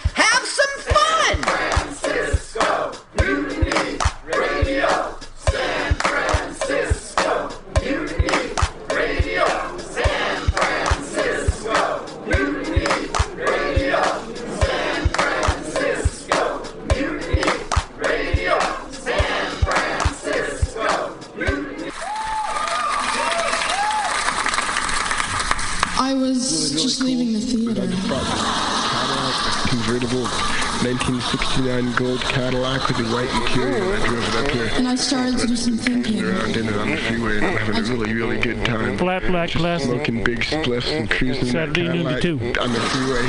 [39.43, 39.89] black Just classic.
[39.89, 42.39] Smoking big spliffs and cruising Saturday noon to two.
[42.61, 43.23] on the freeway.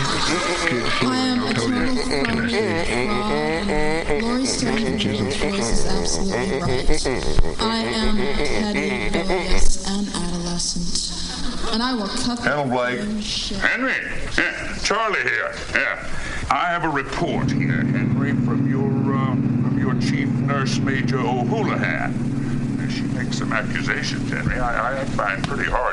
[0.70, 1.44] Good to see I am you.
[1.44, 2.04] a I'll tell you.
[2.04, 3.08] Can I say?
[3.08, 4.24] fraud.
[4.24, 5.06] Laurie Stone's
[5.38, 7.60] voice is absolutely right.
[7.60, 11.74] I am petty, rebellious, and adolescent.
[11.74, 13.24] And I will cut the Hello, Blake.
[13.24, 13.58] shit.
[13.58, 13.94] Henry,
[14.38, 15.56] yeah, Charlie here.
[15.74, 16.06] Yeah,
[16.52, 18.86] I have a report here, Henry, from your
[19.16, 22.14] um, from your chief nurse, Major O'Houlihan.
[22.14, 24.60] Uh, She makes some accusations, Henry.
[24.60, 25.93] I, I find pretty hard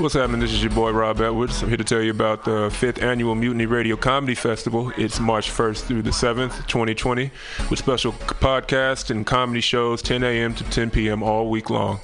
[0.00, 0.40] What's happening?
[0.40, 1.62] This is your boy Rob Edwards.
[1.62, 4.90] I'm here to tell you about the fifth annual Mutiny Radio Comedy Festival.
[4.96, 7.30] It's March 1st through the 7th, 2020,
[7.68, 10.54] with special podcasts and comedy shows 10 a.m.
[10.54, 11.22] to 10 p.m.
[11.22, 12.00] all week long.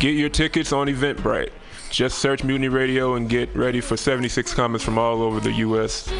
[0.00, 1.50] Get your tickets on Eventbrite.
[1.96, 6.12] Just search Mutiny Radio and get ready for 76 comments from all over the U.S.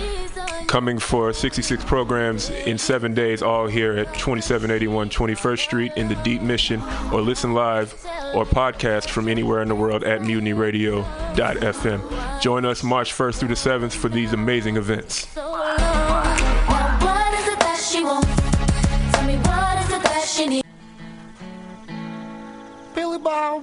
[0.67, 6.15] Coming for 66 programs in seven days, all here at 2781 21st Street in the
[6.23, 6.81] Deep Mission,
[7.13, 7.93] or listen live
[8.33, 12.41] or podcast from anywhere in the world at mutinyradio.fm.
[12.41, 15.27] Join us March 1st through the 7th for these amazing events.
[15.35, 15.79] What
[17.35, 18.35] is it that she wants?
[19.13, 20.67] Tell me what is it that she needs?
[22.95, 23.63] Billy Bob,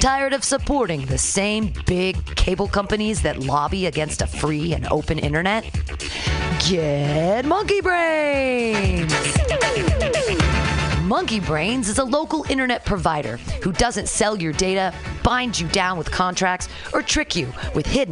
[0.00, 5.18] Tired of supporting the same big cable companies that lobby against a free and open
[5.18, 5.64] internet?
[6.68, 9.12] Get Monkey Brains!
[11.02, 15.98] Monkey Brains is a local internet provider who doesn't sell your data, bind you down
[15.98, 18.10] with contracts, or trick you with hidden